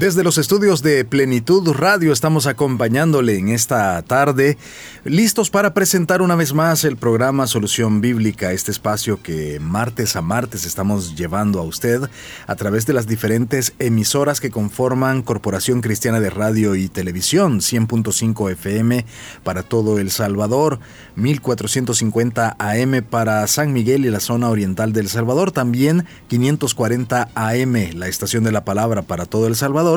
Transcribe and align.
Desde 0.00 0.24
los 0.24 0.38
estudios 0.38 0.82
de 0.82 1.04
Plenitud 1.04 1.74
Radio 1.74 2.10
estamos 2.10 2.46
acompañándole 2.46 3.36
en 3.36 3.50
esta 3.50 4.00
tarde, 4.00 4.56
listos 5.04 5.50
para 5.50 5.74
presentar 5.74 6.22
una 6.22 6.36
vez 6.36 6.54
más 6.54 6.84
el 6.84 6.96
programa 6.96 7.46
Solución 7.46 8.00
Bíblica, 8.00 8.52
este 8.52 8.70
espacio 8.70 9.22
que 9.22 9.60
martes 9.60 10.16
a 10.16 10.22
martes 10.22 10.64
estamos 10.64 11.16
llevando 11.16 11.60
a 11.60 11.64
usted 11.64 12.00
a 12.46 12.56
través 12.56 12.86
de 12.86 12.94
las 12.94 13.06
diferentes 13.06 13.74
emisoras 13.78 14.40
que 14.40 14.48
conforman 14.48 15.20
Corporación 15.20 15.82
Cristiana 15.82 16.18
de 16.18 16.30
Radio 16.30 16.76
y 16.76 16.88
Televisión, 16.88 17.60
100.5 17.60 18.52
FM 18.52 19.04
para 19.44 19.62
todo 19.62 19.98
El 19.98 20.10
Salvador, 20.10 20.80
1450 21.16 22.56
AM 22.58 23.02
para 23.02 23.46
San 23.48 23.74
Miguel 23.74 24.06
y 24.06 24.10
la 24.10 24.20
zona 24.20 24.48
oriental 24.48 24.94
del 24.94 25.10
Salvador, 25.10 25.52
también 25.52 26.06
540 26.28 27.28
AM, 27.34 27.74
la 27.96 28.08
estación 28.08 28.44
de 28.44 28.52
la 28.52 28.64
palabra 28.64 29.02
para 29.02 29.26
todo 29.26 29.46
El 29.46 29.56
Salvador, 29.56 29.89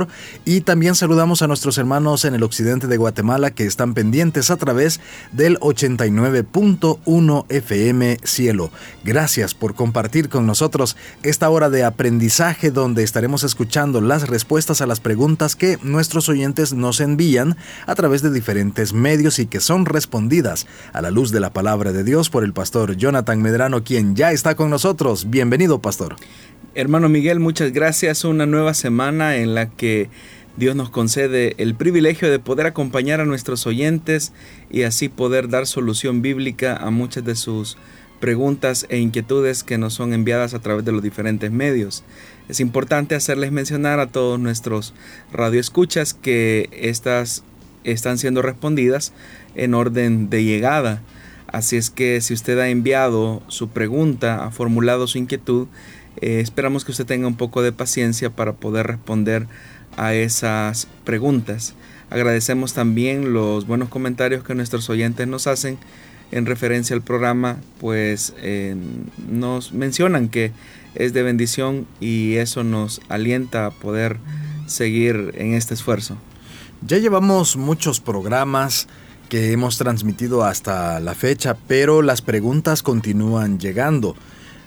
y 0.46 0.62
también 0.62 0.96
saludamos 0.96 1.42
a 1.42 1.48
nuestros 1.48 1.78
hermanos 1.78 2.26
en 2.26 2.34
el 2.34 2.44
occidente 2.44 2.88
de 2.88 2.98
Guatemala 2.98 3.52
que 3.52 3.66
están 3.66 3.94
pendientes 3.94 4.50
a 4.50 4.58
través 4.58 5.00
del 5.32 5.60
89.1 5.60 7.46
FM 7.50 8.18
Cielo. 8.24 8.72
Gracias 9.04 9.54
por 9.54 9.76
compartir 9.76 10.30
con 10.30 10.46
nosotros 10.46 10.98
esta 11.22 11.50
hora 11.50 11.70
de 11.70 11.84
aprendizaje 11.84 12.72
donde 12.72 13.04
estaremos 13.04 13.44
escuchando 13.44 14.02
las 14.02 14.28
respuestas 14.28 14.82
a 14.82 14.88
las 14.88 15.00
preguntas 15.00 15.56
que 15.56 15.78
nuestros 15.84 16.30
oyentes 16.30 16.73
nos 16.73 17.00
envían 17.00 17.58
a 17.86 17.95
través 17.95 18.22
de 18.22 18.32
diferentes 18.32 18.94
medios 18.94 19.39
y 19.39 19.45
que 19.45 19.60
son 19.60 19.86
respondidas 19.86 20.66
a 20.94 21.02
la 21.02 21.12
luz 21.12 21.32
de 21.32 21.39
la 21.39 21.54
palabra 21.54 21.92
de 21.92 22.04
Dios 22.04 22.30
por 22.30 22.44
el 22.44 22.54
pastor 22.54 22.95
Jonathan 22.95 23.42
Medrano, 23.42 23.84
quien 23.84 24.16
ya 24.16 24.32
está 24.32 24.56
con 24.56 24.70
nosotros. 24.70 25.30
Bienvenido, 25.30 25.80
pastor. 25.80 26.16
Hermano 26.76 27.08
Miguel, 27.08 27.40
muchas 27.40 27.72
gracias. 27.72 28.26
Una 28.26 28.48
nueva 28.48 28.74
semana 28.74 29.36
en 29.36 29.54
la 29.54 29.70
que 29.70 30.10
Dios 30.58 30.76
nos 30.76 30.90
concede 30.90 31.54
el 31.60 31.76
privilegio 31.76 32.32
de 32.32 32.40
poder 32.40 32.66
acompañar 32.66 33.22
a 33.22 33.26
nuestros 33.26 33.68
oyentes 33.68 34.34
y 34.72 34.82
así 34.82 35.08
poder 35.08 35.50
dar 35.50 35.68
solución 35.68 36.24
bíblica 36.24 36.76
a 36.76 36.90
muchas 36.90 37.24
de 37.26 37.36
sus 37.36 37.78
preguntas 38.20 38.88
e 38.90 38.98
inquietudes 38.98 39.64
que 39.64 39.78
nos 39.78 39.94
son 39.94 40.14
enviadas 40.14 40.56
a 40.56 40.60
través 40.62 40.84
de 40.84 40.92
los 40.92 41.04
diferentes 41.04 41.52
medios. 41.52 42.04
Es 42.50 42.60
importante 42.60 43.14
hacerles 43.14 43.52
mencionar 43.52 44.00
a 44.00 44.08
todos 44.08 44.40
nuestros 44.40 44.96
radioescuchas 45.32 46.16
que 46.16 46.72
estas 46.72 47.44
están 47.84 48.18
siendo 48.18 48.42
respondidas 48.42 49.14
en 49.54 49.76
orden 49.76 50.28
de 50.32 50.44
llegada. 50.44 51.04
Así 51.46 51.78
es 51.78 51.92
que 51.92 52.20
si 52.22 52.34
usted 52.34 52.58
ha 52.58 52.70
enviado 52.70 53.44
su 53.48 53.70
pregunta, 53.70 54.44
ha 54.44 54.50
formulado 54.50 55.06
su 55.06 55.20
inquietud, 55.20 55.68
eh, 56.22 56.39
esperamos 56.39 56.86
que 56.86 56.92
usted 56.92 57.06
tenga 57.06 57.28
un 57.28 57.36
poco 57.36 57.61
de 57.61 57.72
paciencia 57.72 58.30
para 58.30 58.53
poder 58.53 58.88
responder 58.88 59.47
a 59.97 60.14
esas 60.14 60.88
preguntas. 61.03 61.75
Agradecemos 62.09 62.73
también 62.73 63.33
los 63.33 63.67
buenos 63.67 63.89
comentarios 63.89 64.44
que 64.44 64.55
nuestros 64.55 64.89
oyentes 64.89 65.28
nos 65.28 65.47
hacen 65.47 65.78
en 66.31 66.45
referencia 66.45 66.95
al 66.95 67.03
programa, 67.03 67.58
pues 67.80 68.33
nos 69.30 69.72
mencionan 69.72 70.30
que 70.30 70.52
es 70.95 71.14
de 71.14 71.23
bendición 71.23 71.88
y 72.00 72.36
eso 72.36 72.64
nos 72.64 73.02
alienta 73.09 73.67
a 73.67 73.72
poder 73.72 74.17
seguir 74.67 75.33
en 75.38 75.53
este 75.53 75.73
esfuerzo. 75.73 76.17
Ya 76.86 76.98
llevamos 76.98 77.55
muchos 77.55 77.99
programas 77.99 78.88
que 79.30 79.52
hemos 79.52 79.77
transmitido 79.77 80.43
hasta 80.43 80.99
la 80.99 81.15
fecha, 81.15 81.55
pero 81.67 82.02
las 82.02 82.21
preguntas 82.21 82.83
continúan 82.83 83.59
llegando. 83.59 84.15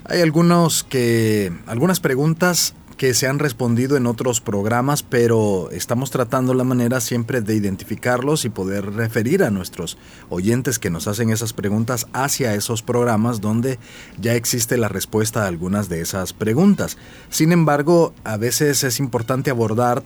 Hay 0.08 0.20
algunos 0.20 0.84
que, 0.84 1.52
algunas 1.66 1.98
preguntas 1.98 2.74
que 2.96 3.12
se 3.12 3.26
han 3.26 3.40
respondido 3.40 3.96
en 3.96 4.06
otros 4.06 4.40
programas, 4.40 5.02
pero 5.02 5.68
estamos 5.72 6.10
tratando 6.10 6.54
la 6.54 6.62
manera 6.62 7.00
siempre 7.00 7.40
de 7.40 7.56
identificarlos 7.56 8.44
y 8.44 8.48
poder 8.48 8.92
referir 8.92 9.42
a 9.42 9.50
nuestros 9.50 9.98
oyentes 10.30 10.78
que 10.78 10.90
nos 10.90 11.08
hacen 11.08 11.30
esas 11.30 11.52
preguntas 11.52 12.06
hacia 12.12 12.54
esos 12.54 12.82
programas 12.82 13.40
donde 13.40 13.80
ya 14.18 14.34
existe 14.34 14.76
la 14.78 14.88
respuesta 14.88 15.42
a 15.42 15.48
algunas 15.48 15.88
de 15.88 16.00
esas 16.00 16.32
preguntas. 16.32 16.96
Sin 17.28 17.50
embargo, 17.50 18.14
a 18.22 18.36
veces 18.36 18.84
es 18.84 19.00
importante 19.00 19.50
abordar 19.50 20.02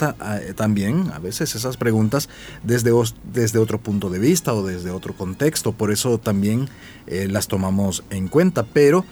también, 0.56 1.12
a 1.12 1.18
veces 1.18 1.54
esas 1.54 1.76
preguntas 1.76 2.30
desde, 2.64 2.90
desde 3.32 3.58
otro 3.58 3.78
punto 3.78 4.08
de 4.08 4.18
vista 4.18 4.54
o 4.54 4.66
desde 4.66 4.90
otro 4.90 5.14
contexto, 5.14 5.72
por 5.72 5.92
eso 5.92 6.18
también 6.18 6.70
eh, 7.06 7.28
las 7.30 7.48
tomamos 7.48 8.02
en 8.10 8.28
cuenta, 8.28 8.64
pero 8.64 9.04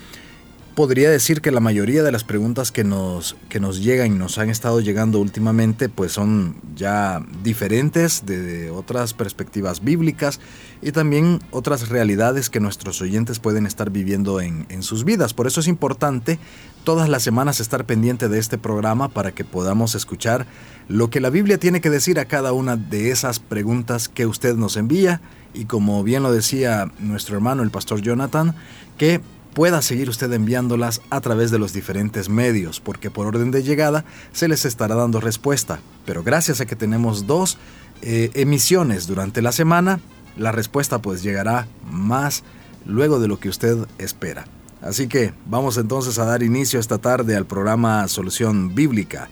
podría 0.78 1.10
decir 1.10 1.40
que 1.40 1.50
la 1.50 1.58
mayoría 1.58 2.04
de 2.04 2.12
las 2.12 2.22
preguntas 2.22 2.70
que 2.70 2.84
nos, 2.84 3.34
que 3.48 3.58
nos 3.58 3.82
llegan 3.82 4.14
y 4.14 4.16
nos 4.16 4.38
han 4.38 4.48
estado 4.48 4.80
llegando 4.80 5.18
últimamente 5.18 5.88
pues 5.88 6.12
son 6.12 6.54
ya 6.76 7.20
diferentes 7.42 8.24
de 8.26 8.70
otras 8.70 9.12
perspectivas 9.12 9.82
bíblicas 9.82 10.38
y 10.80 10.92
también 10.92 11.40
otras 11.50 11.88
realidades 11.88 12.48
que 12.48 12.60
nuestros 12.60 13.02
oyentes 13.02 13.40
pueden 13.40 13.66
estar 13.66 13.90
viviendo 13.90 14.40
en, 14.40 14.66
en 14.68 14.84
sus 14.84 15.02
vidas. 15.02 15.34
Por 15.34 15.48
eso 15.48 15.58
es 15.58 15.66
importante 15.66 16.38
todas 16.84 17.08
las 17.08 17.24
semanas 17.24 17.58
estar 17.58 17.84
pendiente 17.84 18.28
de 18.28 18.38
este 18.38 18.56
programa 18.56 19.08
para 19.08 19.32
que 19.32 19.44
podamos 19.44 19.96
escuchar 19.96 20.46
lo 20.86 21.10
que 21.10 21.20
la 21.20 21.30
Biblia 21.30 21.58
tiene 21.58 21.80
que 21.80 21.90
decir 21.90 22.20
a 22.20 22.26
cada 22.26 22.52
una 22.52 22.76
de 22.76 23.10
esas 23.10 23.40
preguntas 23.40 24.08
que 24.08 24.26
usted 24.26 24.54
nos 24.54 24.76
envía 24.76 25.22
y 25.54 25.64
como 25.64 26.04
bien 26.04 26.22
lo 26.22 26.30
decía 26.30 26.88
nuestro 27.00 27.34
hermano 27.34 27.64
el 27.64 27.72
pastor 27.72 28.00
Jonathan, 28.00 28.54
que 28.96 29.20
pueda 29.54 29.82
seguir 29.82 30.08
usted 30.08 30.32
enviándolas 30.32 31.00
a 31.10 31.20
través 31.20 31.50
de 31.50 31.58
los 31.58 31.72
diferentes 31.72 32.28
medios, 32.28 32.80
porque 32.80 33.10
por 33.10 33.26
orden 33.26 33.50
de 33.50 33.62
llegada 33.62 34.04
se 34.32 34.48
les 34.48 34.64
estará 34.64 34.94
dando 34.94 35.20
respuesta. 35.20 35.80
Pero 36.04 36.22
gracias 36.22 36.60
a 36.60 36.66
que 36.66 36.76
tenemos 36.76 37.26
dos 37.26 37.58
eh, 38.02 38.30
emisiones 38.34 39.06
durante 39.06 39.42
la 39.42 39.52
semana, 39.52 40.00
la 40.36 40.52
respuesta 40.52 41.00
pues 41.00 41.22
llegará 41.22 41.66
más 41.90 42.44
luego 42.86 43.20
de 43.20 43.28
lo 43.28 43.38
que 43.40 43.48
usted 43.48 43.76
espera. 43.98 44.46
Así 44.80 45.08
que 45.08 45.32
vamos 45.46 45.76
entonces 45.76 46.18
a 46.18 46.24
dar 46.24 46.42
inicio 46.42 46.78
esta 46.78 46.98
tarde 46.98 47.36
al 47.36 47.46
programa 47.46 48.06
Solución 48.06 48.74
Bíblica 48.74 49.28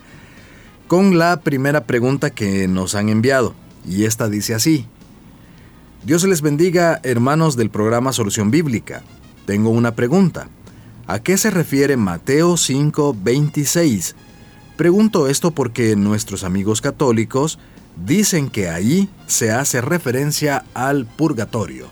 con 0.89 1.19
la 1.19 1.41
primera 1.41 1.85
pregunta 1.85 2.31
que 2.31 2.69
nos 2.69 2.95
han 2.95 3.09
enviado. 3.09 3.55
Y 3.87 4.05
esta 4.05 4.29
dice 4.29 4.55
así. 4.55 4.87
Dios 6.05 6.25
les 6.25 6.43
bendiga 6.43 7.01
hermanos 7.03 7.57
del 7.57 7.71
programa 7.71 8.13
Solución 8.13 8.51
Bíblica. 8.51 9.03
Tengo 9.47 9.71
una 9.71 9.95
pregunta. 9.95 10.49
¿A 11.07 11.21
qué 11.21 11.39
se 11.39 11.51
refiere 11.51 11.97
Mateo 11.97 12.57
5:26? 12.57 14.15
Pregunto 14.77 15.29
esto 15.29 15.53
porque 15.53 15.97
nuestros 15.97 16.45
amigos 16.45 16.81
católicos 16.81 17.59
dicen 18.05 18.51
que 18.51 18.69
ahí 18.69 19.09
se 19.27 19.53
hace 19.53 19.81
referencia 19.81 20.65
al 20.75 21.07
purgatorio. 21.07 21.89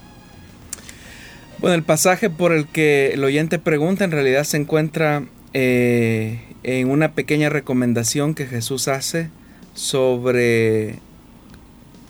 Bueno, 1.61 1.77
el 1.77 1.83
pasaje 1.83 2.29
por 2.29 2.53
el 2.53 2.67
que 2.67 3.13
el 3.15 3.25
oyente 3.25 3.59
pregunta 3.59 4.05
en 4.05 4.11
realidad 4.11 4.45
se 4.45 4.59
encuentra 4.59 5.25
eh, 5.55 6.41
en 6.63 6.91
una 6.91 7.13
pequeña 7.13 7.49
recomendación 7.49 8.35
que 8.35 8.47
Jesús 8.47 8.89
hace 8.89 9.31
sobre 9.75 10.99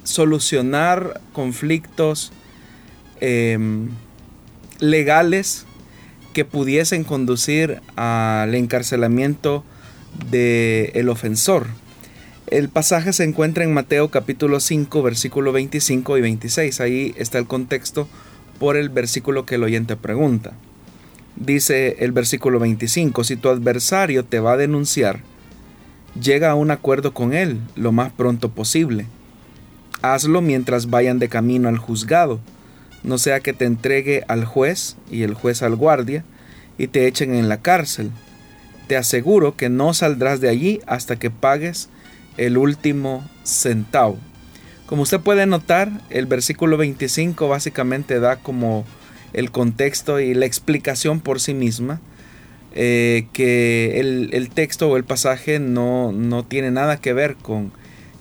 solucionar 0.02 1.20
conflictos 1.32 2.32
em, 3.20 3.90
legales 4.80 5.66
que 6.32 6.44
pudiesen 6.44 7.04
conducir 7.04 7.80
al 7.96 8.54
encarcelamiento 8.54 9.64
del 10.30 10.90
el 10.94 11.08
ofensor. 11.08 11.66
El 12.48 12.68
pasaje 12.68 13.12
se 13.12 13.24
encuentra 13.24 13.64
en 13.64 13.72
Mateo 13.72 14.10
capítulo 14.10 14.60
5, 14.60 15.02
versículo 15.02 15.52
25 15.52 16.18
y 16.18 16.20
26. 16.20 16.80
Ahí 16.80 17.14
está 17.16 17.38
el 17.38 17.46
contexto 17.46 18.08
por 18.58 18.76
el 18.76 18.90
versículo 18.90 19.46
que 19.46 19.54
el 19.54 19.62
oyente 19.62 19.96
pregunta. 19.96 20.52
Dice 21.36 21.96
el 22.00 22.12
versículo 22.12 22.58
25, 22.58 23.24
si 23.24 23.36
tu 23.36 23.48
adversario 23.48 24.24
te 24.24 24.40
va 24.40 24.52
a 24.52 24.56
denunciar, 24.56 25.20
llega 26.20 26.50
a 26.50 26.54
un 26.54 26.70
acuerdo 26.70 27.14
con 27.14 27.32
él 27.32 27.60
lo 27.74 27.92
más 27.92 28.12
pronto 28.12 28.50
posible. 28.50 29.06
Hazlo 30.02 30.42
mientras 30.42 30.90
vayan 30.90 31.18
de 31.18 31.28
camino 31.28 31.68
al 31.68 31.78
juzgado 31.78 32.40
no 33.04 33.18
sea 33.18 33.40
que 33.40 33.52
te 33.52 33.66
entregue 33.66 34.24
al 34.28 34.44
juez 34.44 34.96
y 35.10 35.22
el 35.22 35.34
juez 35.34 35.62
al 35.62 35.76
guardia 35.76 36.24
y 36.78 36.88
te 36.88 37.06
echen 37.06 37.34
en 37.34 37.48
la 37.48 37.60
cárcel. 37.60 38.10
Te 38.88 38.96
aseguro 38.96 39.56
que 39.56 39.68
no 39.68 39.94
saldrás 39.94 40.40
de 40.40 40.48
allí 40.48 40.80
hasta 40.86 41.16
que 41.16 41.30
pagues 41.30 41.90
el 42.38 42.56
último 42.58 43.28
centavo. 43.44 44.18
Como 44.86 45.02
usted 45.02 45.20
puede 45.20 45.46
notar, 45.46 45.90
el 46.10 46.26
versículo 46.26 46.76
25 46.76 47.48
básicamente 47.48 48.20
da 48.20 48.36
como 48.36 48.84
el 49.32 49.50
contexto 49.50 50.20
y 50.20 50.34
la 50.34 50.46
explicación 50.46 51.20
por 51.20 51.40
sí 51.40 51.54
misma. 51.54 52.00
eh, 52.76 53.28
que 53.32 54.00
el, 54.00 54.50
texto 54.50 54.88
o 54.88 54.96
el 54.96 55.04
pasaje 55.04 55.60
no, 55.60 56.10
no, 56.10 56.44
tiene 56.44 56.72
nada 56.72 56.96
que 57.00 57.12
ver 57.12 57.36
con 57.36 57.70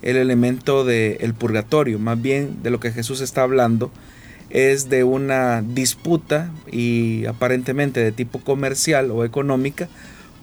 el 0.00 0.16
elemento 0.16 0.84
del 0.84 1.34
purgatorio, 1.34 1.98
más 1.98 2.22
bien 2.22 2.62
de 2.62 2.70
lo 2.70 2.78
que 2.78 2.92
Jesús 2.92 3.20
está 3.20 3.42
hablando 3.42 3.90
es 4.54 4.88
de 4.88 5.02
una 5.02 5.62
disputa 5.62 6.50
y 6.70 7.26
aparentemente 7.26 8.00
de 8.00 8.12
tipo 8.12 8.38
comercial 8.38 9.10
o 9.10 9.24
económica 9.24 9.88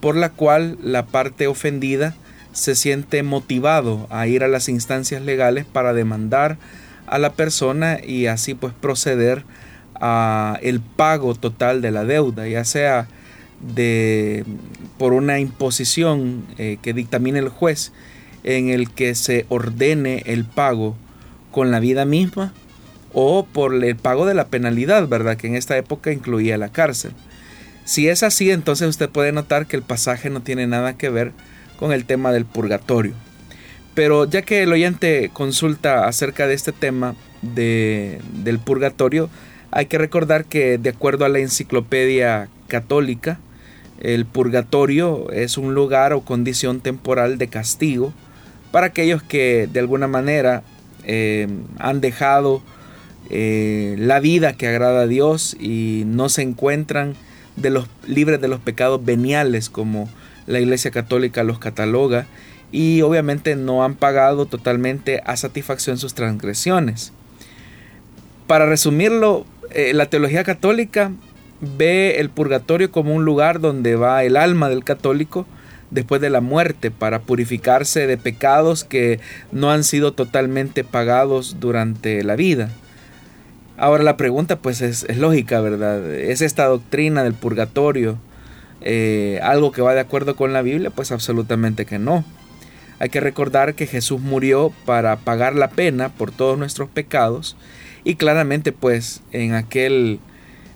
por 0.01 0.17
la 0.17 0.29
cual 0.29 0.77
la 0.83 1.05
parte 1.05 1.47
ofendida 1.47 2.13
se 2.51 2.75
siente 2.75 3.23
motivado 3.23 4.07
a 4.09 4.27
ir 4.27 4.43
a 4.43 4.49
las 4.49 4.67
instancias 4.67 5.21
legales 5.21 5.65
para 5.65 5.93
demandar 5.93 6.57
a 7.07 7.19
la 7.19 7.31
persona 7.31 7.99
y 8.05 8.25
así 8.25 8.53
pues 8.53 8.73
proceder 8.73 9.45
a 9.95 10.59
el 10.61 10.81
pago 10.81 11.33
total 11.33 11.81
de 11.81 11.91
la 11.91 12.03
deuda, 12.03 12.49
ya 12.49 12.65
sea 12.65 13.07
de 13.61 14.43
por 14.97 15.13
una 15.13 15.39
imposición 15.39 16.45
eh, 16.57 16.79
que 16.81 16.91
dictamine 16.91 17.39
el 17.39 17.47
juez 17.47 17.93
en 18.43 18.67
el 18.67 18.89
que 18.89 19.15
se 19.15 19.45
ordene 19.47 20.23
el 20.25 20.43
pago 20.43 20.97
con 21.51 21.71
la 21.71 21.79
vida 21.79 22.03
misma 22.03 22.53
o 23.13 23.45
por 23.45 23.73
el 23.73 23.95
pago 23.95 24.25
de 24.25 24.33
la 24.33 24.47
penalidad, 24.47 25.07
¿verdad? 25.07 25.37
Que 25.37 25.47
en 25.47 25.55
esta 25.55 25.77
época 25.77 26.11
incluía 26.11 26.57
la 26.57 26.69
cárcel. 26.69 27.11
Si 27.85 28.07
es 28.07 28.23
así, 28.23 28.51
entonces 28.51 28.87
usted 28.87 29.09
puede 29.09 29.31
notar 29.31 29.65
que 29.65 29.75
el 29.75 29.83
pasaje 29.83 30.29
no 30.29 30.41
tiene 30.41 30.67
nada 30.67 30.97
que 30.97 31.09
ver 31.09 31.31
con 31.77 31.91
el 31.91 32.05
tema 32.05 32.31
del 32.31 32.45
purgatorio. 32.45 33.13
Pero 33.93 34.25
ya 34.25 34.43
que 34.43 34.63
el 34.63 34.71
oyente 34.71 35.29
consulta 35.33 36.07
acerca 36.07 36.47
de 36.47 36.53
este 36.53 36.71
tema 36.71 37.15
del 37.41 38.59
purgatorio, 38.63 39.29
hay 39.71 39.87
que 39.87 39.97
recordar 39.97 40.45
que 40.45 40.77
de 40.77 40.89
acuerdo 40.89 41.25
a 41.25 41.29
la 41.29 41.39
enciclopedia 41.39 42.49
católica, 42.67 43.39
el 43.99 44.25
purgatorio 44.25 45.29
es 45.31 45.57
un 45.57 45.73
lugar 45.73 46.13
o 46.13 46.21
condición 46.21 46.81
temporal 46.81 47.37
de 47.37 47.47
castigo 47.47 48.13
para 48.71 48.87
aquellos 48.87 49.21
que 49.21 49.67
de 49.71 49.79
alguna 49.79 50.07
manera 50.07 50.63
eh, 51.03 51.47
han 51.77 52.01
dejado 52.01 52.61
eh, 53.29 53.95
la 53.97 54.19
vida 54.19 54.53
que 54.53 54.67
agrada 54.67 55.01
a 55.01 55.07
Dios 55.07 55.55
y 55.59 56.03
no 56.05 56.29
se 56.29 56.41
encuentran 56.41 57.15
de 57.55 57.69
los, 57.69 57.87
libres 58.07 58.41
de 58.41 58.47
los 58.47 58.59
pecados 58.59 59.03
veniales 59.03 59.69
como 59.69 60.09
la 60.47 60.59
Iglesia 60.59 60.91
Católica 60.91 61.43
los 61.43 61.59
cataloga 61.59 62.25
y 62.71 63.01
obviamente 63.01 63.55
no 63.55 63.83
han 63.83 63.95
pagado 63.95 64.45
totalmente 64.45 65.21
a 65.25 65.35
satisfacción 65.37 65.97
sus 65.97 66.13
transgresiones. 66.13 67.13
Para 68.47 68.65
resumirlo, 68.65 69.45
eh, 69.71 69.93
la 69.93 70.07
teología 70.07 70.43
católica 70.43 71.11
ve 71.61 72.19
el 72.19 72.29
purgatorio 72.29 72.91
como 72.91 73.13
un 73.13 73.23
lugar 73.23 73.59
donde 73.59 73.95
va 73.95 74.23
el 74.23 74.35
alma 74.35 74.69
del 74.69 74.83
católico 74.83 75.45
después 75.91 76.21
de 76.21 76.29
la 76.29 76.41
muerte 76.41 76.89
para 76.89 77.19
purificarse 77.19 78.07
de 78.07 78.17
pecados 78.17 78.83
que 78.83 79.19
no 79.51 79.71
han 79.71 79.83
sido 79.83 80.13
totalmente 80.13 80.83
pagados 80.83 81.57
durante 81.59 82.23
la 82.23 82.35
vida. 82.35 82.69
Ahora 83.77 84.03
la 84.03 84.17
pregunta 84.17 84.59
pues 84.59 84.81
es, 84.81 85.05
lógica, 85.17 85.61
¿verdad? 85.61 86.13
¿Es 86.13 86.41
esta 86.41 86.65
doctrina 86.65 87.23
del 87.23 87.33
purgatorio 87.33 88.17
eh, 88.81 89.39
algo 89.43 89.71
que 89.71 89.81
va 89.81 89.93
de 89.93 89.99
acuerdo 90.01 90.35
con 90.35 90.53
la 90.53 90.61
Biblia? 90.61 90.89
Pues 90.89 91.11
absolutamente 91.11 91.85
que 91.85 91.99
no. 91.99 92.23
Hay 92.99 93.09
que 93.09 93.19
recordar 93.19 93.73
que 93.73 93.87
Jesús 93.87 94.21
murió 94.21 94.71
para 94.85 95.15
pagar 95.15 95.55
la 95.55 95.71
pena 95.71 96.09
por 96.09 96.31
todos 96.31 96.59
nuestros 96.59 96.87
pecados 96.89 97.55
y 98.03 98.15
claramente 98.15 98.71
pues 98.71 99.21
en 99.31 99.55
aquel, 99.55 100.19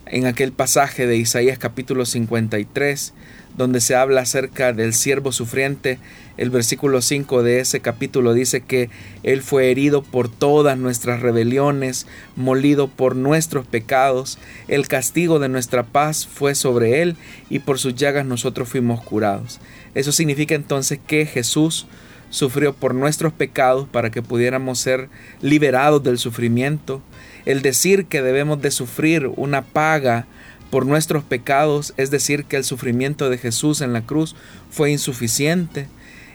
en 0.06 0.26
aquel 0.26 0.52
pasaje 0.52 1.06
de 1.06 1.16
Isaías 1.16 1.58
capítulo 1.58 2.06
53 2.06 3.12
donde 3.56 3.80
se 3.80 3.94
habla 3.94 4.20
acerca 4.20 4.72
del 4.72 4.92
siervo 4.92 5.32
sufriente, 5.32 5.98
el 6.36 6.50
versículo 6.50 7.00
5 7.00 7.42
de 7.42 7.60
ese 7.60 7.80
capítulo 7.80 8.34
dice 8.34 8.60
que 8.60 8.90
Él 9.22 9.40
fue 9.42 9.70
herido 9.70 10.02
por 10.02 10.28
todas 10.28 10.76
nuestras 10.76 11.20
rebeliones, 11.20 12.06
molido 12.36 12.88
por 12.88 13.16
nuestros 13.16 13.66
pecados, 13.66 14.38
el 14.68 14.86
castigo 14.88 15.38
de 15.38 15.48
nuestra 15.48 15.84
paz 15.84 16.26
fue 16.26 16.54
sobre 16.54 17.00
Él 17.00 17.16
y 17.48 17.60
por 17.60 17.78
sus 17.78 17.94
llagas 17.94 18.26
nosotros 18.26 18.68
fuimos 18.68 19.02
curados. 19.02 19.58
Eso 19.94 20.12
significa 20.12 20.54
entonces 20.54 21.00
que 21.06 21.24
Jesús 21.24 21.86
sufrió 22.28 22.74
por 22.74 22.94
nuestros 22.94 23.32
pecados 23.32 23.88
para 23.88 24.10
que 24.10 24.20
pudiéramos 24.20 24.78
ser 24.78 25.08
liberados 25.40 26.02
del 26.02 26.18
sufrimiento. 26.18 27.00
El 27.46 27.62
decir 27.62 28.06
que 28.06 28.22
debemos 28.22 28.60
de 28.60 28.70
sufrir 28.70 29.30
una 29.36 29.62
paga 29.62 30.26
por 30.70 30.84
nuestros 30.84 31.24
pecados, 31.24 31.94
es 31.96 32.10
decir, 32.10 32.44
que 32.44 32.56
el 32.56 32.64
sufrimiento 32.64 33.30
de 33.30 33.38
Jesús 33.38 33.80
en 33.80 33.92
la 33.92 34.02
cruz 34.02 34.34
fue 34.70 34.90
insuficiente. 34.90 35.86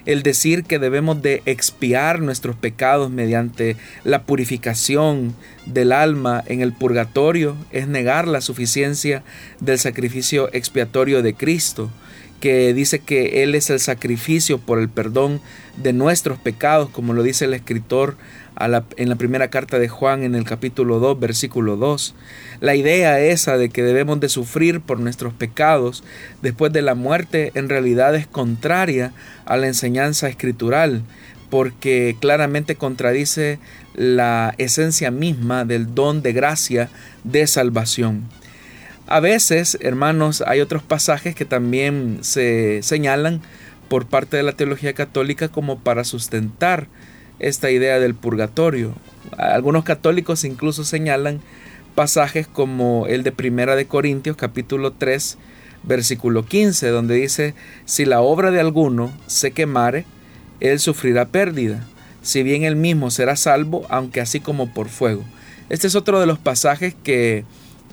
El 0.06 0.24
decir 0.24 0.64
que 0.64 0.80
debemos 0.80 1.22
de 1.22 1.44
expiar 1.46 2.22
nuestros 2.22 2.56
pecados 2.56 3.12
mediante 3.12 3.76
la 4.04 4.24
purificación 4.24 5.36
del 5.68 5.92
alma 5.92 6.44
en 6.48 6.62
el 6.62 6.74
purgatorio 6.74 7.56
es 7.72 7.88
negar 7.88 8.28
la 8.28 8.42
suficiencia 8.42 9.24
del 9.60 9.78
sacrificio 9.78 10.50
expiatorio 10.54 11.22
de 11.22 11.36
Cristo, 11.36 11.92
que 12.40 12.74
dice 12.74 13.00
que 13.00 13.44
Él 13.44 13.54
es 13.54 13.70
el 13.70 13.80
sacrificio 13.80 14.58
por 14.58 14.80
el 14.80 14.90
perdón 14.90 15.40
de 15.78 15.94
nuestros 15.94 16.40
pecados, 16.40 16.90
como 16.90 17.14
lo 17.14 17.22
dice 17.22 17.46
el 17.46 17.54
escritor 17.54 18.18
en 18.66 19.10
la 19.10 19.16
primera 19.16 19.50
carta 19.50 19.80
de 19.80 19.88
Juan 19.90 20.24
en 20.24 20.36
el 20.36 20.44
capítulo 20.44 21.00
2, 21.00 21.20
versículo 21.20 21.78
2. 21.78 22.16
La 22.60 22.76
idea 22.76 23.20
esa 23.20 23.58
de 23.58 23.70
que 23.70 23.84
debemos 23.84 24.20
de 24.20 24.30
sufrir 24.30 24.82
por 24.82 25.00
nuestros 25.00 25.34
pecados 25.34 26.04
después 26.42 26.72
de 26.72 26.82
la 26.82 26.96
muerte 26.96 27.52
en 27.56 27.70
realidad 27.70 28.16
es 28.16 28.28
contraria 28.28 29.14
a 29.46 29.58
la 29.58 29.68
enseñanza 29.68 30.28
escritural 30.28 31.04
porque 31.50 32.16
claramente 32.20 32.76
contradice 32.76 33.60
la 33.94 34.56
esencia 34.58 35.12
misma 35.12 35.66
del 35.66 35.94
don 35.94 36.22
de 36.22 36.32
gracia 36.32 36.90
de 37.24 37.46
salvación. 37.48 38.24
A 39.08 39.20
veces, 39.20 39.78
hermanos, 39.82 40.42
hay 40.48 40.62
otros 40.62 40.84
pasajes 40.84 41.36
que 41.36 41.44
también 41.44 42.20
se 42.22 42.82
señalan 42.84 43.42
por 43.90 44.06
parte 44.06 44.38
de 44.38 44.44
la 44.44 44.54
teología 44.54 44.94
católica 44.94 45.50
como 45.50 45.80
para 45.80 46.06
sustentar 46.06 46.88
esta 47.42 47.72
idea 47.72 48.00
del 48.00 48.16
purgatorio. 48.16 48.94
Algunos 49.38 49.84
católicos 49.84 50.44
incluso 50.44 50.84
señalan 50.84 51.42
pasajes 51.96 52.48
como 52.48 53.08
el 53.08 53.24
de 53.24 53.32
Primera 53.32 53.76
de 53.76 53.86
Corintios 53.86 54.38
capítulo 54.38 54.94
3 54.94 55.38
versículo 55.84 56.46
15 56.46 56.88
donde 56.90 57.16
dice 57.16 57.54
si 57.86 58.06
la 58.06 58.22
obra 58.22 58.52
de 58.52 58.62
alguno 58.62 59.12
se 59.28 59.52
quemare 59.52 60.06
él 60.62 60.80
sufrirá 60.80 61.26
pérdida 61.26 61.86
si 62.22 62.44
bien 62.44 62.64
él 62.64 62.78
mismo 62.78 63.12
será 63.12 63.36
salvo 63.36 63.86
aunque 63.90 64.22
así 64.22 64.40
como 64.40 64.74
por 64.74 64.88
fuego 64.88 65.24
este 65.70 65.88
es 65.88 65.96
otro 65.96 66.20
de 66.22 66.28
los 66.28 66.40
pasajes 66.40 66.96
que 67.04 67.44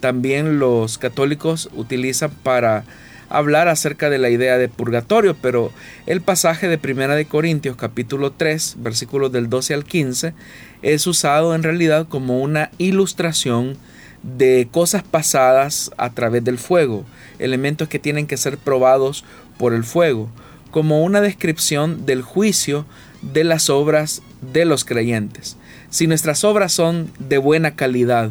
también 0.01 0.61
los 0.61 0.97
católicos 0.99 1.69
utilizan 1.75 2.31
para 2.31 2.85
hablar 3.29 3.69
acerca 3.69 4.11
de 4.11 4.19
la 4.19 4.31
idea 4.31 4.59
de 4.59 4.69
purgatorio, 4.69 5.37
pero 5.41 5.73
el 6.07 6.21
pasaje 6.21 6.69
de 6.69 6.79
Primera 6.79 7.15
de 7.15 7.27
Corintios 7.27 7.77
capítulo 7.77 8.33
3, 8.33 8.77
versículos 8.79 9.33
del 9.33 9.49
12 9.49 9.75
al 9.75 9.85
15, 9.85 10.35
es 10.83 11.07
usado 11.07 11.55
en 11.55 11.63
realidad 11.63 12.07
como 12.09 12.41
una 12.41 12.71
ilustración 12.79 13.77
de 14.23 14.69
cosas 14.71 15.03
pasadas 15.03 15.91
a 15.97 16.11
través 16.11 16.45
del 16.45 16.59
fuego, 16.59 17.05
elementos 17.39 17.89
que 17.89 17.99
tienen 17.99 18.27
que 18.27 18.37
ser 18.37 18.59
probados 18.59 19.25
por 19.59 19.75
el 19.75 19.85
fuego, 19.85 20.29
como 20.71 21.03
una 21.03 21.21
descripción 21.21 22.05
del 22.07 22.23
juicio 22.23 22.85
de 23.23 23.45
las 23.45 23.71
obras 23.71 24.23
de 24.53 24.65
los 24.65 24.85
creyentes. 24.85 25.57
Si 25.91 26.07
nuestras 26.07 26.45
obras 26.45 26.73
son 26.73 27.11
de 27.19 27.39
buena 27.39 27.75
calidad, 27.75 28.31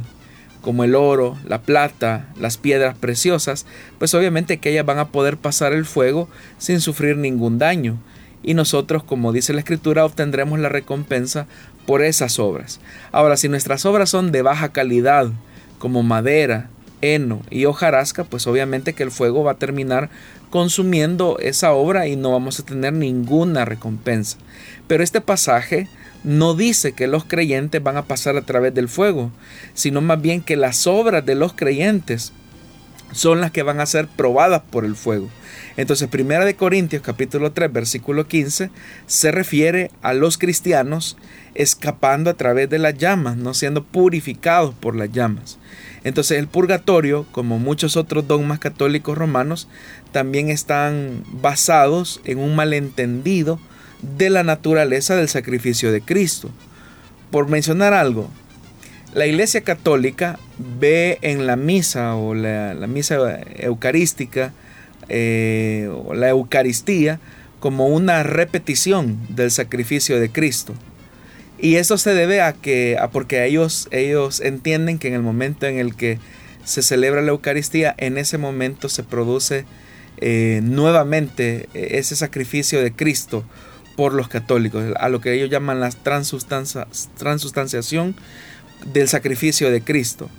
como 0.67 0.83
el 0.83 0.95
oro, 0.95 1.37
la 1.45 1.61
plata, 1.61 2.27
las 2.37 2.57
piedras 2.57 2.93
preciosas, 2.97 3.65
pues 3.99 4.13
obviamente 4.13 4.57
que 4.57 4.71
ellas 4.71 4.85
van 4.85 4.99
a 4.99 5.07
poder 5.07 5.37
pasar 5.37 5.71
el 5.71 5.85
fuego 5.85 6.27
sin 6.57 6.81
sufrir 6.81 7.15
ningún 7.15 7.57
daño. 7.57 7.97
Y 8.43 8.53
nosotros, 8.53 9.01
como 9.01 9.31
dice 9.31 9.53
la 9.53 9.61
escritura, 9.61 10.03
obtendremos 10.03 10.59
la 10.59 10.67
recompensa 10.67 11.47
por 11.85 12.03
esas 12.03 12.37
obras. 12.37 12.81
Ahora, 13.13 13.37
si 13.37 13.47
nuestras 13.47 13.85
obras 13.85 14.09
son 14.09 14.33
de 14.33 14.41
baja 14.41 14.73
calidad, 14.73 15.31
como 15.79 16.03
madera, 16.03 16.69
heno 16.99 17.43
y 17.49 17.63
hojarasca, 17.63 18.25
pues 18.25 18.45
obviamente 18.45 18.91
que 18.91 19.03
el 19.03 19.11
fuego 19.11 19.45
va 19.45 19.53
a 19.53 19.57
terminar 19.57 20.09
consumiendo 20.49 21.37
esa 21.39 21.71
obra 21.71 22.07
y 22.07 22.17
no 22.17 22.33
vamos 22.33 22.59
a 22.59 22.65
tener 22.65 22.91
ninguna 22.91 23.63
recompensa. 23.63 24.37
Pero 24.85 25.01
este 25.01 25.21
pasaje 25.21 25.87
no 26.27 26.55
dice 26.55 26.91
que 26.91 27.07
los 27.07 27.23
creyentes 27.23 27.81
van 27.81 27.95
a 27.95 28.03
pasar 28.03 28.35
a 28.35 28.41
través 28.41 28.73
del 28.73 28.89
fuego, 28.89 29.31
sino 29.73 30.01
más 30.01 30.21
bien 30.21 30.41
que 30.41 30.57
las 30.57 30.85
obras 30.85 31.25
de 31.25 31.35
los 31.35 31.53
creyentes 31.53 32.33
son 33.13 33.39
las 33.39 33.51
que 33.51 33.63
van 33.63 33.79
a 33.79 33.85
ser 33.85 34.09
probadas 34.09 34.61
por 34.69 34.83
el 34.83 34.97
fuego. 34.97 35.29
Entonces, 35.77 36.09
Primera 36.09 36.43
de 36.43 36.57
Corintios 36.57 37.01
capítulo 37.01 37.53
3, 37.53 37.71
versículo 37.71 38.27
15 38.27 38.71
se 39.05 39.31
refiere 39.31 39.89
a 40.01 40.13
los 40.13 40.37
cristianos 40.37 41.15
escapando 41.55 42.29
a 42.29 42.33
través 42.33 42.69
de 42.69 42.79
las 42.79 42.97
llamas, 42.97 43.37
no 43.37 43.53
siendo 43.53 43.85
purificados 43.85 44.75
por 44.75 44.97
las 44.97 45.09
llamas. 45.13 45.57
Entonces, 46.03 46.39
el 46.39 46.49
purgatorio, 46.49 47.25
como 47.31 47.57
muchos 47.57 47.95
otros 47.95 48.27
dogmas 48.27 48.59
católicos 48.59 49.17
romanos, 49.17 49.69
también 50.11 50.49
están 50.49 51.23
basados 51.31 52.19
en 52.25 52.39
un 52.39 52.53
malentendido 52.53 53.61
de 54.01 54.29
la 54.29 54.43
naturaleza 54.43 55.15
del 55.15 55.29
sacrificio 55.29 55.91
de 55.91 56.01
Cristo. 56.01 56.49
Por 57.31 57.49
mencionar 57.49 57.93
algo, 57.93 58.29
la 59.13 59.25
Iglesia 59.25 59.61
Católica 59.61 60.39
ve 60.79 61.17
en 61.21 61.47
la 61.47 61.55
misa 61.55 62.15
o 62.15 62.33
la, 62.33 62.75
misa 62.87 63.39
eucarística 63.57 64.53
eh, 65.09 65.89
o 65.91 66.13
la 66.13 66.29
Eucaristía 66.29 67.19
como 67.59 67.87
una 67.87 68.23
repetición 68.23 69.17
del 69.29 69.51
sacrificio 69.51 70.19
de 70.19 70.29
Cristo. 70.29 70.73
Y 71.59 71.75
eso 71.75 71.97
se 71.97 72.13
debe 72.13 72.41
a 72.41 72.53
que, 72.53 72.97
a 72.99 73.09
porque 73.09 73.43
ellos, 73.45 73.87
ellos 73.91 74.41
entienden 74.41 74.99
que 74.99 75.07
en 75.07 75.15
el 75.15 75.23
momento 75.23 75.65
en 75.65 75.79
el 75.79 75.95
que 75.95 76.19
se 76.63 76.83
celebra 76.83 77.21
la 77.21 77.31
Eucaristía, 77.31 77.95
en 77.97 78.17
ese 78.17 78.37
momento 78.37 78.89
se 78.89 79.01
produce 79.01 79.65
eh, 80.19 80.59
nuevamente 80.63 81.69
ese 81.73 82.15
sacrificio 82.15 82.83
de 82.83 82.91
Cristo 82.91 83.43
por 83.97 84.13
los 84.13 84.29
católicos, 84.29 84.85
a 84.97 85.09
lo 85.09 85.19
que 85.19 85.33
ellos 85.33 85.49
llaman 85.49 85.81
la 85.81 85.89
transustanciación 85.89 88.15
del 88.85 89.09
sacrificio 89.09 89.69
de 89.71 89.81
Cristo. 89.81 90.29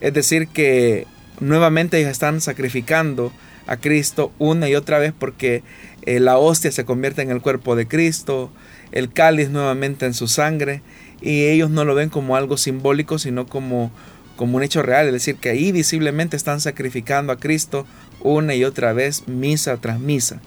Es 0.00 0.14
decir, 0.14 0.48
que 0.48 1.06
nuevamente 1.38 1.98
ellos 1.98 2.10
están 2.10 2.40
sacrificando 2.40 3.30
a 3.66 3.76
Cristo 3.76 4.32
una 4.38 4.70
y 4.70 4.74
otra 4.74 4.98
vez 4.98 5.12
porque 5.16 5.62
eh, 6.02 6.18
la 6.18 6.38
hostia 6.38 6.72
se 6.72 6.86
convierte 6.86 7.20
en 7.20 7.30
el 7.30 7.42
cuerpo 7.42 7.76
de 7.76 7.86
Cristo, 7.86 8.50
el 8.90 9.12
cáliz 9.12 9.50
nuevamente 9.50 10.06
en 10.06 10.14
su 10.14 10.26
sangre, 10.26 10.80
y 11.20 11.44
ellos 11.44 11.68
no 11.68 11.84
lo 11.84 11.94
ven 11.94 12.08
como 12.08 12.36
algo 12.36 12.56
simbólico, 12.56 13.18
sino 13.18 13.46
como, 13.46 13.92
como 14.36 14.56
un 14.56 14.62
hecho 14.62 14.80
real, 14.82 15.08
es 15.08 15.12
decir, 15.12 15.36
que 15.36 15.50
ahí 15.50 15.72
visiblemente 15.72 16.38
están 16.38 16.62
sacrificando 16.62 17.34
a 17.34 17.38
Cristo 17.38 17.86
una 18.20 18.54
y 18.54 18.64
otra 18.64 18.94
vez, 18.94 19.28
misa 19.28 19.76
tras 19.76 20.00
misa. 20.00 20.40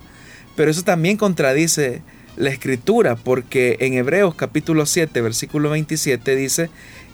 Pero 0.56 0.72
eso 0.72 0.82
también 0.82 1.18
contradice 1.18 2.02
la 2.38 2.50
escritura, 2.50 3.16
porque 3.16 3.78
en 3.80 3.94
Hebreos 3.94 4.36
capítulo 4.36 4.86
7, 4.86 5.22
versículo 5.22 5.72
27 5.72 6.36
dice 6.36 6.70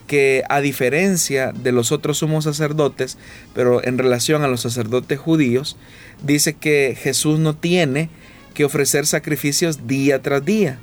que 0.06 0.42
a 0.50 0.60
diferencia 0.60 1.52
de 1.52 1.72
los 1.72 1.90
otros 1.90 2.18
sumos 2.18 2.44
sacerdotes, 2.44 3.16
pero 3.54 3.82
en 3.82 3.96
relación 3.96 4.42
a 4.42 4.48
los 4.48 4.60
sacerdotes 4.60 5.18
judíos, 5.18 5.76
dice 6.22 6.54
que 6.54 6.96
Jesús 7.00 7.38
no 7.38 7.56
tiene 7.56 8.10
que 8.52 8.64
ofrecer 8.64 9.06
sacrificios 9.06 9.86
día 9.86 10.20
tras 10.20 10.44
día, 10.44 10.78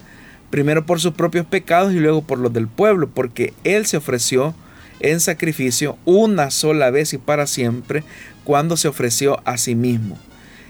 primero 0.49 0.85
por 0.85 0.99
sus 0.99 1.13
propios 1.13 1.45
pecados 1.45 1.93
y 1.93 1.99
luego 1.99 2.23
por 2.23 2.39
los 2.39 2.51
del 2.51 2.67
pueblo, 2.67 3.09
porque 3.09 3.53
Él 3.63 3.85
se 3.85 3.97
ofreció 3.97 4.55
en 4.99 5.19
sacrificio 5.19 5.97
una 6.05 6.51
sola 6.51 6.89
vez 6.89 7.13
y 7.13 7.17
para 7.17 7.47
siempre 7.47 8.03
cuando 8.43 8.75
se 8.75 8.87
ofreció 8.87 9.39
a 9.45 9.57
sí 9.57 9.75
mismo. 9.75 10.17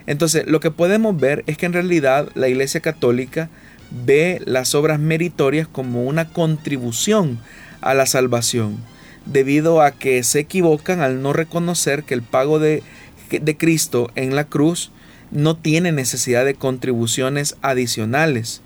Entonces, 0.07 0.45
lo 0.47 0.59
que 0.59 0.71
podemos 0.71 1.19
ver 1.19 1.43
es 1.47 1.57
que 1.57 1.65
en 1.65 1.73
realidad 1.73 2.29
la 2.35 2.47
Iglesia 2.47 2.79
Católica 2.81 3.49
ve 3.91 4.41
las 4.45 4.73
obras 4.75 4.99
meritorias 4.99 5.67
como 5.67 6.03
una 6.03 6.29
contribución 6.29 7.39
a 7.81 7.93
la 7.93 8.05
salvación, 8.05 8.77
debido 9.25 9.81
a 9.81 9.91
que 9.91 10.23
se 10.23 10.39
equivocan 10.39 11.01
al 11.01 11.21
no 11.21 11.33
reconocer 11.33 12.03
que 12.03 12.13
el 12.13 12.21
pago 12.21 12.59
de, 12.59 12.83
de 13.29 13.57
Cristo 13.57 14.09
en 14.15 14.35
la 14.35 14.45
cruz 14.45 14.91
no 15.31 15.55
tiene 15.55 15.91
necesidad 15.91 16.45
de 16.45 16.55
contribuciones 16.55 17.55
adicionales. 17.61 18.61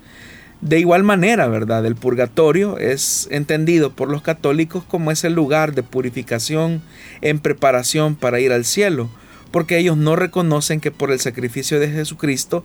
De 0.60 0.80
igual 0.80 1.02
manera, 1.02 1.48
¿verdad? 1.48 1.84
El 1.84 1.96
purgatorio 1.96 2.78
es 2.78 3.28
entendido 3.30 3.92
por 3.92 4.08
los 4.10 4.22
católicos 4.22 4.84
como 4.84 5.10
ese 5.10 5.28
lugar 5.28 5.74
de 5.74 5.82
purificación 5.82 6.82
en 7.20 7.40
preparación 7.40 8.16
para 8.16 8.40
ir 8.40 8.52
al 8.52 8.64
cielo, 8.64 9.10
porque 9.50 9.78
ellos 9.78 9.96
no 9.96 10.16
reconocen 10.16 10.80
que 10.80 10.90
por 10.90 11.10
el 11.10 11.20
sacrificio 11.20 11.80
de 11.80 11.88
Jesucristo 11.88 12.64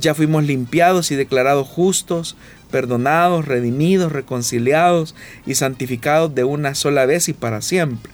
ya 0.00 0.14
fuimos 0.14 0.44
limpiados 0.44 1.10
y 1.10 1.16
declarados 1.16 1.68
justos, 1.68 2.36
perdonados, 2.70 3.46
redimidos, 3.46 4.12
reconciliados 4.12 5.14
y 5.46 5.54
santificados 5.54 6.34
de 6.34 6.44
una 6.44 6.74
sola 6.74 7.06
vez 7.06 7.28
y 7.28 7.32
para 7.32 7.60
siempre. 7.62 8.12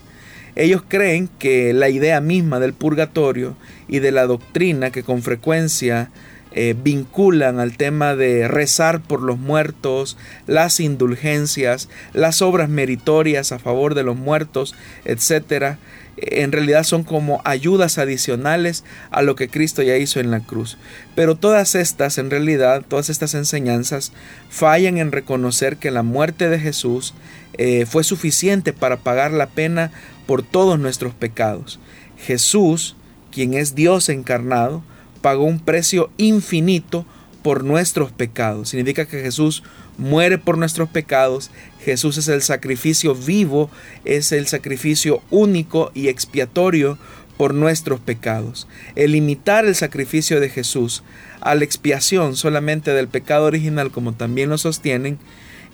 Ellos 0.56 0.82
creen 0.88 1.28
que 1.38 1.74
la 1.74 1.90
idea 1.90 2.20
misma 2.20 2.58
del 2.60 2.72
purgatorio 2.72 3.56
y 3.88 3.98
de 3.98 4.10
la 4.10 4.26
doctrina 4.26 4.90
que 4.90 5.02
con 5.02 5.22
frecuencia 5.22 6.10
eh, 6.58 6.74
vinculan 6.82 7.60
al 7.60 7.76
tema 7.76 8.16
de 8.16 8.48
rezar 8.48 9.02
por 9.02 9.20
los 9.20 9.38
muertos, 9.38 10.16
las 10.46 10.80
indulgencias, 10.80 11.90
las 12.14 12.40
obras 12.40 12.70
meritorias 12.70 13.52
a 13.52 13.58
favor 13.58 13.94
de 13.94 14.04
los 14.04 14.16
muertos, 14.16 14.74
etcétera, 15.04 15.78
en 16.16 16.52
realidad 16.52 16.84
son 16.84 17.04
como 17.04 17.42
ayudas 17.44 17.98
adicionales 17.98 18.84
a 19.10 19.22
lo 19.22 19.36
que 19.36 19.48
Cristo 19.48 19.82
ya 19.82 19.96
hizo 19.96 20.20
en 20.20 20.30
la 20.30 20.40
cruz. 20.40 20.78
Pero 21.14 21.34
todas 21.34 21.74
estas, 21.74 22.18
en 22.18 22.30
realidad, 22.30 22.84
todas 22.86 23.10
estas 23.10 23.34
enseñanzas 23.34 24.12
fallan 24.48 24.98
en 24.98 25.12
reconocer 25.12 25.76
que 25.76 25.90
la 25.90 26.02
muerte 26.02 26.48
de 26.48 26.58
Jesús 26.58 27.14
eh, 27.58 27.86
fue 27.86 28.04
suficiente 28.04 28.72
para 28.72 28.98
pagar 28.98 29.32
la 29.32 29.46
pena 29.46 29.92
por 30.26 30.42
todos 30.42 30.78
nuestros 30.78 31.14
pecados. 31.14 31.78
Jesús, 32.18 32.96
quien 33.30 33.54
es 33.54 33.74
Dios 33.74 34.08
encarnado, 34.08 34.82
pagó 35.20 35.44
un 35.44 35.60
precio 35.60 36.10
infinito 36.16 37.06
por 37.42 37.62
nuestros 37.62 38.10
pecados. 38.10 38.70
Significa 38.70 39.06
que 39.06 39.22
Jesús 39.22 39.62
muere 39.98 40.38
por 40.38 40.58
nuestros 40.58 40.88
pecados. 40.88 41.50
Jesús 41.86 42.18
es 42.18 42.26
el 42.26 42.42
sacrificio 42.42 43.14
vivo, 43.14 43.70
es 44.04 44.32
el 44.32 44.48
sacrificio 44.48 45.22
único 45.30 45.92
y 45.94 46.08
expiatorio 46.08 46.98
por 47.36 47.54
nuestros 47.54 48.00
pecados. 48.00 48.66
El 48.96 49.12
limitar 49.12 49.64
el 49.64 49.76
sacrificio 49.76 50.40
de 50.40 50.48
Jesús 50.48 51.04
a 51.40 51.54
la 51.54 51.62
expiación 51.62 52.34
solamente 52.34 52.92
del 52.92 53.06
pecado 53.06 53.44
original, 53.44 53.92
como 53.92 54.14
también 54.14 54.48
lo 54.48 54.58
sostienen, 54.58 55.18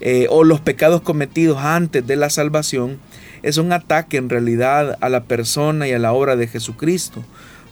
eh, 0.02 0.26
o 0.28 0.44
los 0.44 0.60
pecados 0.60 1.00
cometidos 1.00 1.56
antes 1.56 2.06
de 2.06 2.16
la 2.16 2.28
salvación, 2.28 2.98
es 3.42 3.56
un 3.56 3.72
ataque 3.72 4.18
en 4.18 4.28
realidad 4.28 4.98
a 5.00 5.08
la 5.08 5.24
persona 5.24 5.88
y 5.88 5.92
a 5.92 5.98
la 5.98 6.12
obra 6.12 6.36
de 6.36 6.46
Jesucristo. 6.46 7.24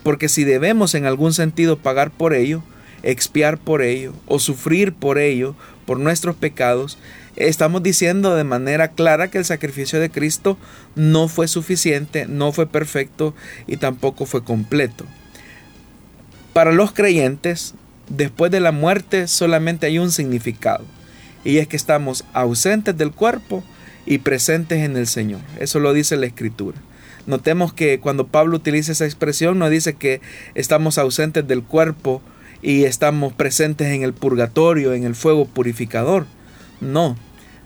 Porque 0.02 0.30
si 0.30 0.44
debemos 0.44 0.94
en 0.94 1.04
algún 1.04 1.34
sentido 1.34 1.76
pagar 1.76 2.10
por 2.10 2.32
ello, 2.32 2.62
expiar 3.02 3.58
por 3.58 3.82
ello 3.82 4.14
o 4.24 4.38
sufrir 4.38 4.94
por 4.94 5.18
ello, 5.18 5.54
por 5.84 5.98
nuestros 6.00 6.36
pecados, 6.36 6.96
estamos 7.48 7.82
diciendo 7.82 8.34
de 8.36 8.44
manera 8.44 8.88
clara 8.88 9.30
que 9.30 9.38
el 9.38 9.44
sacrificio 9.44 10.00
de 10.00 10.10
Cristo 10.10 10.58
no 10.94 11.28
fue 11.28 11.48
suficiente, 11.48 12.26
no 12.26 12.52
fue 12.52 12.66
perfecto 12.66 13.34
y 13.66 13.76
tampoco 13.76 14.26
fue 14.26 14.44
completo. 14.44 15.04
Para 16.52 16.72
los 16.72 16.92
creyentes, 16.92 17.74
después 18.08 18.50
de 18.50 18.60
la 18.60 18.72
muerte 18.72 19.28
solamente 19.28 19.86
hay 19.86 19.98
un 19.98 20.10
significado, 20.10 20.84
y 21.44 21.58
es 21.58 21.68
que 21.68 21.76
estamos 21.76 22.24
ausentes 22.32 22.96
del 22.96 23.12
cuerpo 23.12 23.64
y 24.04 24.18
presentes 24.18 24.84
en 24.84 24.96
el 24.96 25.06
Señor. 25.06 25.40
Eso 25.58 25.78
lo 25.78 25.92
dice 25.92 26.16
la 26.16 26.26
Escritura. 26.26 26.78
Notemos 27.26 27.72
que 27.72 28.00
cuando 28.00 28.26
Pablo 28.26 28.56
utiliza 28.56 28.92
esa 28.92 29.04
expresión 29.04 29.58
no 29.58 29.70
dice 29.70 29.94
que 29.94 30.20
estamos 30.54 30.98
ausentes 30.98 31.46
del 31.46 31.62
cuerpo 31.62 32.22
y 32.62 32.84
estamos 32.84 33.32
presentes 33.32 33.88
en 33.88 34.02
el 34.02 34.12
purgatorio, 34.12 34.92
en 34.94 35.04
el 35.04 35.14
fuego 35.14 35.46
purificador. 35.46 36.26
No, 36.80 37.16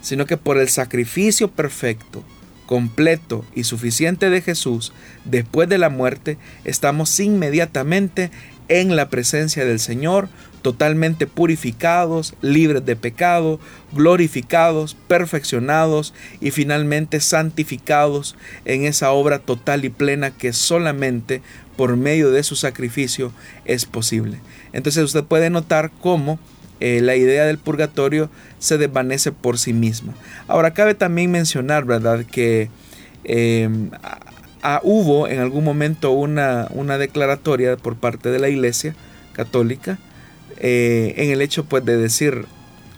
sino 0.04 0.26
que 0.26 0.37
por 0.37 0.58
el 0.58 0.68
sacrificio 0.68 1.49
perfecto, 1.49 2.23
completo 2.66 3.44
y 3.54 3.64
suficiente 3.64 4.28
de 4.28 4.42
Jesús 4.42 4.92
después 5.25 5.66
de 5.68 5.78
la 5.78 5.88
muerte, 5.88 6.37
estamos 6.64 7.18
inmediatamente 7.18 8.30
en 8.68 8.96
la 8.96 9.08
presencia 9.08 9.64
del 9.64 9.80
Señor, 9.80 10.28
totalmente 10.61 11.26
purificados, 11.26 12.34
libres 12.42 12.84
de 12.84 12.96
pecado, 12.96 13.61
glorificados, 13.92 14.94
perfeccionados 15.08 16.12
y 16.40 16.50
finalmente 16.50 17.20
santificados 17.20 18.37
en 18.66 18.84
esa 18.84 19.11
obra 19.11 19.38
total 19.38 19.87
y 19.87 19.88
plena 19.88 20.30
que 20.30 20.52
solamente 20.52 21.40
por 21.76 21.96
medio 21.96 22.30
de 22.30 22.42
su 22.42 22.56
sacrificio 22.56 23.32
es 23.64 23.87
posible. 23.87 24.38
Entonces 24.75 25.02
usted 25.02 25.25
puede 25.25 25.49
notar 25.49 25.90
cómo 26.00 26.38
eh, 26.86 27.00
la 27.00 27.16
idea 27.16 27.46
del 27.46 27.56
purgatorio 27.56 28.28
se 28.58 28.76
desvanece 28.76 29.32
por 29.32 29.58
sí 29.58 29.72
misma. 29.72 30.12
Ahora 30.48 30.74
cabe 30.74 30.94
también 30.94 31.30
mencionar, 31.30 31.86
¿verdad?, 31.86 32.26
que 32.26 32.68
em, 33.24 33.90
hubo 34.82 35.26
en 35.26 35.40
algún 35.40 35.64
momento 35.64 36.10
una, 36.10 36.68
una 36.72 36.98
declaratoria 36.98 37.78
por 37.78 37.96
parte 37.96 38.28
de 38.28 38.38
la 38.38 38.50
Iglesia 38.50 38.94
Católica 39.32 39.98
eh, 40.58 41.14
en 41.16 41.30
el 41.30 41.40
hecho 41.40 41.64
pues 41.64 41.86
de 41.86 41.96
decir 41.96 42.44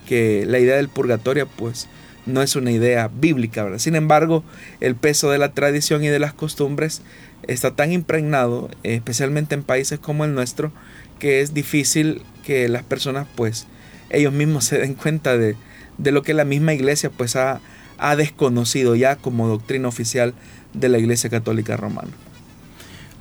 que 0.04 0.44
la 0.48 0.58
idea 0.58 0.74
del 0.74 0.88
purgatorio 0.88 1.46
pues 1.46 1.86
no 2.26 2.42
es 2.42 2.56
una 2.56 2.72
idea 2.72 3.08
bíblica, 3.08 3.62
¿verdad? 3.62 3.78
Sin 3.78 3.94
embargo, 3.94 4.42
el 4.80 4.96
peso 4.96 5.30
de 5.30 5.38
la 5.38 5.52
tradición 5.52 6.02
y 6.02 6.08
de 6.08 6.18
las 6.18 6.34
costumbres 6.34 7.02
está 7.46 7.76
tan 7.76 7.92
impregnado, 7.92 8.68
especialmente 8.82 9.54
en 9.54 9.62
países 9.62 10.00
como 10.00 10.24
el 10.24 10.34
nuestro, 10.34 10.72
que 11.20 11.40
es 11.40 11.54
difícil 11.54 12.22
que 12.44 12.68
las 12.68 12.82
personas 12.82 13.28
pues 13.36 13.68
ellos 14.10 14.32
mismos 14.32 14.64
se 14.64 14.78
den 14.78 14.94
cuenta 14.94 15.36
de, 15.36 15.56
de 15.98 16.12
lo 16.12 16.22
que 16.22 16.34
la 16.34 16.44
misma 16.44 16.75
iglesia 16.75 17.10
pues 17.10 17.36
ha, 17.36 17.60
ha 17.98 18.16
desconocido 18.16 18.94
ya 18.94 19.16
como 19.16 19.48
doctrina 19.48 19.88
oficial 19.88 20.34
de 20.72 20.88
la 20.88 20.98
Iglesia 20.98 21.30
Católica 21.30 21.76
Romana. 21.76 22.10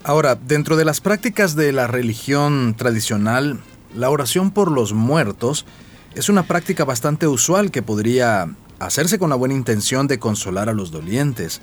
Ahora, 0.03 0.35
dentro 0.35 0.75
de 0.75 0.85
las 0.85 1.01
prácticas 1.01 1.55
de 1.55 1.71
la 1.71 1.87
religión 1.87 2.75
tradicional, 2.77 3.59
la 3.95 4.09
oración 4.09 4.51
por 4.51 4.71
los 4.71 4.93
muertos 4.93 5.65
es 6.13 6.29
una 6.29 6.43
práctica 6.43 6.85
bastante 6.85 7.27
usual 7.27 7.71
que 7.71 7.81
podría 7.81 8.47
hacerse 8.79 9.17
con 9.17 9.29
la 9.29 9.35
buena 9.35 9.55
intención 9.55 10.07
de 10.07 10.19
consolar 10.19 10.69
a 10.69 10.73
los 10.73 10.91
dolientes. 10.91 11.61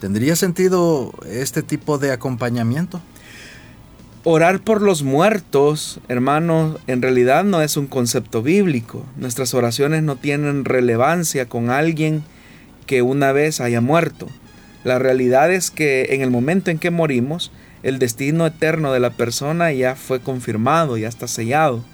¿Tendría 0.00 0.34
sentido 0.34 1.12
este 1.26 1.62
tipo 1.62 1.98
de 1.98 2.12
acompañamiento? 2.12 3.00
Orar 4.26 4.60
por 4.60 4.80
los 4.80 5.02
muertos, 5.02 6.00
hermanos, 6.08 6.80
en 6.86 7.02
realidad 7.02 7.44
no 7.44 7.60
es 7.60 7.76
un 7.76 7.86
concepto 7.86 8.42
bíblico. 8.42 9.04
Nuestras 9.18 9.52
oraciones 9.52 10.02
no 10.02 10.16
tienen 10.16 10.64
relevancia 10.64 11.46
con 11.46 11.68
alguien 11.68 12.24
que 12.86 13.02
una 13.02 13.32
vez 13.32 13.60
haya 13.60 13.82
muerto. 13.82 14.26
La 14.82 14.98
realidad 14.98 15.52
es 15.52 15.70
que 15.70 16.14
en 16.14 16.22
el 16.22 16.30
momento 16.30 16.70
en 16.70 16.78
que 16.78 16.90
morimos, 16.90 17.52
el 17.82 17.98
destino 17.98 18.46
eterno 18.46 18.94
de 18.94 19.00
la 19.00 19.10
persona 19.10 19.72
ya 19.72 19.94
fue 19.94 20.20
confirmado, 20.20 20.96
ya 20.96 21.08
está 21.08 21.28
sellado. 21.28 21.84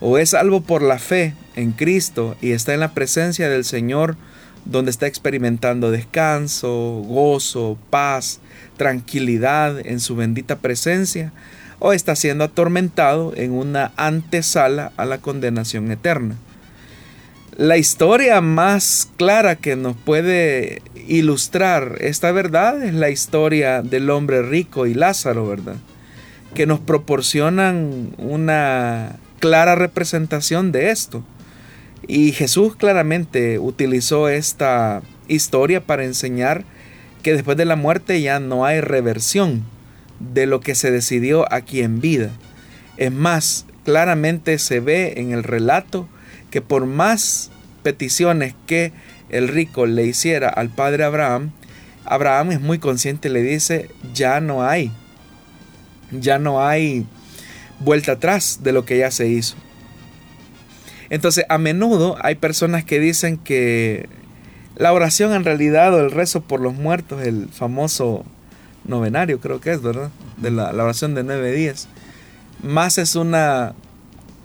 O 0.00 0.18
es 0.18 0.30
salvo 0.30 0.62
por 0.62 0.82
la 0.82 0.98
fe 0.98 1.36
en 1.54 1.70
Cristo 1.70 2.34
y 2.40 2.50
está 2.50 2.74
en 2.74 2.80
la 2.80 2.92
presencia 2.92 3.48
del 3.48 3.64
Señor 3.64 4.16
donde 4.64 4.90
está 4.90 5.06
experimentando 5.06 5.90
descanso, 5.90 7.02
gozo, 7.06 7.78
paz, 7.90 8.40
tranquilidad 8.76 9.84
en 9.84 10.00
su 10.00 10.16
bendita 10.16 10.56
presencia, 10.56 11.32
o 11.78 11.92
está 11.92 12.14
siendo 12.14 12.44
atormentado 12.44 13.32
en 13.36 13.52
una 13.52 13.92
antesala 13.96 14.92
a 14.96 15.04
la 15.04 15.18
condenación 15.18 15.90
eterna. 15.90 16.36
La 17.56 17.76
historia 17.76 18.40
más 18.40 19.10
clara 19.16 19.56
que 19.56 19.76
nos 19.76 19.96
puede 19.96 20.80
ilustrar 21.06 21.96
esta 22.00 22.32
verdad 22.32 22.82
es 22.82 22.94
la 22.94 23.10
historia 23.10 23.82
del 23.82 24.08
hombre 24.10 24.42
rico 24.42 24.86
y 24.86 24.94
Lázaro, 24.94 25.46
¿verdad? 25.46 25.76
Que 26.54 26.66
nos 26.66 26.80
proporcionan 26.80 28.14
una 28.16 29.16
clara 29.38 29.74
representación 29.74 30.72
de 30.72 30.90
esto. 30.90 31.24
Y 32.06 32.32
Jesús 32.32 32.76
claramente 32.76 33.58
utilizó 33.58 34.28
esta 34.28 35.02
historia 35.28 35.84
para 35.84 36.04
enseñar 36.04 36.64
que 37.22 37.32
después 37.32 37.56
de 37.56 37.64
la 37.64 37.76
muerte 37.76 38.20
ya 38.20 38.40
no 38.40 38.64
hay 38.64 38.80
reversión 38.80 39.64
de 40.18 40.46
lo 40.46 40.60
que 40.60 40.74
se 40.74 40.90
decidió 40.90 41.52
aquí 41.52 41.80
en 41.80 42.00
vida. 42.00 42.30
Es 42.96 43.12
más, 43.12 43.66
claramente 43.84 44.58
se 44.58 44.80
ve 44.80 45.14
en 45.16 45.32
el 45.32 45.42
relato 45.42 46.08
que 46.50 46.60
por 46.60 46.86
más 46.86 47.50
peticiones 47.82 48.54
que 48.66 48.92
el 49.30 49.48
rico 49.48 49.86
le 49.86 50.04
hiciera 50.04 50.48
al 50.48 50.68
padre 50.68 51.04
Abraham, 51.04 51.52
Abraham 52.04 52.52
es 52.52 52.60
muy 52.60 52.78
consciente, 52.78 53.28
le 53.28 53.42
dice, 53.42 53.88
ya 54.12 54.40
no 54.40 54.64
hay, 54.64 54.90
ya 56.10 56.38
no 56.38 56.64
hay 56.64 57.06
vuelta 57.78 58.12
atrás 58.12 58.60
de 58.62 58.72
lo 58.72 58.84
que 58.84 58.98
ya 58.98 59.10
se 59.10 59.28
hizo. 59.28 59.56
Entonces, 61.12 61.44
a 61.50 61.58
menudo 61.58 62.16
hay 62.22 62.36
personas 62.36 62.86
que 62.86 62.98
dicen 62.98 63.36
que 63.36 64.08
la 64.76 64.94
oración 64.94 65.34
en 65.34 65.44
realidad 65.44 65.92
o 65.92 66.00
el 66.00 66.10
rezo 66.10 66.40
por 66.40 66.58
los 66.58 66.72
muertos, 66.72 67.20
el 67.20 67.50
famoso 67.50 68.24
novenario 68.86 69.38
creo 69.38 69.60
que 69.60 69.72
es, 69.72 69.82
¿verdad? 69.82 70.10
De 70.38 70.50
la, 70.50 70.70
oración 70.70 71.14
de 71.14 71.22
nueve 71.22 71.52
días, 71.52 71.86
más 72.62 72.96
es 72.96 73.14
una 73.14 73.74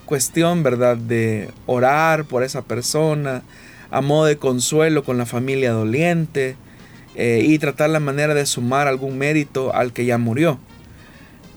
cuestión, 0.05 0.61
¿verdad?, 0.61 0.97
de 0.97 1.51
orar 1.67 2.25
por 2.25 2.43
esa 2.43 2.63
persona, 2.63 3.43
a 3.89 4.01
modo 4.01 4.25
de 4.25 4.35
consuelo 4.35 5.05
con 5.05 5.17
la 5.17 5.25
familia 5.25 5.71
doliente 5.71 6.57
eh, 7.15 7.45
y 7.45 7.59
tratar 7.59 7.91
la 7.91 8.01
manera 8.01 8.33
de 8.33 8.45
sumar 8.45 8.89
algún 8.89 9.17
mérito 9.17 9.73
al 9.73 9.93
que 9.93 10.03
ya 10.03 10.17
murió. 10.17 10.59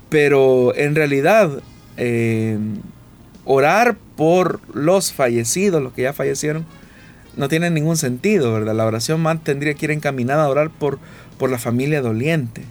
Pero 0.09 0.73
en 0.77 0.95
realidad, 0.95 1.51
eh, 1.97 2.59
orar 3.45 3.97
por 4.21 4.61
los 4.75 5.15
fallecidos, 5.15 5.83
los 5.83 5.95
que 5.95 6.03
ya 6.03 6.13
fallecieron, 6.13 6.67
no 7.39 7.49
tiene 7.49 7.71
ningún 7.71 7.97
sentido, 7.97 8.53
¿verdad? 8.53 8.75
La 8.75 8.85
oración 8.85 9.19
más 9.23 9.43
tendría 9.43 9.73
que 9.73 9.87
ir 9.87 9.93
encaminada 9.93 10.45
a 10.45 10.49
orar 10.51 10.69
por, 10.69 10.99
por 11.39 11.49
la 11.51 11.57
familia 11.57 12.03
doliente. 12.03 12.65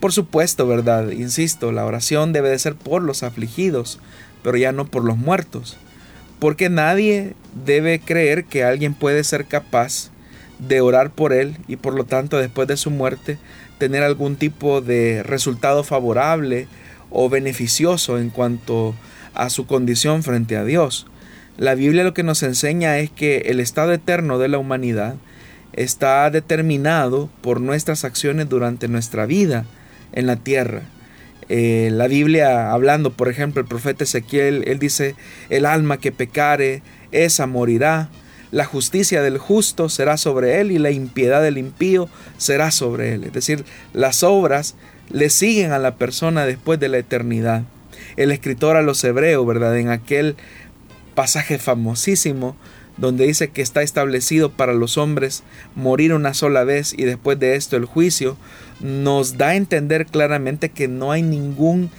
Por 0.00 0.12
supuesto, 0.12 0.66
¿verdad? 0.66 1.10
Insisto, 1.10 1.70
la 1.70 1.86
oración 1.86 2.32
debe 2.32 2.50
de 2.50 2.58
ser 2.58 2.74
por 2.74 3.02
los 3.02 3.22
afligidos, 3.22 4.00
pero 4.42 4.56
ya 4.56 4.72
no 4.72 4.84
por 4.84 5.04
los 5.04 5.16
muertos. 5.16 5.76
Porque 6.40 6.68
nadie 6.68 7.34
debe 7.64 8.00
creer 8.00 8.42
que 8.42 8.64
alguien 8.64 8.94
puede 8.94 9.22
ser 9.22 9.44
capaz 9.44 10.10
de 10.58 10.80
orar 10.80 11.10
por 11.10 11.32
él 11.32 11.56
y 11.68 11.76
por 11.76 11.94
lo 11.94 12.02
tanto 12.02 12.36
después 12.36 12.66
de 12.66 12.76
su 12.76 12.90
muerte 12.90 13.38
tener 13.78 14.02
algún 14.02 14.34
tipo 14.34 14.80
de 14.80 15.22
resultado 15.22 15.84
favorable 15.84 16.66
o 17.10 17.28
beneficioso 17.28 18.18
en 18.18 18.30
cuanto 18.30 18.96
a 19.34 19.50
su 19.50 19.66
condición 19.66 20.22
frente 20.22 20.56
a 20.56 20.64
Dios. 20.64 21.06
La 21.56 21.74
Biblia 21.74 22.04
lo 22.04 22.14
que 22.14 22.22
nos 22.22 22.42
enseña 22.42 22.98
es 22.98 23.10
que 23.10 23.38
el 23.46 23.60
estado 23.60 23.92
eterno 23.92 24.38
de 24.38 24.48
la 24.48 24.58
humanidad 24.58 25.16
está 25.72 26.30
determinado 26.30 27.28
por 27.42 27.60
nuestras 27.60 28.04
acciones 28.04 28.48
durante 28.48 28.88
nuestra 28.88 29.26
vida 29.26 29.66
en 30.12 30.26
la 30.26 30.36
tierra. 30.36 30.82
Eh, 31.48 31.90
la 31.92 32.06
Biblia, 32.06 32.72
hablando, 32.72 33.12
por 33.12 33.28
ejemplo, 33.28 33.60
el 33.60 33.68
profeta 33.68 34.04
Ezequiel, 34.04 34.64
él 34.66 34.78
dice, 34.78 35.16
el 35.48 35.66
alma 35.66 35.98
que 35.98 36.12
pecare, 36.12 36.82
esa 37.12 37.46
morirá. 37.46 38.08
La 38.52 38.64
justicia 38.64 39.20
del 39.22 39.38
justo 39.38 39.88
será 39.88 40.16
sobre 40.16 40.60
él 40.60 40.70
y 40.70 40.78
la 40.78 40.90
impiedad 40.90 41.42
del 41.42 41.58
impío 41.58 42.08
será 42.36 42.70
sobre 42.70 43.14
él. 43.14 43.24
Es 43.24 43.32
decir, 43.32 43.64
las 43.92 44.22
obras 44.22 44.76
le 45.10 45.28
siguen 45.28 45.72
a 45.72 45.78
la 45.78 45.96
persona 45.96 46.46
después 46.46 46.80
de 46.80 46.88
la 46.88 46.98
eternidad. 46.98 47.64
El 48.20 48.32
escritor 48.32 48.76
a 48.76 48.82
los 48.82 49.02
hebreos, 49.02 49.46
¿verdad? 49.46 49.78
En 49.78 49.88
aquel 49.88 50.36
pasaje 51.14 51.58
famosísimo 51.58 52.54
donde 52.98 53.26
dice 53.26 53.48
que 53.48 53.62
está 53.62 53.80
establecido 53.80 54.50
para 54.52 54.74
los 54.74 54.98
hombres 54.98 55.42
morir 55.74 56.12
una 56.12 56.34
sola 56.34 56.64
vez 56.64 56.92
y 56.94 57.04
después 57.04 57.38
de 57.38 57.56
esto 57.56 57.78
el 57.78 57.86
juicio, 57.86 58.36
nos 58.80 59.38
da 59.38 59.48
a 59.48 59.56
entender 59.56 60.04
claramente 60.04 60.68
que 60.68 60.86
no 60.86 61.12
hay 61.12 61.22
ningún 61.22 61.90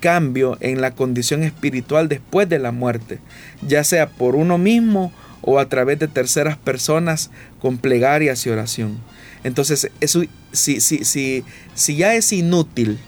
cambio 0.00 0.58
en 0.60 0.82
la 0.82 0.90
condición 0.90 1.42
espiritual 1.44 2.10
después 2.10 2.46
de 2.46 2.58
la 2.58 2.72
muerte, 2.72 3.20
ya 3.66 3.82
sea 3.82 4.10
por 4.10 4.36
uno 4.36 4.58
mismo 4.58 5.14
o 5.40 5.58
a 5.58 5.70
través 5.70 5.98
de 5.98 6.08
terceras 6.08 6.58
personas 6.58 7.30
con 7.58 7.78
plegarias 7.78 8.44
y 8.44 8.50
oración. 8.50 8.98
Entonces, 9.44 9.90
eso, 10.00 10.22
si, 10.52 10.82
si, 10.82 11.06
si, 11.06 11.42
si 11.74 11.96
ya 11.96 12.14
es 12.14 12.34
inútil 12.34 12.98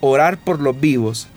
orar 0.00 0.38
por 0.38 0.60
los 0.60 0.80
vivos 0.80 1.28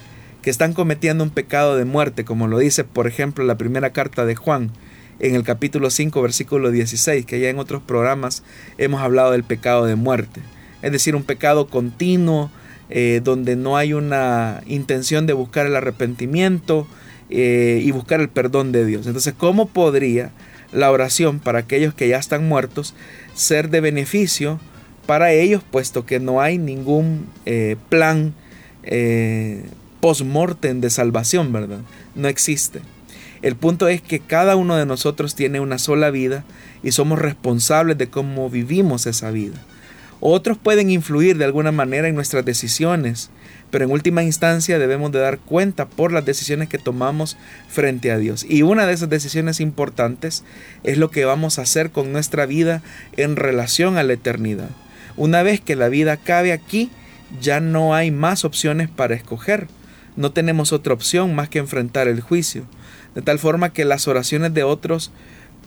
que 0.43 0.49
están 0.49 0.73
cometiendo 0.73 1.23
un 1.23 1.29
pecado 1.29 1.77
de 1.77 1.85
muerte, 1.85 2.25
como 2.25 2.47
lo 2.47 2.59
dice, 2.59 2.83
por 2.83 3.07
ejemplo, 3.07 3.45
la 3.45 3.57
primera 3.57 3.91
carta 3.91 4.25
de 4.25 4.35
Juan, 4.35 4.71
en 5.19 5.35
el 5.35 5.43
capítulo 5.43 5.89
5, 5.89 6.21
versículo 6.21 6.69
16, 6.69 7.25
que 7.25 7.39
ya 7.39 7.49
en 7.49 7.59
otros 7.59 7.81
programas 7.81 8.43
hemos 8.77 9.01
hablado 9.01 9.31
del 9.31 9.45
pecado 9.45 9.85
de 9.85 9.95
muerte. 9.95 10.41
Es 10.81 10.91
decir, 10.91 11.15
un 11.15 11.23
pecado 11.23 11.67
continuo, 11.67 12.51
eh, 12.89 13.21
donde 13.23 13.55
no 13.55 13.77
hay 13.77 13.93
una 13.93 14.61
intención 14.67 15.25
de 15.25 15.33
buscar 15.33 15.65
el 15.65 15.77
arrepentimiento 15.77 16.87
eh, 17.29 17.81
y 17.81 17.91
buscar 17.91 18.19
el 18.19 18.27
perdón 18.27 18.73
de 18.73 18.85
Dios. 18.85 19.07
Entonces, 19.07 19.33
¿cómo 19.37 19.69
podría 19.69 20.31
la 20.73 20.91
oración 20.91 21.39
para 21.39 21.59
aquellos 21.59 21.93
que 21.93 22.09
ya 22.09 22.17
están 22.17 22.49
muertos 22.49 22.95
ser 23.33 23.69
de 23.69 23.79
beneficio 23.79 24.59
para 25.05 25.31
ellos, 25.31 25.63
puesto 25.63 26.05
que 26.05 26.19
no 26.19 26.41
hay 26.41 26.57
ningún 26.57 27.27
eh, 27.45 27.77
plan 27.87 28.33
post-mortem 30.03 30.81
de 30.81 30.89
salvación, 30.89 31.53
¿verdad? 31.53 31.79
No 32.13 32.27
existe. 32.27 32.81
El 33.41 33.55
punto 33.55 33.87
es 33.87 34.01
que 34.01 34.19
cada 34.19 34.57
uno 34.57 34.75
de 34.75 34.85
nosotros 34.85 35.33
tiene 35.33 35.61
una 35.61 35.77
sola 35.77 36.09
vida 36.09 36.43
y 36.83 36.91
somos 36.91 37.19
responsables 37.19 37.97
de 37.97 38.09
cómo 38.09 38.49
vivimos 38.49 39.05
esa 39.05 39.31
vida. 39.31 39.55
Otros 40.19 40.57
pueden 40.57 40.89
influir 40.89 41.37
de 41.37 41.45
alguna 41.45 41.71
manera 41.71 42.09
en 42.09 42.15
nuestras 42.15 42.43
decisiones, 42.43 43.29
pero 43.71 43.85
en 43.85 43.91
última 43.91 44.23
instancia 44.23 44.77
debemos 44.77 45.13
de 45.13 45.19
dar 45.19 45.39
cuenta 45.39 45.87
por 45.87 46.11
las 46.11 46.25
decisiones 46.25 46.67
que 46.67 46.79
tomamos 46.79 47.37
frente 47.69 48.11
a 48.11 48.17
Dios. 48.17 48.45
Y 48.49 48.61
una 48.63 48.85
de 48.85 48.91
esas 48.91 49.09
decisiones 49.09 49.61
importantes 49.61 50.43
es 50.83 50.97
lo 50.97 51.11
que 51.11 51.23
vamos 51.23 51.59
a 51.59 51.61
hacer 51.61 51.91
con 51.91 52.11
nuestra 52.11 52.45
vida 52.45 52.81
en 53.15 53.37
relación 53.37 53.97
a 53.97 54.03
la 54.03 54.11
eternidad. 54.11 54.69
Una 55.15 55.43
vez 55.43 55.61
que 55.61 55.77
la 55.77 55.87
vida 55.87 56.11
acabe 56.11 56.51
aquí, 56.51 56.91
ya 57.39 57.61
no 57.61 57.95
hay 57.95 58.11
más 58.11 58.43
opciones 58.43 58.89
para 58.89 59.15
escoger. 59.15 59.69
No 60.15 60.31
tenemos 60.31 60.73
otra 60.73 60.93
opción 60.93 61.35
más 61.35 61.49
que 61.49 61.59
enfrentar 61.59 62.07
el 62.07 62.21
juicio 62.21 62.65
de 63.15 63.21
tal 63.21 63.39
forma 63.39 63.73
que 63.73 63.85
las 63.85 64.07
oraciones 64.07 64.53
de 64.53 64.63
otros 64.63 65.11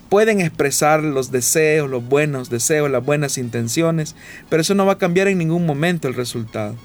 pueden 0.09 0.41
expresar 0.41 1.03
los 1.03 1.31
deseos, 1.31 1.89
los 1.89 2.07
buenos 2.07 2.49
deseos, 2.49 2.89
las 2.89 3.03
buenas 3.03 3.37
intenciones, 3.37 4.15
pero 4.49 4.61
eso 4.61 4.75
no 4.75 4.85
va 4.85 4.93
a 4.93 4.97
cambiar 4.97 5.27
en 5.27 5.37
ningún 5.37 5.65
momento 5.65 6.07
el 6.07 6.13
resultado. 6.13 6.75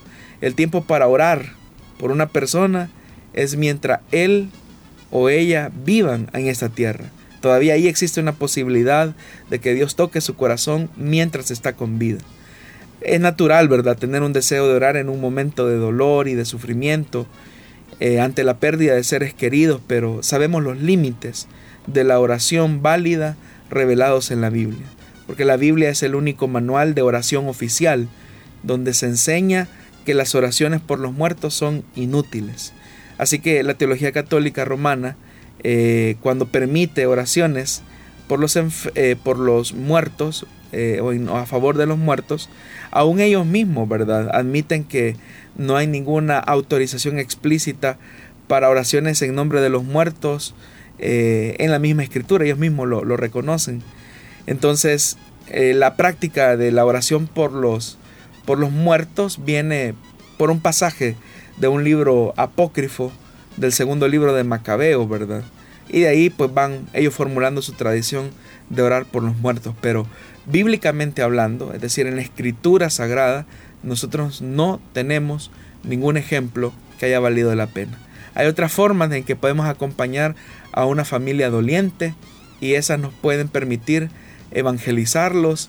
El 0.40 0.54
tiempo 0.54 0.84
para 0.84 1.06
orar 1.06 1.52
por 1.98 2.10
una 2.10 2.28
persona 2.28 2.90
es 3.32 3.56
mientras 3.56 4.00
él 4.10 4.50
o 5.10 5.28
ella 5.28 5.70
vivan 5.84 6.28
en 6.32 6.48
esta 6.48 6.68
tierra. 6.68 7.04
Todavía 7.40 7.74
ahí 7.74 7.86
existe 7.86 8.20
una 8.20 8.32
posibilidad 8.32 9.14
de 9.50 9.58
que 9.58 9.74
Dios 9.74 9.96
toque 9.96 10.20
su 10.20 10.34
corazón 10.34 10.90
mientras 10.96 11.50
está 11.50 11.74
con 11.74 11.98
vida. 11.98 12.20
Es 13.00 13.20
natural, 13.20 13.68
¿verdad?, 13.68 13.98
tener 13.98 14.22
un 14.22 14.32
deseo 14.32 14.68
de 14.68 14.74
orar 14.74 14.96
en 14.96 15.08
un 15.08 15.20
momento 15.20 15.66
de 15.66 15.76
dolor 15.76 16.28
y 16.28 16.34
de 16.34 16.44
sufrimiento 16.44 17.26
eh, 18.04 18.18
ante 18.18 18.42
la 18.42 18.58
pérdida 18.58 18.96
de 18.96 19.04
seres 19.04 19.32
queridos, 19.32 19.80
pero 19.86 20.24
sabemos 20.24 20.60
los 20.60 20.76
límites 20.76 21.46
de 21.86 22.02
la 22.02 22.18
oración 22.18 22.82
válida 22.82 23.36
revelados 23.70 24.32
en 24.32 24.40
la 24.40 24.50
Biblia. 24.50 24.84
Porque 25.28 25.44
la 25.44 25.56
Biblia 25.56 25.88
es 25.88 26.02
el 26.02 26.16
único 26.16 26.48
manual 26.48 26.96
de 26.96 27.02
oración 27.02 27.46
oficial 27.46 28.08
donde 28.64 28.92
se 28.92 29.06
enseña 29.06 29.68
que 30.04 30.14
las 30.14 30.34
oraciones 30.34 30.80
por 30.80 30.98
los 30.98 31.12
muertos 31.12 31.54
son 31.54 31.84
inútiles. 31.94 32.72
Así 33.18 33.38
que 33.38 33.62
la 33.62 33.74
teología 33.74 34.10
católica 34.10 34.64
romana, 34.64 35.14
eh, 35.62 36.16
cuando 36.22 36.46
permite 36.46 37.06
oraciones 37.06 37.82
por 38.26 38.40
los, 38.40 38.58
eh, 38.96 39.14
por 39.22 39.38
los 39.38 39.74
muertos 39.74 40.44
o 41.00 41.36
a 41.36 41.46
favor 41.46 41.76
de 41.76 41.86
los 41.86 41.98
muertos, 41.98 42.50
aún 42.92 43.20
ellos 43.20 43.44
mismos, 43.44 43.88
¿verdad? 43.88 44.30
Admiten 44.32 44.84
que 44.84 45.16
no 45.56 45.76
hay 45.76 45.86
ninguna 45.86 46.38
autorización 46.38 47.18
explícita 47.18 47.98
para 48.46 48.68
oraciones 48.68 49.20
en 49.22 49.34
nombre 49.34 49.60
de 49.60 49.68
los 49.68 49.84
muertos 49.84 50.54
en 50.98 51.70
la 51.72 51.80
misma 51.80 52.04
escritura, 52.04 52.44
ellos 52.44 52.58
mismos 52.58 52.86
lo, 52.86 53.04
lo 53.04 53.16
reconocen. 53.16 53.82
Entonces, 54.46 55.16
la 55.50 55.96
práctica 55.96 56.56
de 56.56 56.70
la 56.70 56.84
oración 56.84 57.26
por 57.26 57.52
los, 57.52 57.98
por 58.44 58.58
los 58.58 58.70
muertos 58.70 59.44
viene 59.44 59.94
por 60.38 60.50
un 60.50 60.60
pasaje 60.60 61.16
de 61.56 61.68
un 61.68 61.82
libro 61.84 62.34
apócrifo 62.36 63.12
del 63.56 63.72
segundo 63.72 64.08
libro 64.08 64.32
de 64.32 64.44
Macabeo, 64.44 65.06
¿verdad? 65.08 65.42
Y 65.88 66.00
de 66.00 66.08
ahí 66.08 66.30
pues 66.30 66.52
van 66.52 66.86
ellos 66.92 67.14
formulando 67.14 67.62
su 67.62 67.72
tradición 67.72 68.30
de 68.70 68.82
orar 68.82 69.04
por 69.04 69.22
los 69.22 69.36
muertos, 69.36 69.74
pero 69.80 70.06
bíblicamente 70.46 71.22
hablando, 71.22 71.72
es 71.72 71.80
decir, 71.80 72.06
en 72.06 72.16
la 72.16 72.22
escritura 72.22 72.90
sagrada, 72.90 73.46
nosotros 73.82 74.42
no 74.42 74.80
tenemos 74.92 75.50
ningún 75.84 76.16
ejemplo 76.16 76.72
que 76.98 77.06
haya 77.06 77.20
valido 77.20 77.54
la 77.54 77.66
pena. 77.66 77.98
Hay 78.34 78.46
otras 78.46 78.72
formas 78.72 79.12
en 79.12 79.24
que 79.24 79.36
podemos 79.36 79.66
acompañar 79.66 80.34
a 80.72 80.86
una 80.86 81.04
familia 81.04 81.50
doliente 81.50 82.14
y 82.60 82.74
esas 82.74 82.98
nos 82.98 83.12
pueden 83.12 83.48
permitir 83.48 84.08
evangelizarlos, 84.52 85.68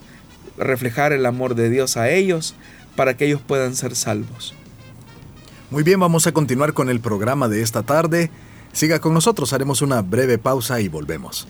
reflejar 0.58 1.12
el 1.12 1.26
amor 1.26 1.56
de 1.56 1.70
Dios 1.70 1.98
a 1.98 2.10
ellos 2.10 2.56
para 2.96 3.16
que 3.16 3.26
ellos 3.26 3.42
puedan 3.42 3.76
ser 3.76 3.96
salvos. 3.96 4.54
Muy 5.72 5.84
bien, 5.84 6.00
vamos 6.00 6.28
a 6.28 6.32
continuar 6.32 6.74
con 6.74 6.90
el 6.90 7.00
programa 7.00 7.48
de 7.48 7.62
esta 7.62 7.84
tarde. 7.84 8.30
Siga 8.74 9.00
con 9.00 9.14
nosotros, 9.14 9.54
haremos 9.54 9.82
una 9.82 10.02
breve 10.02 10.38
pausa 10.38 10.82
y 10.82 10.90
volvemos. 10.90 11.48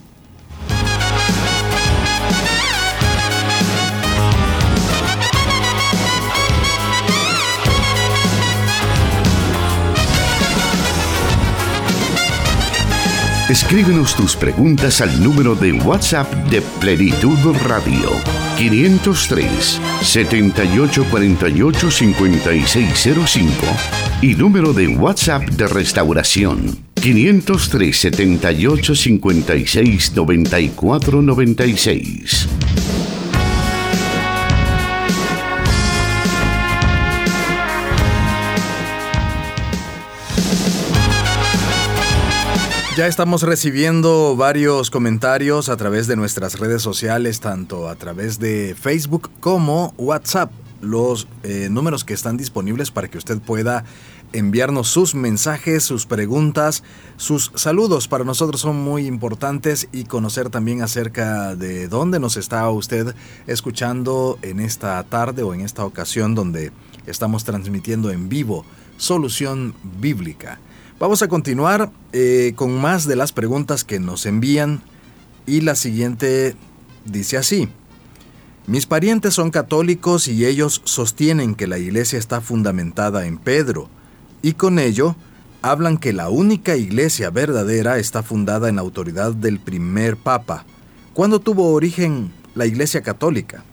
Escríbenos 13.49 14.15
tus 14.15 14.35
preguntas 14.35 14.99
al 14.99 15.23
número 15.23 15.53
de 15.53 15.73
WhatsApp 15.73 16.27
de 16.49 16.61
Plenitud 16.79 17.37
Radio 17.65 18.09
503 18.57 19.79
7848 20.01 21.91
5605 21.91 23.53
y 24.21 24.33
número 24.35 24.73
de 24.73 24.87
WhatsApp 24.87 25.43
de 25.43 25.67
Restauración 25.67 26.82
503 27.03 27.99
78 27.99 28.95
56 28.95 30.13
94 30.15 31.21
96. 31.21 32.47
Ya 42.95 43.07
estamos 43.07 43.41
recibiendo 43.41 44.37
varios 44.37 44.89
comentarios 44.89 45.67
a 45.67 45.75
través 45.75 46.07
de 46.07 46.15
nuestras 46.15 46.57
redes 46.57 46.81
sociales, 46.81 47.41
tanto 47.41 47.89
a 47.89 47.97
través 47.97 48.39
de 48.39 48.77
Facebook 48.79 49.29
como 49.41 49.93
WhatsApp. 49.97 50.53
Los 50.79 51.27
eh, 51.43 51.67
números 51.69 52.05
que 52.05 52.13
están 52.13 52.37
disponibles 52.37 52.91
para 52.91 53.09
que 53.09 53.17
usted 53.17 53.39
pueda 53.39 53.83
enviarnos 54.33 54.89
sus 54.89 55.15
mensajes, 55.15 55.83
sus 55.83 56.05
preguntas, 56.05 56.83
sus 57.17 57.51
saludos. 57.55 58.07
Para 58.07 58.25
nosotros 58.25 58.61
son 58.61 58.77
muy 58.83 59.05
importantes 59.05 59.87
y 59.91 60.03
conocer 60.03 60.49
también 60.49 60.81
acerca 60.81 61.55
de 61.55 61.87
dónde 61.87 62.19
nos 62.19 62.35
está 62.35 62.69
usted 62.69 63.15
escuchando 63.47 64.37
en 64.41 64.59
esta 64.59 65.01
tarde 65.03 65.43
o 65.43 65.53
en 65.53 65.61
esta 65.61 65.85
ocasión 65.85 66.35
donde 66.35 66.71
estamos 67.05 67.43
transmitiendo 67.43 68.11
en 68.11 68.29
vivo 68.29 68.65
Solución 68.97 69.73
Bíblica. 69.99 70.59
Vamos 70.99 71.21
a 71.21 71.27
continuar 71.27 71.91
eh, 72.11 72.53
con 72.55 72.79
más 72.79 73.07
de 73.07 73.15
las 73.15 73.31
preguntas 73.31 73.83
que 73.83 73.99
nos 73.99 74.25
envían 74.25 74.81
y 75.45 75.61
la 75.61 75.75
siguiente 75.75 76.55
dice 77.05 77.37
así. 77.37 77.69
Mis 78.65 78.85
parientes 78.85 79.33
son 79.33 79.51
católicos 79.51 80.29
y 80.29 80.45
ellos 80.45 80.81
sostienen 80.85 81.55
que 81.55 81.67
la 81.67 81.77
iglesia 81.77 82.17
está 82.17 82.39
fundamentada 82.39 83.25
en 83.25 83.37
Pedro 83.37 83.89
y 84.43 84.53
con 84.53 84.77
ello 84.77 85.15
hablan 85.63 85.97
que 85.97 86.13
la 86.13 86.29
única 86.29 86.75
iglesia 86.75 87.31
verdadera 87.31 87.97
está 87.97 88.21
fundada 88.21 88.69
en 88.69 88.75
la 88.75 88.81
autoridad 88.81 89.31
del 89.33 89.59
primer 89.59 90.17
papa. 90.17 90.65
¿Cuándo 91.13 91.39
tuvo 91.39 91.71
origen 91.71 92.31
la 92.53 92.65
iglesia 92.65 93.01
católica? 93.01 93.63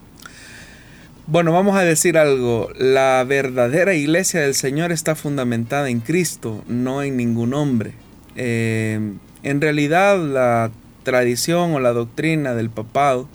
Bueno, 1.27 1.53
vamos 1.53 1.77
a 1.77 1.83
decir 1.83 2.17
algo. 2.17 2.71
La 2.79 3.25
verdadera 3.27 3.95
iglesia 3.95 4.41
del 4.41 4.55
Señor 4.55 4.93
está 4.93 5.17
fundamentada 5.17 5.91
en 5.91 6.01
Cristo, 6.01 6.65
no 6.69 7.03
en 7.03 7.17
ningún 7.17 7.53
hombre. 7.53 7.95
Eh, 8.37 9.01
en 9.43 9.61
realidad 9.61 10.19
la 10.19 10.71
tradición 11.03 11.75
o 11.75 11.81
la 11.81 11.93
doctrina 11.93 12.55
del 12.55 12.71
papado 12.71 13.29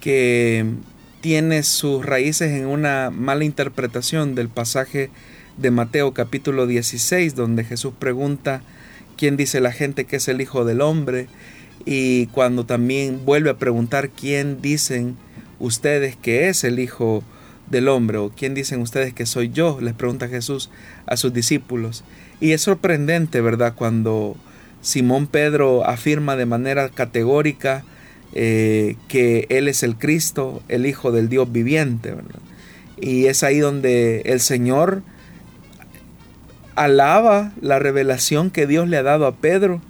que 0.00 0.66
tiene 1.20 1.62
sus 1.62 2.04
raíces 2.04 2.50
en 2.52 2.66
una 2.66 3.10
mala 3.10 3.44
interpretación 3.44 4.34
del 4.34 4.48
pasaje 4.48 5.10
de 5.58 5.70
Mateo 5.70 6.14
capítulo 6.14 6.66
16, 6.66 7.34
donde 7.34 7.64
Jesús 7.64 7.92
pregunta 7.98 8.62
quién 9.16 9.36
dice 9.36 9.60
la 9.60 9.72
gente 9.72 10.04
que 10.04 10.16
es 10.16 10.28
el 10.28 10.40
Hijo 10.40 10.64
del 10.64 10.80
Hombre, 10.80 11.26
y 11.84 12.26
cuando 12.28 12.64
también 12.64 13.24
vuelve 13.24 13.50
a 13.50 13.58
preguntar 13.58 14.10
quién 14.10 14.62
dicen 14.62 15.16
ustedes 15.58 16.16
que 16.16 16.48
es 16.48 16.64
el 16.64 16.78
Hijo 16.78 17.22
del 17.70 17.88
Hombre? 17.88 18.18
¿O 18.18 18.30
quién 18.30 18.54
dicen 18.54 18.80
ustedes 18.80 19.12
que 19.12 19.26
soy 19.26 19.50
yo? 19.50 19.78
Les 19.80 19.94
pregunta 19.94 20.28
Jesús 20.28 20.70
a 21.06 21.16
sus 21.16 21.32
discípulos. 21.32 22.04
Y 22.40 22.52
es 22.52 22.62
sorprendente, 22.62 23.40
¿verdad? 23.40 23.74
Cuando 23.74 24.36
Simón 24.80 25.26
Pedro 25.26 25.86
afirma 25.86 26.36
de 26.36 26.46
manera 26.46 26.88
categórica 26.88 27.84
eh, 28.32 28.96
que 29.08 29.46
Él 29.48 29.68
es 29.68 29.82
el 29.82 29.96
Cristo, 29.96 30.62
el 30.68 30.86
Hijo 30.86 31.12
del 31.12 31.28
Dios 31.28 31.50
viviente. 31.50 32.14
Y 33.00 33.26
es 33.26 33.42
ahí 33.42 33.58
donde 33.58 34.22
el 34.26 34.40
Señor 34.40 35.02
alaba 36.78 37.52
la 37.60 37.80
revelación 37.80 38.50
que 38.50 38.68
Dios 38.68 38.88
le 38.88 38.96
ha 38.96 39.02
dado 39.02 39.26
a 39.26 39.34
Pedro, 39.34 39.80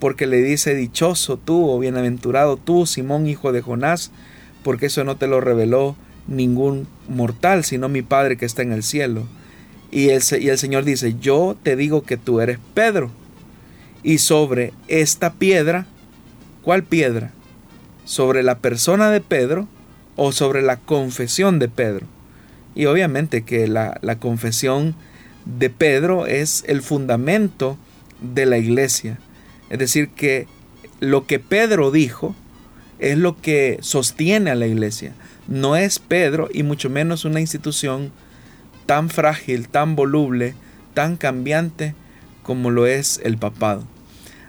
porque 0.00 0.26
le 0.26 0.42
dice, 0.42 0.74
dichoso 0.74 1.36
tú 1.36 1.68
o 1.68 1.78
bienaventurado 1.78 2.56
tú, 2.56 2.86
Simón, 2.86 3.26
hijo 3.26 3.52
de 3.52 3.60
Jonás, 3.60 4.10
porque 4.62 4.86
eso 4.86 5.04
no 5.04 5.16
te 5.16 5.26
lo 5.26 5.42
reveló 5.42 5.96
ningún 6.26 6.88
mortal, 7.08 7.62
sino 7.62 7.90
mi 7.90 8.00
Padre 8.00 8.38
que 8.38 8.46
está 8.46 8.62
en 8.62 8.72
el 8.72 8.82
cielo. 8.82 9.24
Y 9.90 10.08
el, 10.08 10.22
y 10.40 10.48
el 10.48 10.56
Señor 10.56 10.84
dice, 10.84 11.14
yo 11.20 11.56
te 11.62 11.76
digo 11.76 12.02
que 12.04 12.16
tú 12.16 12.40
eres 12.40 12.58
Pedro. 12.72 13.10
Y 14.02 14.16
sobre 14.18 14.72
esta 14.88 15.34
piedra, 15.34 15.86
¿cuál 16.62 16.84
piedra? 16.84 17.32
¿Sobre 18.06 18.42
la 18.42 18.58
persona 18.58 19.10
de 19.10 19.20
Pedro 19.20 19.68
o 20.16 20.32
sobre 20.32 20.62
la 20.62 20.78
confesión 20.78 21.58
de 21.58 21.68
Pedro? 21.68 22.06
Y 22.74 22.86
obviamente 22.86 23.42
que 23.42 23.68
la, 23.68 23.98
la 24.00 24.18
confesión 24.18 24.96
de 25.44 25.70
Pedro 25.70 26.26
es 26.26 26.64
el 26.66 26.82
fundamento 26.82 27.78
de 28.20 28.46
la 28.46 28.58
iglesia. 28.58 29.18
Es 29.70 29.78
decir, 29.78 30.08
que 30.08 30.46
lo 31.00 31.26
que 31.26 31.38
Pedro 31.38 31.90
dijo 31.90 32.34
es 32.98 33.18
lo 33.18 33.40
que 33.40 33.78
sostiene 33.80 34.50
a 34.50 34.54
la 34.54 34.66
iglesia. 34.66 35.12
No 35.48 35.76
es 35.76 35.98
Pedro 35.98 36.48
y 36.52 36.62
mucho 36.62 36.88
menos 36.88 37.24
una 37.24 37.40
institución 37.40 38.12
tan 38.86 39.10
frágil, 39.10 39.68
tan 39.68 39.96
voluble, 39.96 40.54
tan 40.94 41.16
cambiante 41.16 41.94
como 42.42 42.70
lo 42.70 42.86
es 42.86 43.20
el 43.24 43.36
papado. 43.36 43.84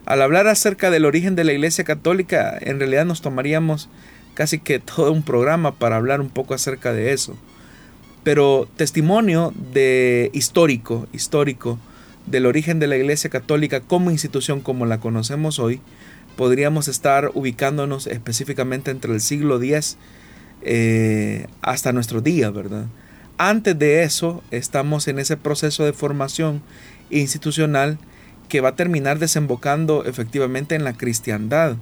Al 0.06 0.22
hablar 0.22 0.48
acerca 0.48 0.92
del 0.92 1.06
origen 1.06 1.36
de 1.36 1.44
la 1.44 1.54
Iglesia 1.54 1.84
Católica, 1.84 2.56
en 2.62 2.80
realidad 2.80 3.06
nos 3.06 3.22
tomaríamos 3.22 3.90
casi 4.36 4.60
que 4.60 4.80
todo 4.80 5.12
un 5.12 5.24
programa 5.24 5.76
para 5.76 5.96
hablar 5.96 6.22
un 6.22 6.30
poco 6.30 6.54
acerca 6.54 6.94
de 6.94 7.12
eso. 7.14 7.36
Pero 8.26 8.68
testimonio 8.76 9.54
de 9.72 10.32
histórico, 10.34 11.08
histórico 11.14 11.78
del 12.26 12.48
origen 12.48 12.80
de 12.80 12.88
la 12.88 12.98
Iglesia 12.98 13.30
Católica 13.30 13.82
como 13.82 14.10
institución 14.10 14.62
como 14.62 14.88
la 14.88 15.00
conocemos 15.00 15.60
hoy, 15.60 15.80
podríamos 16.36 16.88
estar 16.88 17.30
ubicándonos 17.36 18.08
específicamente 18.08 18.90
entre 18.90 19.14
el 19.14 19.22
siglo 19.22 19.62
X 19.62 19.98
eh, 20.64 21.46
hasta 21.62 21.94
nuestros 21.94 22.24
días, 22.24 22.52
¿verdad? 22.52 22.88
Antes 23.38 23.78
de 23.78 24.02
eso, 24.02 24.44
estamos 24.50 25.08
en 25.08 25.20
ese 25.20 25.38
proceso 25.38 25.86
de 25.86 25.94
formación 25.94 26.64
institucional 27.12 28.00
que 28.50 28.60
va 28.60 28.70
a 28.70 28.76
terminar 28.76 29.20
desembocando 29.20 30.04
efectivamente 30.04 30.74
en 30.74 30.84
la 30.84 30.94
cristiandad, 30.94 31.76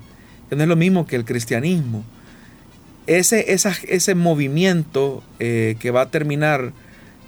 que 0.49 0.57
no 0.57 0.63
es 0.63 0.67
lo 0.67 0.75
mismo 0.75 1.07
que 1.07 1.15
el 1.15 1.23
cristianismo. 1.23 2.03
Ese, 3.05 3.53
ese 3.53 4.15
movimiento 4.15 5.23
eh, 5.39 5.75
que 5.79 5.91
va 5.91 6.03
a 6.03 6.09
terminar 6.09 6.71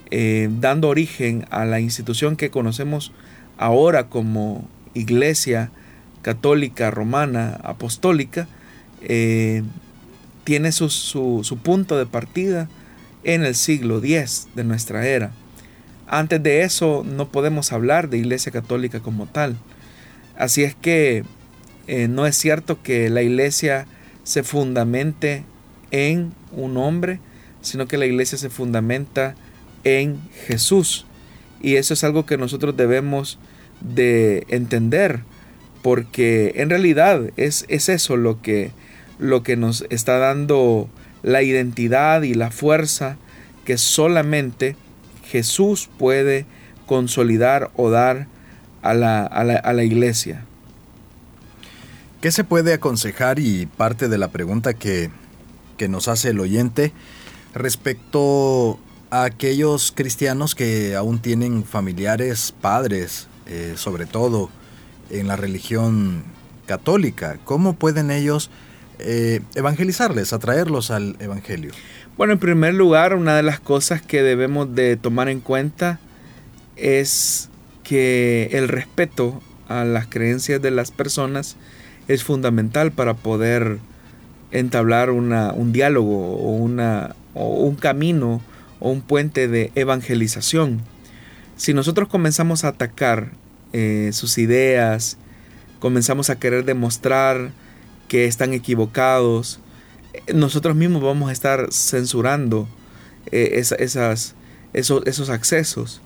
eh, 0.09 0.47
dando 0.61 0.88
origen 0.88 1.45
a 1.49 1.65
la 1.65 1.81
institución 1.81 2.38
que 2.38 2.49
conocemos 2.49 3.11
ahora 3.57 4.07
como 4.07 4.69
Iglesia 4.93 5.71
Católica 6.21 6.91
Romana 6.91 7.59
Apostólica, 7.61 8.47
eh, 9.01 9.63
tiene 10.45 10.71
su, 10.71 10.89
su 10.89 11.57
punto 11.57 11.97
de 11.97 12.05
partida 12.05 12.69
en 13.23 13.43
el 13.43 13.53
siglo 13.53 13.97
X 13.97 14.47
de 14.55 14.63
nuestra 14.63 15.05
era. 15.05 15.33
Antes 16.07 16.41
de 16.41 16.63
eso 16.63 17.03
no 17.05 17.29
podemos 17.29 17.73
hablar 17.73 18.09
de 18.09 18.19
Iglesia 18.19 18.51
Católica 18.51 19.01
como 19.01 19.25
tal. 19.25 19.57
Así 20.38 20.63
es 20.63 20.73
que 20.75 21.25
no 21.88 22.25
es 22.25 22.35
cierto 22.38 22.81
que 22.81 23.09
la 23.09 23.21
Iglesia 23.21 23.88
se 24.23 24.43
fundamente 24.43 25.43
en 25.91 26.34
un 26.52 26.78
hombre, 26.78 27.19
sino 27.62 27.88
que 27.88 27.98
la 27.98 28.06
Iglesia 28.06 28.38
se 28.38 28.50
fundamenta 28.50 29.36
en 29.84 30.19
Jesús. 30.48 31.06
Y 31.62 31.76
eso 31.76 31.93
es 31.93 32.04
algo 32.04 32.26
que 32.26 32.38
nosotros 32.38 32.78
debemos 32.78 33.39
de 33.82 34.45
entender, 34.50 35.21
porque 35.82 36.54
en 36.58 36.69
realidad 36.69 37.21
es, 37.38 37.65
es 37.69 37.89
eso 37.89 38.17
lo 38.17 38.41
que, 38.41 38.71
lo 39.19 39.43
que 39.43 39.56
nos 39.56 39.86
está 39.89 40.17
dando 40.17 40.89
la 41.24 41.41
identidad 41.41 42.21
y 42.21 42.34
la 42.34 42.52
fuerza 42.52 43.17
que 43.65 43.78
solamente 43.78 44.76
Jesús 45.26 45.89
puede 45.98 46.45
consolidar 46.86 47.71
o 47.76 47.89
dar 47.89 48.28
a 48.82 48.93
la, 48.93 49.26
a 49.26 49.74
la, 49.74 49.84
iglesia. 49.84 50.45
¿Qué 52.21 52.32
se 52.32 52.43
puede 52.43 52.74
aconsejar 52.74 53.39
y 53.39 53.65
parte 53.65 54.08
de 54.08 54.19
la 54.19 54.28
pregunta 54.28 54.76
que, 54.76 55.10
nos 55.88 56.07
hace 56.07 56.29
el 56.29 56.39
oyente 56.39 56.91
respecto 57.53 58.79
a 59.09 59.23
aquellos 59.23 59.91
cristianos 59.95 60.55
que 60.55 60.95
aún 60.95 61.19
tienen 61.19 61.63
familiares, 61.63 62.53
padres, 62.59 63.27
eh, 63.47 63.73
sobre 63.75 64.05
todo 64.05 64.49
en 65.09 65.27
la 65.27 65.35
religión 65.35 66.23
católica? 66.65 67.38
¿Cómo 67.45 67.73
pueden 67.73 68.11
ellos 68.11 68.49
eh, 68.99 69.41
evangelizarles, 69.55 70.33
atraerlos 70.33 70.91
al 70.91 71.15
Evangelio? 71.19 71.71
Bueno, 72.17 72.33
en 72.33 72.39
primer 72.39 72.73
lugar, 72.73 73.13
una 73.13 73.35
de 73.35 73.43
las 73.43 73.59
cosas 73.59 74.01
que 74.01 74.23
debemos 74.23 74.73
de 74.73 74.95
tomar 74.95 75.29
en 75.29 75.41
cuenta 75.41 75.99
es 76.75 77.49
que 77.83 78.49
el 78.53 78.67
respeto 78.67 79.41
a 79.67 79.83
las 79.83 80.07
creencias 80.07 80.61
de 80.61 80.71
las 80.71 80.91
personas 80.91 81.55
es 82.07 82.23
fundamental 82.23 82.91
para 82.91 83.15
poder 83.15 83.79
entablar 84.51 85.12
un 85.12 85.71
diálogo 85.71 86.36
o, 86.38 86.51
una, 86.55 87.15
o 87.34 87.47
un 87.65 87.75
camino 87.75 88.41
o 88.79 88.91
un 88.91 89.01
puente 89.01 89.47
de 89.47 89.71
evangelización. 89.75 90.81
Si 91.55 91.73
nosotros 91.73 92.10
comenzamos 92.10 92.63
a 92.63 92.69
atacar 92.69 93.31
eh, 93.73 94.10
sus 94.13 94.38
ideas, 94.38 95.17
comenzamos 95.79 96.29
a 96.29 96.38
querer 96.38 96.65
demostrar 96.65 97.51
que 98.08 98.25
están 98.25 98.53
equivocados, 98.53 99.60
nosotros 100.34 100.75
mismos 100.75 101.01
vamos 101.01 101.29
a 101.29 101.34
estar 101.34 101.71
censurando 101.71 102.67
eh, 103.31 103.51
esas, 103.60 104.36
esos, 104.73 105.03
esos 105.05 105.29
accesos. 105.29 106.01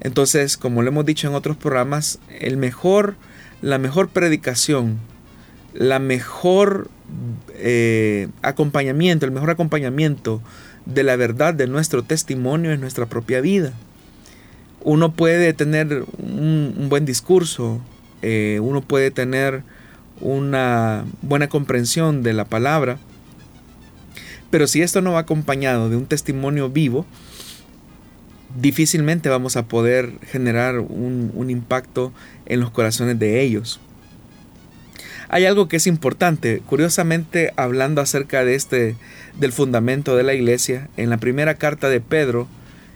Entonces, 0.00 0.56
como 0.56 0.82
lo 0.82 0.88
hemos 0.88 1.04
dicho 1.04 1.28
en 1.28 1.34
otros 1.34 1.56
programas, 1.56 2.18
el 2.40 2.56
mejor, 2.56 3.16
la 3.60 3.78
mejor 3.78 4.08
predicación, 4.08 4.98
la 5.74 5.98
mejor 5.98 6.90
eh, 7.54 8.28
acompañamiento, 8.42 9.26
el 9.26 9.32
mejor 9.32 9.50
acompañamiento 9.50 10.40
de 10.86 11.02
la 11.02 11.16
verdad 11.16 11.54
de 11.54 11.66
nuestro 11.66 12.02
testimonio 12.02 12.72
es 12.72 12.80
nuestra 12.80 13.06
propia 13.06 13.40
vida. 13.40 13.72
Uno 14.82 15.12
puede 15.12 15.52
tener 15.52 16.04
un, 16.18 16.86
buen 16.88 17.04
discurso, 17.04 17.80
eh, 18.22 18.60
uno 18.62 18.80
puede 18.80 19.10
tener 19.10 19.62
una 20.20 21.04
buena 21.22 21.48
comprensión 21.48 22.22
de 22.22 22.32
la 22.32 22.44
palabra, 22.44 22.98
pero 24.50 24.66
si 24.66 24.82
esto 24.82 25.00
no 25.00 25.12
va 25.12 25.20
acompañado 25.20 25.88
de 25.88 25.96
un 25.96 26.06
testimonio 26.06 26.68
vivo, 26.68 27.06
difícilmente 28.58 29.28
vamos 29.28 29.56
a 29.56 29.66
poder 29.66 30.12
generar 30.22 30.80
un, 30.80 31.50
impacto 31.50 32.12
en 32.46 32.60
los 32.60 32.70
corazones 32.70 33.18
de 33.18 33.42
ellos. 33.42 33.80
Hay 35.32 35.44
algo 35.44 35.68
que 35.68 35.76
es 35.76 35.86
importante, 35.86 36.60
curiosamente 36.66 37.52
hablando 37.54 38.00
acerca 38.00 38.44
de 38.44 38.56
este 38.56 38.96
del 39.38 39.52
fundamento 39.52 40.16
de 40.16 40.24
la 40.24 40.34
iglesia, 40.34 40.88
en 40.96 41.08
la 41.08 41.18
primera 41.18 41.54
carta 41.54 41.88
de 41.88 42.00
Pedro, 42.00 42.48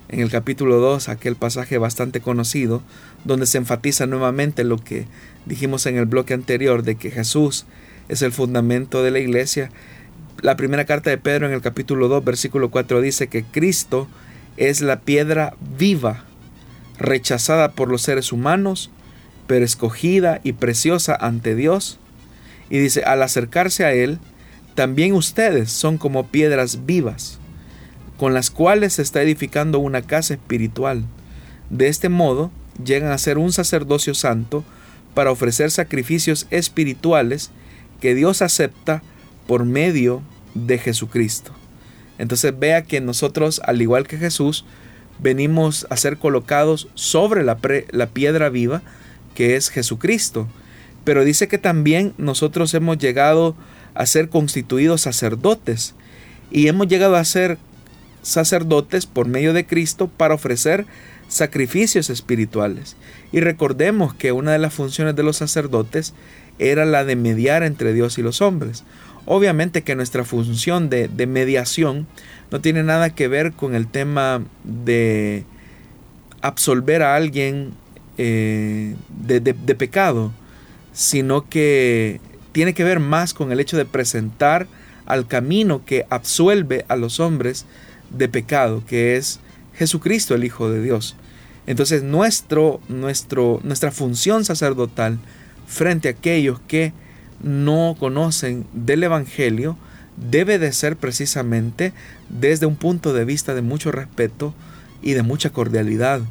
en 0.08 0.18
el 0.18 0.30
capítulo 0.30 0.78
2, 0.78 1.08
aquel 1.08 1.36
pasaje 1.36 1.78
bastante 1.78 2.20
conocido, 2.20 2.82
donde 3.24 3.46
se 3.46 3.58
enfatiza 3.58 4.06
nuevamente 4.06 4.64
lo 4.64 4.78
que 4.78 5.06
dijimos 5.46 5.86
en 5.86 5.96
el 5.96 6.06
bloque 6.06 6.34
anterior 6.34 6.82
de 6.82 6.96
que 6.96 7.12
Jesús 7.12 7.66
es 8.08 8.20
el 8.22 8.32
fundamento 8.32 9.04
de 9.04 9.12
la 9.12 9.20
iglesia, 9.20 9.70
la 10.42 10.56
primera 10.56 10.86
carta 10.86 11.10
de 11.10 11.18
Pedro 11.18 11.46
en 11.46 11.52
el 11.52 11.62
capítulo 11.62 12.08
2, 12.08 12.24
versículo 12.24 12.68
4 12.68 13.00
dice 13.00 13.28
que 13.28 13.44
Cristo 13.44 14.08
es 14.56 14.80
la 14.80 14.98
piedra 14.98 15.54
viva, 15.78 16.24
rechazada 16.98 17.70
por 17.70 17.88
los 17.88 18.02
seres 18.02 18.32
humanos, 18.32 18.90
pero 19.46 19.64
escogida 19.64 20.40
y 20.42 20.54
preciosa 20.54 21.14
ante 21.14 21.54
Dios. 21.54 22.00
Y 22.74 22.78
dice, 22.78 23.04
al 23.04 23.22
acercarse 23.22 23.84
a 23.84 23.92
Él, 23.92 24.18
también 24.74 25.12
ustedes 25.12 25.70
son 25.70 25.96
como 25.96 26.26
piedras 26.26 26.86
vivas, 26.86 27.38
con 28.18 28.34
las 28.34 28.50
cuales 28.50 28.94
se 28.94 29.02
está 29.02 29.22
edificando 29.22 29.78
una 29.78 30.02
casa 30.02 30.34
espiritual. 30.34 31.04
De 31.70 31.86
este 31.86 32.08
modo, 32.08 32.50
llegan 32.84 33.12
a 33.12 33.18
ser 33.18 33.38
un 33.38 33.52
sacerdocio 33.52 34.12
santo 34.12 34.64
para 35.14 35.30
ofrecer 35.30 35.70
sacrificios 35.70 36.48
espirituales 36.50 37.52
que 38.00 38.16
Dios 38.16 38.42
acepta 38.42 39.04
por 39.46 39.64
medio 39.64 40.22
de 40.54 40.78
Jesucristo. 40.78 41.52
Entonces 42.18 42.58
vea 42.58 42.82
que 42.82 43.00
nosotros, 43.00 43.60
al 43.64 43.82
igual 43.82 44.08
que 44.08 44.18
Jesús, 44.18 44.64
venimos 45.20 45.86
a 45.90 45.96
ser 45.96 46.16
colocados 46.18 46.88
sobre 46.94 47.44
la, 47.44 47.56
la 47.92 48.08
piedra 48.08 48.48
viva 48.48 48.82
que 49.36 49.54
es 49.54 49.68
Jesucristo. 49.68 50.48
Pero 51.04 51.24
dice 51.24 51.48
que 51.48 51.58
también 51.58 52.14
nosotros 52.18 52.72
hemos 52.74 52.98
llegado 52.98 53.54
a 53.94 54.06
ser 54.06 54.28
constituidos 54.28 55.02
sacerdotes 55.02 55.94
y 56.50 56.68
hemos 56.68 56.88
llegado 56.88 57.16
a 57.16 57.24
ser 57.24 57.58
sacerdotes 58.22 59.06
por 59.06 59.28
medio 59.28 59.52
de 59.52 59.66
Cristo 59.66 60.08
para 60.08 60.34
ofrecer 60.34 60.86
sacrificios 61.28 62.10
espirituales. 62.10 62.96
Y 63.32 63.40
recordemos 63.40 64.14
que 64.14 64.32
una 64.32 64.52
de 64.52 64.58
las 64.58 64.74
funciones 64.74 65.16
de 65.16 65.22
los 65.22 65.36
sacerdotes 65.36 66.14
era 66.58 66.84
la 66.84 67.04
de 67.04 67.16
mediar 67.16 67.62
entre 67.62 67.92
Dios 67.92 68.18
y 68.18 68.22
los 68.22 68.40
hombres. 68.40 68.84
Obviamente 69.26 69.82
que 69.82 69.96
nuestra 69.96 70.24
función 70.24 70.90
de, 70.90 71.08
mediación 71.26 72.06
no 72.50 72.60
tiene 72.60 72.82
nada 72.82 73.14
que 73.14 73.28
ver 73.28 73.52
con 73.52 73.74
el 73.74 73.88
tema 73.88 74.42
de 74.64 75.44
absolver 76.42 77.02
a 77.02 77.16
alguien 77.16 77.72
eh, 78.18 78.94
de, 79.08 79.40
de, 79.40 79.74
pecado, 79.74 80.30
sino 80.94 81.46
que 81.48 82.20
tiene 82.52 82.72
que 82.72 82.84
ver 82.84 83.00
más 83.00 83.34
con 83.34 83.52
el 83.52 83.60
hecho 83.60 83.76
de 83.76 83.84
presentar 83.84 84.66
al 85.04 85.26
camino 85.26 85.84
que 85.84 86.06
absuelve 86.08 86.86
a 86.88 86.96
los 86.96 87.20
hombres 87.20 87.66
de 88.10 88.28
pecado, 88.28 88.82
que 88.86 89.16
es 89.16 89.40
Jesucristo 89.74 90.34
el 90.34 90.44
Hijo 90.44 90.70
de 90.70 90.80
Dios. 90.80 91.16
Entonces 91.66 92.02
nuestro, 92.02 92.80
nuestro, 92.88 93.60
nuestra 93.64 93.90
función 93.90 94.44
sacerdotal 94.44 95.18
frente 95.66 96.08
a 96.08 96.12
aquellos 96.12 96.60
que 96.60 96.92
no 97.42 97.96
conocen 97.98 98.66
del 98.72 99.02
Evangelio 99.02 99.76
debe 100.16 100.58
de 100.58 100.72
ser 100.72 100.96
precisamente 100.96 101.92
desde 102.28 102.66
un 102.66 102.76
punto 102.76 103.12
de 103.12 103.24
vista 103.24 103.54
de 103.54 103.62
mucho 103.62 103.90
respeto 103.90 104.54
y 105.02 105.14
de 105.14 105.22
mucha 105.22 105.50
cordialidad. 105.50 106.22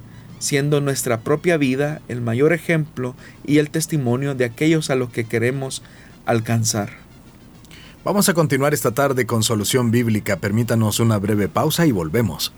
Siendo 0.44 0.82
nuestra 0.82 1.22
propia 1.22 1.56
vida 1.56 2.02
el 2.10 2.20
mayor 2.20 2.52
ejemplo 2.52 3.16
y 3.46 3.60
el 3.60 3.70
testimonio 3.70 4.36
de 4.36 4.44
aquellos 4.44 4.90
a 4.90 4.96
los 4.96 5.10
que 5.10 5.24
queremos 5.24 5.82
alcanzar. 6.26 6.90
Vamos 8.04 8.28
a 8.28 8.34
continuar 8.34 8.74
esta 8.74 8.92
tarde 8.92 9.26
con 9.26 9.42
Solución 9.42 9.90
Bíblica. 9.90 10.36
Permítanos 10.36 11.00
una 11.00 11.18
breve 11.18 11.48
pausa 11.48 11.86
y 11.86 11.92
volvemos. 11.92 12.54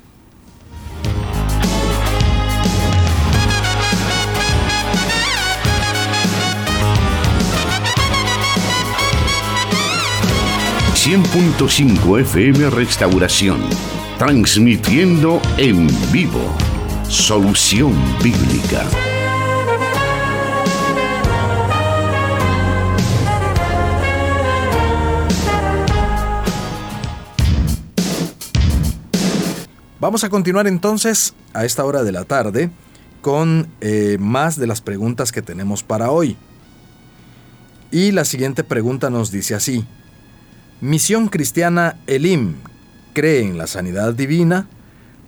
...100.5 11.06 12.21
FM 12.21 12.71
Restauración... 12.71 13.62
...transmitiendo 14.17 15.39
en 15.60 15.88
vivo... 16.12 16.64
...Solución 17.10 17.94
Bíblica... 18.24 18.84
Vamos 30.00 30.24
a 30.24 30.30
continuar 30.30 30.68
entonces 30.68 31.34
a 31.54 31.65
esta 31.65 31.84
hora 31.84 32.04
de 32.04 32.12
la 32.12 32.26
tarde 32.26 32.70
con 33.22 33.68
eh, 33.82 34.18
más 34.20 34.56
de 34.60 34.68
las 34.68 34.82
preguntas 34.82 35.32
que 35.32 35.41
tenemos 35.41 35.82
para 35.82 36.12
hoy. 36.12 36.38
Y 37.91 38.12
la 38.12 38.24
siguiente 38.24 38.63
pregunta 38.63 39.10
nos 39.10 39.32
dice 39.32 39.56
así. 39.56 39.84
Misión 40.80 41.28
Cristiana 41.30 41.98
Elim 42.06 42.56
cree 43.13 43.41
en 43.41 43.58
la 43.58 43.65
sanidad 43.65 44.13
divina. 44.13 44.68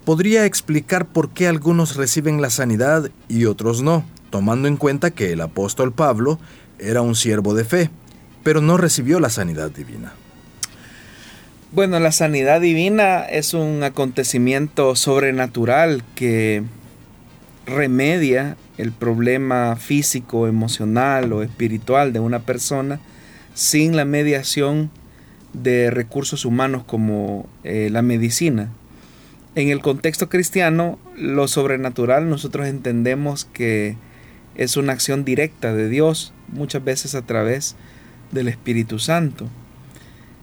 ¿Podría 0.07 0.45
explicar 0.45 1.05
por 1.05 1.31
qué 1.31 1.49
algunos 1.49 1.97
reciben 1.97 2.41
la 2.41 2.49
sanidad 2.49 3.11
y 3.27 3.43
otros 3.43 3.81
no, 3.81 4.05
tomando 4.29 4.69
en 4.69 4.77
cuenta 4.77 5.11
que 5.11 5.33
el 5.33 5.41
apóstol 5.41 5.91
Pablo 5.91 6.39
era 6.79 7.01
un 7.01 7.13
siervo 7.13 7.53
de 7.53 7.65
fe, 7.65 7.89
pero 8.41 8.61
no 8.61 8.77
recibió 8.77 9.19
la 9.19 9.29
sanidad 9.29 9.69
divina? 9.69 10.13
Bueno, 11.73 11.99
la 11.99 12.13
sanidad 12.13 12.61
divina 12.61 13.19
es 13.23 13.53
un 13.53 13.83
acontecimiento 13.83 14.95
sobrenatural 14.95 16.05
que 16.15 16.63
remedia 17.65 18.55
el 18.77 18.93
problema 18.93 19.75
físico, 19.75 20.47
emocional 20.47 21.33
o 21.33 21.43
espiritual 21.43 22.13
de 22.13 22.21
una 22.21 22.39
persona 22.39 23.01
sin 23.55 23.97
la 23.97 24.05
mediación 24.05 24.89
de 25.51 25.91
recursos 25.91 26.45
humanos 26.45 26.85
como 26.85 27.45
eh, 27.65 27.89
la 27.91 28.01
medicina. 28.01 28.69
En 29.57 29.69
el 29.69 29.81
contexto 29.81 30.29
cristiano, 30.29 30.99
lo 31.15 31.47
sobrenatural 31.47 32.29
nosotros 32.29 32.67
entendemos 32.67 33.45
que 33.45 33.97
es 34.53 34.77
una 34.77 34.93
acción 34.93 35.25
directa 35.25 35.73
de 35.73 35.89
Dios, 35.89 36.31
muchas 36.47 36.83
veces 36.83 37.15
a 37.15 37.23
través 37.23 37.75
del 38.31 38.49
Espíritu 38.49 38.99
Santo. 38.99 39.49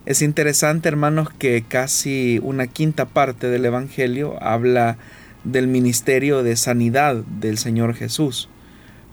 Es 0.05 0.20
interesante, 0.20 0.88
hermanos, 0.88 1.29
que 1.31 1.62
casi 1.62 2.40
una 2.42 2.66
quinta 2.66 3.05
parte 3.05 3.46
del 3.46 3.64
Evangelio 3.64 4.37
habla 4.42 4.98
del 5.44 5.68
ministerio 5.68 6.42
de 6.42 6.57
sanidad 6.57 7.14
del 7.14 7.57
Señor 7.57 7.94
Jesús. 7.94 8.48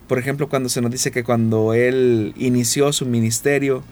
Por 0.07 0.17
ejemplo, 0.17 0.49
cuando 0.49 0.69
se 0.69 0.81
nos 0.81 0.89
dice 0.89 1.11
que 1.11 1.23
cuando 1.23 1.75
Él 1.75 2.33
inició 2.37 2.91
su 2.91 3.05
ministerio, 3.05 3.83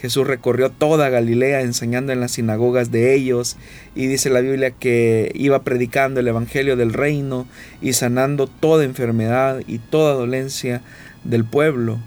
Jesús 0.00 0.26
recorrió 0.26 0.70
toda 0.70 1.08
Galilea 1.08 1.62
enseñando 1.62 2.12
en 2.12 2.20
las 2.20 2.32
sinagogas 2.32 2.92
de 2.92 3.14
ellos 3.14 3.56
y 3.94 4.06
dice 4.06 4.30
la 4.30 4.40
Biblia 4.40 4.70
que 4.70 5.32
iba 5.34 5.62
predicando 5.64 6.20
el 6.20 6.28
Evangelio 6.28 6.76
del 6.76 6.92
reino 6.92 7.46
y 7.82 7.94
sanando 7.94 8.46
toda 8.46 8.84
enfermedad 8.84 9.60
y 9.66 9.78
toda 9.78 10.14
dolencia 10.14 10.82
del 11.24 11.44
pueblo. 11.44 11.98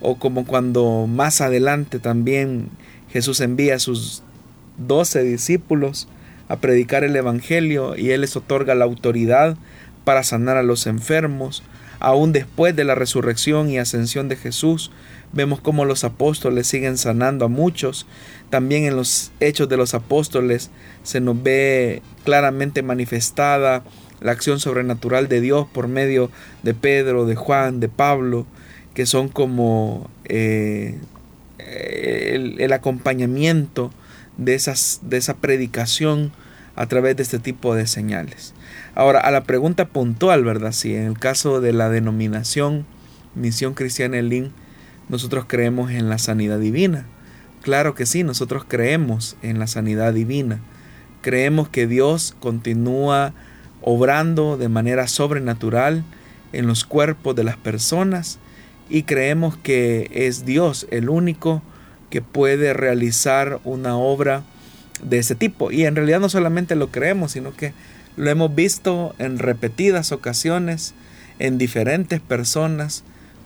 O 0.00 0.18
como 0.18 0.46
cuando 0.46 1.06
más 1.06 1.40
adelante 1.40 1.98
también 1.98 2.68
Jesús 3.10 3.40
envía 3.40 3.76
a 3.76 3.78
sus 3.78 4.22
doce 4.78 5.22
discípulos 5.22 6.08
a 6.48 6.56
predicar 6.56 7.04
el 7.04 7.14
Evangelio 7.16 7.96
y 7.96 8.10
Él 8.10 8.22
les 8.22 8.36
otorga 8.36 8.74
la 8.74 8.84
autoridad 8.84 9.56
para 10.04 10.22
sanar 10.22 10.56
a 10.56 10.62
los 10.62 10.86
enfermos. 10.86 11.62
Aún 12.00 12.32
después 12.32 12.76
de 12.76 12.84
la 12.84 12.94
resurrección 12.94 13.70
y 13.70 13.78
ascensión 13.78 14.28
de 14.28 14.36
Jesús, 14.36 14.90
vemos 15.34 15.60
cómo 15.60 15.84
los 15.84 16.04
apóstoles 16.04 16.66
siguen 16.66 16.96
sanando 16.96 17.44
a 17.44 17.48
muchos. 17.48 18.06
También 18.50 18.84
en 18.84 18.96
los 18.96 19.32
hechos 19.40 19.68
de 19.68 19.76
los 19.76 19.94
apóstoles 19.94 20.70
se 21.02 21.20
nos 21.20 21.42
ve 21.42 22.02
claramente 22.24 22.82
manifestada 22.82 23.82
la 24.20 24.32
acción 24.32 24.60
sobrenatural 24.60 25.28
de 25.28 25.40
Dios 25.40 25.66
por 25.72 25.88
medio 25.88 26.30
de 26.62 26.72
Pedro, 26.74 27.26
de 27.26 27.34
Juan, 27.34 27.80
de 27.80 27.88
Pablo, 27.88 28.46
que 28.94 29.06
son 29.06 29.28
como 29.28 30.08
eh, 30.24 30.98
el, 31.58 32.72
acompañamiento 32.72 33.92
de, 34.36 34.54
esas, 34.54 35.00
de 35.02 35.16
esa 35.18 35.34
predicación 35.34 36.32
a 36.76 36.86
través 36.86 37.16
de 37.16 37.22
este 37.22 37.38
tipo 37.38 37.74
de 37.74 37.86
señales. 37.86 38.54
Ahora, 38.94 39.20
a 39.20 39.30
la 39.30 39.44
pregunta 39.44 39.86
puntual, 39.86 40.44
¿verdad? 40.44 40.72
Si 40.72 40.94
en 40.94 41.04
el 41.04 41.18
caso 41.18 41.60
de 41.60 41.72
la 41.72 41.90
denominación 41.90 42.86
Misión 43.34 43.74
Cristiana 43.74 44.18
Elín, 44.18 44.52
nosotros 45.08 45.44
creemos 45.46 45.90
en 45.90 46.08
la 46.08 46.18
sanidad 46.18 46.58
divina. 46.58 47.06
Claro 47.62 47.94
que 47.94 48.06
sí, 48.06 48.24
nosotros 48.24 48.64
creemos 48.66 49.36
en 49.42 49.58
la 49.58 49.66
sanidad 49.66 50.12
divina. 50.12 50.60
Creemos 51.22 51.68
que 51.68 51.86
Dios 51.86 52.36
continúa 52.40 53.32
obrando 53.80 54.56
de 54.56 54.68
manera 54.68 55.08
sobrenatural 55.08 56.04
en 56.52 56.66
los 56.66 56.84
cuerpos 56.84 57.34
de 57.36 57.44
las 57.44 57.56
personas 57.56 58.38
y 58.88 59.04
creemos 59.04 59.56
que 59.56 60.10
es 60.12 60.44
Dios 60.44 60.86
el 60.90 61.08
único 61.08 61.62
que 62.10 62.22
puede 62.22 62.74
realizar 62.74 63.60
una 63.64 63.96
obra 63.96 64.42
de 65.02 65.18
ese 65.18 65.34
tipo. 65.34 65.70
Y 65.72 65.84
en 65.84 65.96
realidad 65.96 66.20
no 66.20 66.28
solamente 66.28 66.76
lo 66.76 66.90
creemos, 66.90 67.32
sino 67.32 67.54
que 67.54 67.72
lo 68.16 68.30
hemos 68.30 68.54
visto 68.54 69.14
en 69.18 69.38
repetidas 69.38 70.12
ocasiones, 70.12 70.94
en 71.38 71.58
diferentes 71.58 72.20
personas, 72.20 73.04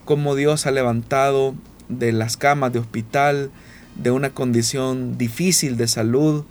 como 0.09 0.33
Dios 0.33 0.65
ha 0.65 0.71
levantado 0.71 1.53
de 1.87 2.11
las 2.11 2.35
camas 2.35 2.73
de 2.73 2.79
hospital, 2.79 3.51
de 3.93 4.09
una 4.09 4.31
condición 4.31 5.19
difícil 5.19 5.77
de 5.77 5.87
salud, 5.87 6.45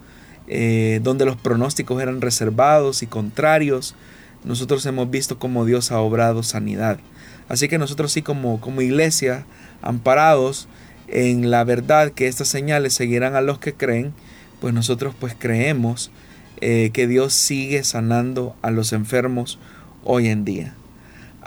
eh, 0.47 1.01
donde 1.03 1.25
los 1.25 1.35
pronósticos 1.35 2.01
eran 2.01 2.21
reservados 2.21 3.03
y 3.03 3.09
contrarios. 3.09 3.97
Nosotros 4.45 4.87
hemos 4.87 5.11
visto 5.11 5.41
cómo 5.41 5.65
Dios 5.65 5.91
ha 5.91 5.99
obrado 5.99 6.45
sanidad. 6.45 7.01
Así 7.49 7.67
que 7.67 7.79
nosotros 7.79 8.13
sí 8.13 8.23
como, 8.23 8.61
como 8.61 8.81
iglesia, 8.81 9.45
amparados 9.83 10.69
en 11.09 11.51
la 11.51 11.65
verdad 11.65 12.13
que 12.13 12.29
estas 12.29 12.47
señales 12.47 12.93
seguirán 12.93 13.35
a 13.35 13.41
los 13.41 13.59
que 13.59 13.75
creen, 13.75 14.13
pues 14.61 14.73
nosotros 14.73 15.17
pues 15.19 15.35
creemos 15.37 16.13
eh, 16.61 16.91
que 16.93 17.09
Dios 17.09 17.33
sigue 17.33 17.83
sanando 17.83 18.55
a 18.63 18.71
los 18.71 18.93
enfermos 18.93 19.59
hoy 20.05 20.29
en 20.29 20.45
día. 20.45 20.78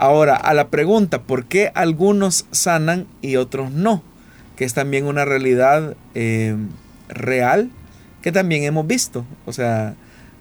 Ahora, 0.01 0.35
a 0.35 0.55
la 0.55 0.69
pregunta, 0.69 1.21
¿por 1.21 1.45
qué 1.45 1.71
algunos 1.75 2.47
sanan 2.49 3.05
y 3.21 3.35
otros 3.35 3.69
no? 3.69 4.01
Que 4.55 4.65
es 4.65 4.73
también 4.73 5.05
una 5.05 5.25
realidad 5.25 5.95
eh, 6.15 6.55
real 7.07 7.69
que 8.23 8.31
también 8.31 8.63
hemos 8.63 8.87
visto. 8.87 9.27
O 9.45 9.53
sea, 9.53 9.93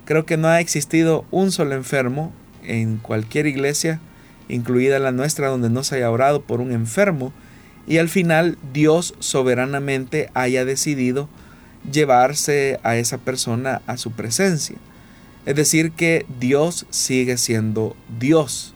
creo 0.06 0.24
que 0.24 0.38
no 0.38 0.48
ha 0.48 0.60
existido 0.60 1.26
un 1.30 1.52
solo 1.52 1.74
enfermo 1.74 2.32
en 2.64 2.96
cualquier 2.96 3.46
iglesia 3.46 4.00
incluida 4.48 4.98
la 4.98 5.12
nuestra, 5.12 5.48
donde 5.48 5.68
no 5.68 5.84
se 5.84 5.96
haya 5.96 6.10
orado 6.10 6.40
por 6.40 6.62
un 6.62 6.72
enfermo, 6.72 7.30
y 7.86 7.98
al 7.98 8.08
final 8.08 8.56
Dios 8.72 9.14
soberanamente 9.18 10.30
haya 10.32 10.64
decidido 10.64 11.28
llevarse 11.92 12.80
a 12.82 12.96
esa 12.96 13.18
persona 13.18 13.82
a 13.86 13.98
su 13.98 14.12
presencia. 14.12 14.78
Es 15.44 15.54
decir, 15.54 15.92
que 15.92 16.24
Dios 16.40 16.86
sigue 16.88 17.36
siendo 17.36 17.94
Dios. 18.18 18.74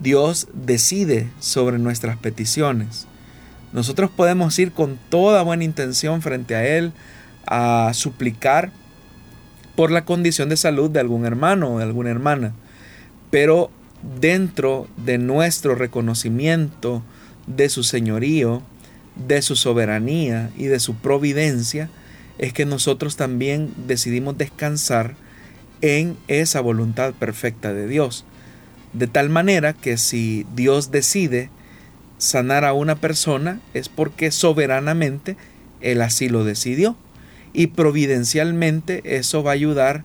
Dios 0.00 0.48
decide 0.52 1.28
sobre 1.40 1.78
nuestras 1.78 2.16
peticiones. 2.16 3.06
Nosotros 3.72 4.10
podemos 4.10 4.58
ir 4.58 4.72
con 4.72 4.98
toda 5.08 5.42
buena 5.42 5.64
intención 5.64 6.22
frente 6.22 6.54
a 6.54 6.66
Él 6.66 6.92
a 7.46 7.90
suplicar 7.94 8.72
por 9.76 9.90
la 9.90 10.04
condición 10.04 10.48
de 10.48 10.56
salud 10.56 10.90
de 10.90 11.00
algún 11.00 11.26
hermano 11.26 11.74
o 11.74 11.78
de 11.78 11.84
alguna 11.84 12.10
hermana. 12.10 12.54
Pero 13.30 13.70
dentro 14.20 14.86
de 14.96 15.18
nuestro 15.18 15.74
reconocimiento 15.74 17.02
de 17.46 17.68
su 17.68 17.82
señorío, 17.82 18.62
de 19.16 19.42
su 19.42 19.56
soberanía 19.56 20.50
y 20.56 20.66
de 20.66 20.80
su 20.80 20.94
providencia, 20.94 21.90
es 22.38 22.52
que 22.52 22.66
nosotros 22.66 23.16
también 23.16 23.72
decidimos 23.86 24.36
descansar 24.38 25.16
en 25.80 26.16
esa 26.28 26.60
voluntad 26.60 27.12
perfecta 27.14 27.72
de 27.72 27.86
Dios. 27.86 28.24
De 28.94 29.06
tal 29.08 29.28
manera 29.28 29.72
que 29.72 29.98
si 29.98 30.46
Dios 30.54 30.90
decide 30.90 31.50
sanar 32.18 32.64
a 32.64 32.72
una 32.72 32.94
persona 32.94 33.60
es 33.74 33.88
porque 33.88 34.30
soberanamente 34.30 35.36
Él 35.80 36.00
así 36.00 36.28
lo 36.28 36.44
decidió. 36.44 36.96
Y 37.52 37.68
providencialmente 37.68 39.16
eso 39.16 39.42
va 39.42 39.50
a 39.50 39.54
ayudar 39.54 40.04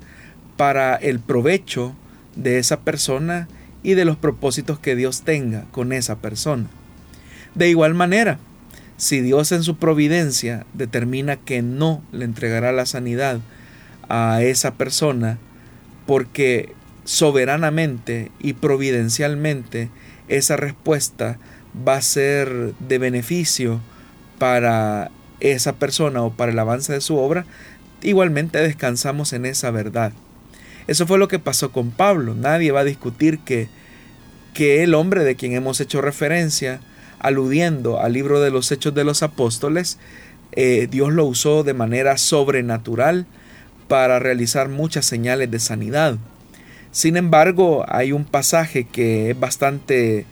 para 0.58 0.96
el 0.96 1.20
provecho 1.20 1.96
de 2.36 2.60
esa 2.60 2.82
persona 2.82 3.48
y 3.82 3.94
de 3.94 4.06
los 4.06 4.18
propósitos 4.18 4.80
que 4.80 4.96
Dios 4.96 5.22
tenga 5.22 5.66
con 5.72 5.94
esa 5.94 6.18
persona. 6.18 6.68
De 7.56 7.70
igual 7.70 7.94
manera, 7.94 8.40
si 8.98 9.22
Dios 9.22 9.52
en 9.52 9.64
su 9.64 9.78
providencia 9.78 10.66
determina 10.74 11.38
que 11.38 11.62
no 11.62 12.04
le 12.12 12.26
entregará 12.26 12.72
la 12.72 12.86
sanidad 12.86 13.40
a 14.10 14.42
esa 14.42 14.74
persona 14.74 15.38
porque 16.06 16.74
soberanamente 17.10 18.32
y 18.38 18.54
providencialmente 18.54 19.90
esa 20.28 20.58
respuesta 20.58 21.40
va 21.76 21.96
a 21.96 22.04
ser 22.04 22.76
de 22.78 23.00
beneficio 23.00 23.82
para 24.38 25.10
esa 25.40 25.74
persona 25.74 26.22
o 26.22 26.32
para 26.32 26.52
el 26.52 26.60
avance 26.60 26.94
de 26.94 27.02
su 27.02 27.18
obra, 27.18 27.48
igualmente 28.04 28.60
descansamos 28.60 29.34
en 29.34 29.48
esa 29.48 29.72
verdad. 29.72 30.12
Eso 30.86 31.08
fue 31.08 31.18
lo 31.18 31.28
que 31.28 31.40
pasó 31.40 31.72
con 31.72 31.90
Pablo. 31.90 32.36
Nadie 32.36 32.72
va 32.72 32.82
a 32.82 32.86
discutir 32.86 33.40
que, 33.40 33.70
que 34.54 34.84
el 34.84 34.94
hombre 34.94 35.24
de 35.24 35.36
quien 35.36 35.54
hemos 35.54 35.82
hecho 35.82 36.02
referencia, 36.02 36.80
aludiendo 37.18 38.00
al 38.00 38.14
libro 38.14 38.40
de 38.40 38.52
los 38.52 38.72
Hechos 38.72 38.94
de 38.94 39.04
los 39.04 39.24
Apóstoles, 39.24 39.98
eh, 40.52 40.88
Dios 40.92 41.12
lo 41.12 41.26
usó 41.26 41.64
de 41.64 41.74
manera 41.74 42.20
sobrenatural 42.20 43.26
para 43.88 44.20
realizar 44.20 44.70
muchas 44.70 45.08
señales 45.08 45.50
de 45.50 45.60
sanidad. 45.60 46.20
Sin 46.92 47.18
embargo, 47.18 47.86
hay 47.88 48.12
un 48.12 48.26
pasaje 48.26 48.86
que 48.86 49.32
es 49.32 49.40
bastante 49.40 50.26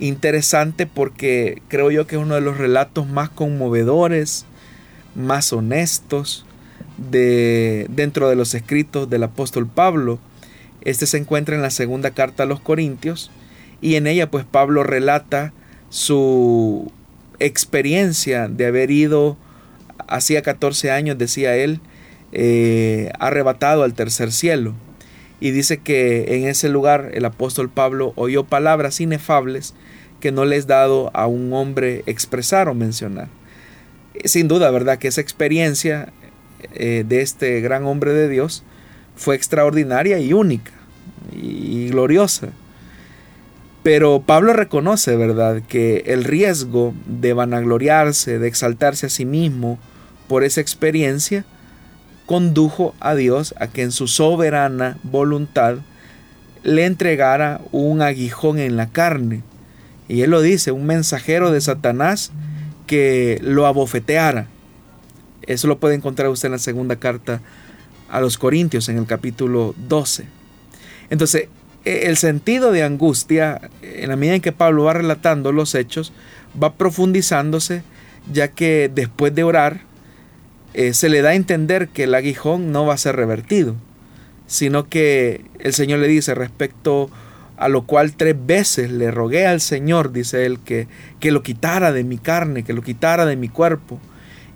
interesante 0.00 0.86
porque 0.86 1.62
creo 1.68 1.90
yo 1.90 2.06
que 2.06 2.16
es 2.16 2.22
uno 2.22 2.34
de 2.34 2.40
los 2.40 2.58
relatos 2.58 3.08
más 3.08 3.28
conmovedores, 3.28 4.46
más 5.14 5.52
honestos 5.52 6.46
de 6.96 7.86
dentro 7.90 8.28
de 8.28 8.36
los 8.36 8.54
escritos 8.54 9.08
del 9.10 9.22
apóstol 9.22 9.66
Pablo. 9.66 10.18
Este 10.80 11.06
se 11.06 11.18
encuentra 11.18 11.54
en 11.54 11.62
la 11.62 11.70
segunda 11.70 12.10
carta 12.10 12.42
a 12.42 12.46
los 12.46 12.60
Corintios 12.60 13.30
y 13.80 13.96
en 13.96 14.06
ella 14.06 14.30
pues 14.30 14.44
Pablo 14.44 14.82
relata 14.82 15.52
su 15.90 16.90
experiencia 17.38 18.48
de 18.48 18.66
haber 18.66 18.90
ido 18.90 19.36
hacía 20.08 20.42
14 20.42 20.90
años, 20.90 21.18
decía 21.18 21.54
él, 21.56 21.80
eh, 22.32 23.12
arrebatado 23.18 23.82
al 23.82 23.94
tercer 23.94 24.32
cielo. 24.32 24.74
Y 25.42 25.50
dice 25.50 25.78
que 25.78 26.36
en 26.36 26.46
ese 26.46 26.68
lugar 26.68 27.10
el 27.14 27.24
apóstol 27.24 27.68
Pablo 27.68 28.12
oyó 28.14 28.44
palabras 28.44 29.00
inefables 29.00 29.74
que 30.20 30.30
no 30.30 30.44
les 30.44 30.68
dado 30.68 31.10
a 31.14 31.26
un 31.26 31.52
hombre 31.52 32.04
expresar 32.06 32.68
o 32.68 32.74
mencionar. 32.74 33.26
Sin 34.24 34.46
duda, 34.46 34.70
¿verdad? 34.70 34.98
Que 34.98 35.08
esa 35.08 35.20
experiencia 35.20 36.12
eh, 36.74 37.02
de 37.04 37.22
este 37.22 37.60
gran 37.60 37.86
hombre 37.86 38.12
de 38.12 38.28
Dios 38.28 38.62
fue 39.16 39.34
extraordinaria 39.34 40.20
y 40.20 40.32
única 40.32 40.70
y 41.32 41.88
gloriosa. 41.88 42.50
Pero 43.82 44.22
Pablo 44.24 44.52
reconoce, 44.52 45.16
¿verdad?, 45.16 45.60
que 45.66 46.04
el 46.06 46.22
riesgo 46.22 46.94
de 47.06 47.32
vanagloriarse, 47.32 48.38
de 48.38 48.46
exaltarse 48.46 49.06
a 49.06 49.10
sí 49.10 49.24
mismo 49.24 49.80
por 50.28 50.44
esa 50.44 50.60
experiencia, 50.60 51.44
condujo 52.26 52.94
a 53.00 53.14
Dios 53.14 53.54
a 53.58 53.66
que 53.66 53.82
en 53.82 53.92
su 53.92 54.08
soberana 54.08 54.98
voluntad 55.02 55.76
le 56.62 56.86
entregara 56.86 57.60
un 57.72 58.02
aguijón 58.02 58.58
en 58.58 58.76
la 58.76 58.88
carne 58.88 59.42
y 60.12 60.22
él 60.22 60.30
lo 60.30 60.42
dice, 60.42 60.72
un 60.72 60.84
mensajero 60.84 61.50
de 61.50 61.60
Satanás 61.62 62.32
que 62.86 63.38
lo 63.42 63.66
abofeteara. 63.66 64.46
Eso 65.42 65.68
lo 65.68 65.78
puede 65.78 65.94
encontrar 65.94 66.28
usted 66.28 66.48
en 66.48 66.52
la 66.52 66.58
segunda 66.58 66.96
carta 66.96 67.40
a 68.10 68.20
los 68.20 68.36
Corintios, 68.36 68.90
en 68.90 68.98
el 68.98 69.06
capítulo 69.06 69.74
12. 69.88 70.26
Entonces, 71.08 71.48
e, 71.86 72.08
el 72.08 72.18
sentido 72.18 72.72
de 72.72 72.82
angustia, 72.82 73.70
en 73.80 74.10
la 74.10 74.16
medida 74.16 74.34
en 74.34 74.42
que 74.42 74.52
Pablo 74.52 74.84
va 74.84 74.92
relatando 74.92 75.50
los 75.50 75.74
hechos, 75.74 76.12
va 76.62 76.74
profundizándose, 76.74 77.82
ya 78.30 78.48
que 78.48 78.90
después 78.94 79.34
de 79.34 79.44
orar, 79.44 79.80
eh, 80.74 80.94
se 80.94 81.08
le 81.08 81.22
da 81.22 81.30
a 81.30 81.34
entender 81.34 81.88
que 81.88 82.04
el 82.04 82.14
aguijón 82.14 82.72
no 82.72 82.86
va 82.86 82.94
a 82.94 82.98
ser 82.98 83.16
revertido, 83.16 83.76
sino 84.46 84.88
que 84.88 85.44
el 85.58 85.72
Señor 85.74 86.00
le 86.00 86.08
dice 86.08 86.34
respecto 86.34 87.10
a 87.56 87.68
lo 87.68 87.82
cual 87.86 88.14
tres 88.14 88.34
veces 88.44 88.90
le 88.90 89.10
rogué 89.10 89.46
al 89.46 89.60
Señor, 89.60 90.12
dice 90.12 90.46
él, 90.46 90.58
que, 90.58 90.88
que 91.20 91.30
lo 91.30 91.42
quitara 91.42 91.92
de 91.92 92.04
mi 92.04 92.18
carne, 92.18 92.64
que 92.64 92.72
lo 92.72 92.82
quitara 92.82 93.24
de 93.24 93.36
mi 93.36 93.48
cuerpo. 93.48 94.00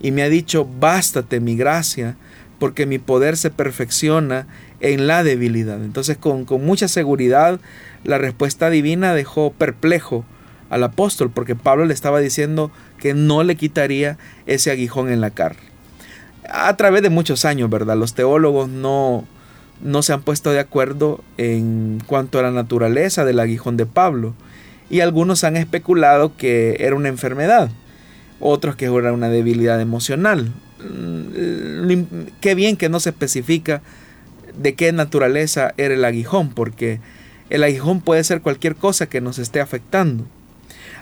Y 0.00 0.10
me 0.10 0.22
ha 0.22 0.28
dicho, 0.28 0.68
bástate 0.80 1.38
mi 1.40 1.56
gracia, 1.56 2.16
porque 2.58 2.86
mi 2.86 2.98
poder 2.98 3.36
se 3.36 3.50
perfecciona 3.50 4.46
en 4.80 5.06
la 5.06 5.22
debilidad. 5.22 5.82
Entonces 5.82 6.16
con, 6.16 6.44
con 6.44 6.64
mucha 6.64 6.88
seguridad 6.88 7.60
la 8.04 8.18
respuesta 8.18 8.70
divina 8.70 9.14
dejó 9.14 9.52
perplejo 9.52 10.24
al 10.68 10.82
apóstol, 10.82 11.30
porque 11.32 11.54
Pablo 11.54 11.84
le 11.84 11.94
estaba 11.94 12.20
diciendo 12.20 12.72
que 12.98 13.14
no 13.14 13.44
le 13.44 13.56
quitaría 13.56 14.18
ese 14.46 14.70
aguijón 14.70 15.10
en 15.10 15.20
la 15.20 15.30
carne. 15.30 15.75
A 16.50 16.76
través 16.76 17.02
de 17.02 17.10
muchos 17.10 17.44
años, 17.44 17.70
¿verdad? 17.70 17.96
Los 17.96 18.14
teólogos 18.14 18.68
no, 18.68 19.24
no 19.80 20.02
se 20.02 20.12
han 20.12 20.22
puesto 20.22 20.52
de 20.52 20.60
acuerdo 20.60 21.22
en 21.38 22.02
cuanto 22.06 22.38
a 22.38 22.42
la 22.42 22.50
naturaleza 22.50 23.24
del 23.24 23.40
aguijón 23.40 23.76
de 23.76 23.86
Pablo 23.86 24.34
y 24.88 25.00
algunos 25.00 25.44
han 25.44 25.56
especulado 25.56 26.36
que 26.36 26.76
era 26.80 26.94
una 26.94 27.08
enfermedad, 27.08 27.70
otros 28.40 28.76
que 28.76 28.86
era 28.86 29.12
una 29.12 29.28
debilidad 29.28 29.80
emocional. 29.80 30.52
Mm, 30.78 32.02
qué 32.40 32.54
bien 32.54 32.76
que 32.76 32.88
no 32.88 33.00
se 33.00 33.10
especifica 33.10 33.82
de 34.56 34.74
qué 34.74 34.92
naturaleza 34.92 35.74
era 35.76 35.94
el 35.94 36.04
aguijón, 36.04 36.50
porque 36.50 37.00
el 37.50 37.62
aguijón 37.62 38.00
puede 38.00 38.24
ser 38.24 38.40
cualquier 38.40 38.76
cosa 38.76 39.06
que 39.08 39.20
nos 39.20 39.38
esté 39.38 39.60
afectando. 39.60 40.24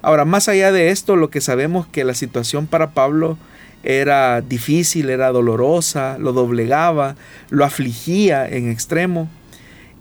Ahora, 0.02 0.24
más 0.24 0.48
allá 0.48 0.72
de 0.72 0.90
esto, 0.90 1.16
lo 1.16 1.30
que 1.30 1.40
sabemos 1.40 1.86
que 1.86 2.04
la 2.04 2.14
situación 2.14 2.66
para 2.66 2.90
Pablo 2.90 3.38
era 3.84 4.40
difícil, 4.40 5.10
era 5.10 5.30
dolorosa, 5.30 6.16
lo 6.18 6.32
doblegaba, 6.32 7.16
lo 7.50 7.64
afligía 7.64 8.48
en 8.48 8.70
extremo. 8.70 9.28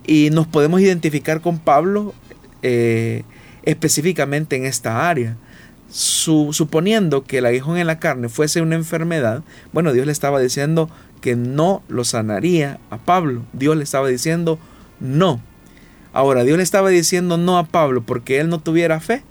Y 0.06 0.30
nos 0.32 0.48
podemos 0.48 0.82
identificar 0.82 1.42
con 1.42 1.60
Pablo 1.60 2.14
eh, 2.62 3.24
específicamente 3.64 4.56
en 4.56 4.66
esta 4.66 5.10
área. 5.10 5.38
suponiendo 5.90 7.24
que 7.24 7.38
el 7.38 7.46
aguijón 7.46 7.78
en 7.78 7.86
la 7.86 8.00
carne 8.00 8.28
fuese 8.30 8.62
una 8.62 8.76
enfermedad, 8.76 9.44
bueno, 9.74 9.94
Dios 9.94 10.08
le 10.08 10.12
estaba 10.12 10.40
diciendo 10.40 10.90
que 11.22 11.36
no 11.36 11.84
lo 11.88 12.04
sanaría 12.04 12.80
a 12.90 12.98
Pablo. 12.98 13.44
Dios 13.54 13.78
le 13.78 13.84
estaba 13.84 14.08
diciendo 14.08 14.60
no. 15.00 15.42
Ahora, 16.14 16.44
Dios 16.44 16.58
le 16.58 16.64
estaba 16.64 16.90
diciendo 16.90 17.38
no 17.38 17.58
a 17.58 17.66
Pablo 17.66 18.02
porque 18.02 18.40
él 18.40 18.50
no 18.50 18.60
tuviera 18.60 19.00
fe. 19.00 19.24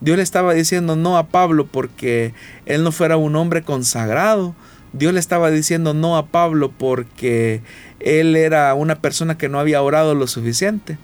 Dios 0.00 0.16
le 0.16 0.22
estaba 0.22 0.54
diciendo 0.54 0.96
no 0.96 1.16
a 1.16 1.28
Pablo 1.28 1.66
porque 1.66 2.34
él 2.66 2.84
no 2.84 2.92
fuera 2.92 3.16
un 3.16 3.36
hombre 3.36 3.62
consagrado. 3.62 4.54
Dios 4.92 5.12
le 5.12 5.20
estaba 5.20 5.50
diciendo 5.50 5.94
no 5.94 6.16
a 6.16 6.26
Pablo 6.26 6.72
porque 6.76 7.62
él 8.00 8.36
era 8.36 8.72
una 8.74 8.96
persona 8.96 9.38
que 9.38 9.48
no 9.48 9.58
había 9.58 9.82
orado 9.82 10.14
lo 10.14 10.26
suficiente. 10.26 10.98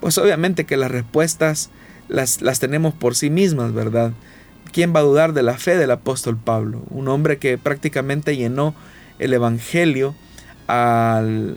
Pues 0.00 0.18
obviamente 0.18 0.64
que 0.64 0.76
las 0.76 0.90
respuestas 0.90 1.70
las, 2.08 2.42
las 2.42 2.60
tenemos 2.60 2.94
por 2.94 3.14
sí 3.14 3.30
mismas, 3.30 3.72
¿verdad? 3.72 4.12
¿Quién 4.72 4.94
va 4.94 5.00
a 5.00 5.04
dudar 5.04 5.32
de 5.32 5.42
la 5.42 5.54
fe 5.54 5.76
del 5.76 5.90
apóstol 5.90 6.36
Pablo? 6.36 6.82
Un 6.90 7.08
hombre 7.08 7.38
que 7.38 7.56
prácticamente 7.56 8.36
llenó 8.36 8.74
el 9.18 9.32
Evangelio 9.32 10.14
al, 10.66 11.56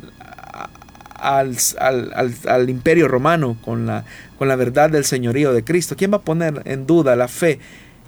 al, 1.22 2.70
imperio 2.70 3.07
romano 3.07 3.57
con 3.63 3.86
la, 3.86 4.05
con 4.38 4.47
la 4.47 4.55
verdad 4.55 4.89
del 4.89 5.05
señorío 5.05 5.53
de 5.53 5.63
Cristo? 5.63 5.95
¿Quién 5.97 6.11
va 6.11 6.17
a 6.17 6.22
poner 6.22 6.61
en 6.65 6.86
duda 6.86 7.15
la 7.15 7.28
fe 7.28 7.59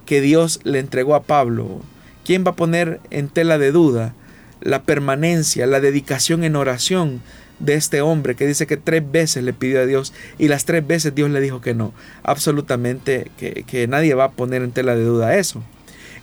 que 0.05 0.21
Dios 0.21 0.59
le 0.63 0.79
entregó 0.79 1.15
a 1.15 1.23
Pablo? 1.23 1.81
¿Quién 2.25 2.43
va 2.45 2.51
a 2.51 2.55
poner 2.55 2.99
en 3.09 3.29
tela 3.29 3.57
de 3.57 3.71
duda 3.71 4.13
la 4.61 4.83
permanencia, 4.83 5.65
la 5.65 5.79
dedicación 5.79 6.43
en 6.43 6.55
oración 6.55 7.21
de 7.59 7.75
este 7.75 8.01
hombre 8.01 8.35
que 8.35 8.47
dice 8.47 8.65
que 8.65 8.77
tres 8.77 9.03
veces 9.11 9.43
le 9.43 9.53
pidió 9.53 9.81
a 9.81 9.85
Dios 9.85 10.13
y 10.39 10.47
las 10.47 10.65
tres 10.65 10.85
veces 10.85 11.13
Dios 11.13 11.29
le 11.29 11.41
dijo 11.41 11.61
que 11.61 11.73
no? 11.73 11.93
Absolutamente 12.23 13.31
que, 13.37 13.63
que 13.67 13.87
nadie 13.87 14.13
va 14.13 14.25
a 14.25 14.31
poner 14.31 14.61
en 14.61 14.71
tela 14.71 14.95
de 14.95 15.03
duda 15.03 15.37
eso. 15.37 15.63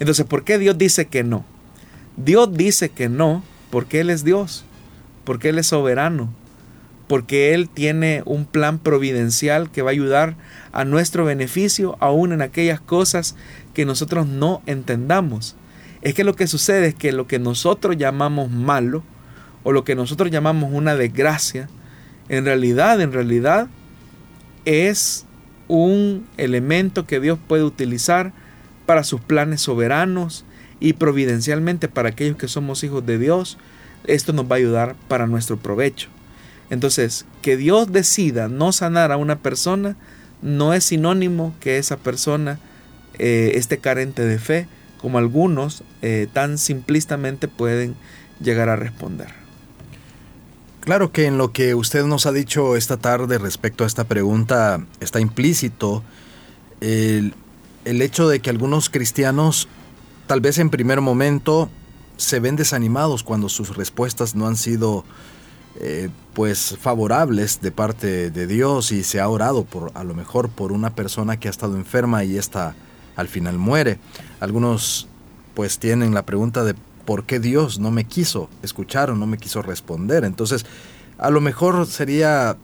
Entonces, 0.01 0.27
¿por 0.27 0.45
qué 0.45 0.59
Dios 0.59 0.79
dice 0.79 1.07
que 1.07 1.25
no? 1.25 1.45
Dios 2.17 2.53
dice 2.53 2.89
que 2.89 3.09
no 3.09 3.43
porque 3.71 4.01
Él 4.01 4.11
es 4.11 4.25
Dios, 4.25 4.65
porque 5.25 5.51
Él 5.51 5.59
es 5.59 5.67
soberano, 5.69 6.33
porque 7.09 7.55
Él 7.55 7.69
tiene 7.69 8.23
un 8.27 8.45
plan 8.45 8.79
providencial 8.79 9.71
que 9.71 9.83
va 9.83 9.91
a 9.91 9.93
ayudar 9.93 10.37
a 10.73 10.85
nuestro 10.85 11.25
beneficio, 11.25 11.97
aún 12.01 12.33
en 12.33 12.43
aquellas 12.43 12.81
cosas 12.81 13.35
que 13.75 13.87
nosotros 13.87 14.27
no 14.27 14.63
entendamos. 14.67 15.57
Es 16.03 16.15
que 16.15 16.23
lo 16.23 16.37
que 16.37 16.47
sucede 16.47 16.89
es 16.89 16.95
que 16.95 17.13
lo 17.13 17.27
que 17.27 17.39
nosotros 17.39 17.97
llamamos 17.97 18.51
malo, 18.51 19.03
o 19.65 19.73
lo 19.73 19.85
que 19.85 19.97
nosotros 19.97 20.31
llamamos 20.31 20.71
una 20.73 20.95
desgracia, 20.95 21.69
en 22.29 22.45
realidad, 22.45 23.01
en 23.01 23.13
realidad, 23.13 23.69
es 24.67 25.27
un 25.67 26.27
elemento 26.37 27.07
que 27.07 27.21
Dios 27.21 27.39
puede 27.49 27.65
utilizar 27.65 28.33
para 28.87 29.03
sus 29.03 29.21
planes 29.21 29.63
soberanos 29.63 30.45
y 30.79 30.93
providencialmente 30.93 31.89
para 31.89 32.11
aquellos 32.11 32.37
que 32.37 32.49
somos 32.49 32.85
hijos 32.85 33.05
de 33.05 33.19
Dios. 33.19 33.59
Esto 34.05 34.33
nos 34.33 34.45
va 34.45 34.57
a 34.57 34.59
ayudar 34.59 34.95
para 35.09 35.27
nuestro 35.27 35.57
provecho. 35.57 36.11
Entonces, 36.71 37.25
que 37.43 37.57
Dios 37.57 37.93
decida 37.93 38.49
no 38.49 38.73
sanar 38.73 39.13
a 39.13 39.17
una 39.17 39.39
persona 39.39 39.97
no 40.43 40.75
es 40.75 40.85
sinónimo 40.85 41.55
que 41.61 41.79
esa 41.79 41.97
persona 41.97 42.59
eh, 43.19 43.53
esté 43.55 43.79
carente 43.79 44.25
de 44.25 44.39
fe, 44.39 44.69
como 45.01 45.19
algunos 45.19 45.83
eh, 46.03 46.29
tan 46.33 46.59
simplistamente 46.59 47.49
pueden 47.49 47.97
llegar 48.41 48.69
a 48.69 48.77
responder. 48.77 49.29
Claro 50.81 51.13
que 51.13 51.27
en 51.27 51.39
lo 51.39 51.53
que 51.53 51.75
usted 51.75 52.05
nos 52.05 52.27
ha 52.27 52.33
dicho 52.33 52.77
esta 52.77 52.97
tarde 52.97 53.39
respecto 53.39 53.85
a 53.85 53.87
esta 53.87 54.05
pregunta 54.05 54.85
está 55.01 55.21
implícito 55.21 56.03
el, 56.81 57.35
el 57.85 58.01
hecho 58.01 58.29
de 58.29 58.41
que 58.41 58.49
algunos 58.49 58.89
cristianos 58.89 59.69
tal 60.27 60.41
vez 60.41 60.59
en 60.59 60.71
primer 60.71 61.01
momento 61.01 61.69
se 62.17 62.41
ven 62.41 62.57
desanimados 62.57 63.23
cuando 63.23 63.49
sus 63.49 63.77
respuestas 63.77 64.35
no 64.35 64.47
han 64.47 64.57
sido 64.57 65.05
eh, 65.81 66.09
pues 66.35 66.77
favorables 66.81 67.61
de 67.61 67.71
parte 67.71 68.31
de 68.31 68.47
Dios 68.47 68.93
y 68.93 69.05
se 69.05 69.21
ha 69.21 69.29
orado 69.29 69.65
por 69.65 69.93
a 69.95 70.05
lo 70.05 70.15
mejor 70.15 70.49
por 70.49 70.73
una 70.73 70.95
persona 70.95 71.39
que 71.39 71.49
ha 71.49 71.51
estado 71.51 71.77
enferma 71.77 72.25
y 72.25 72.37
esta 72.37 72.75
al 73.17 73.29
final 73.29 73.59
muere. 73.59 73.99
Algunos 74.41 75.09
pues 75.55 75.79
tienen 75.79 76.15
la 76.15 76.25
pregunta 76.25 76.65
de 76.65 76.75
por 77.05 77.25
qué 77.25 77.41
Dios 77.41 77.79
no 77.79 77.91
me 77.91 78.05
quiso 78.05 78.49
escuchar 78.63 79.11
o 79.11 79.17
no 79.17 79.27
me 79.27 79.39
quiso 79.39 79.63
responder. 79.63 80.25
Entonces, 80.25 80.67
a 81.19 81.31
lo 81.31 81.41
mejor 81.41 81.87
sería 81.87 82.57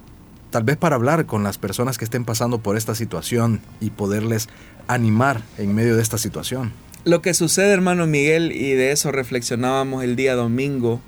tal 0.50 0.62
vez 0.62 0.76
para 0.76 0.94
hablar 0.94 1.26
con 1.26 1.42
las 1.42 1.59
personas 1.59 1.98
que 1.98 2.05
estén 2.05 2.24
pasando 2.24 2.59
por 2.59 2.76
esta 2.76 2.94
situación 2.94 3.61
y 3.80 3.90
poderles 3.90 4.48
animar 4.86 5.42
en 5.59 5.74
medio 5.74 5.96
de 5.96 6.02
esta 6.02 6.18
situación. 6.18 6.72
Lo 7.05 7.20
que 7.20 7.34
sucede, 7.34 7.72
hermano 7.72 8.07
Miguel, 8.07 8.52
y 8.52 8.72
de 8.72 8.92
eso 8.92 9.11
reflexionábamos 9.11 10.05
el 10.05 10.14
día 10.14 10.36
domingo, 10.36 11.00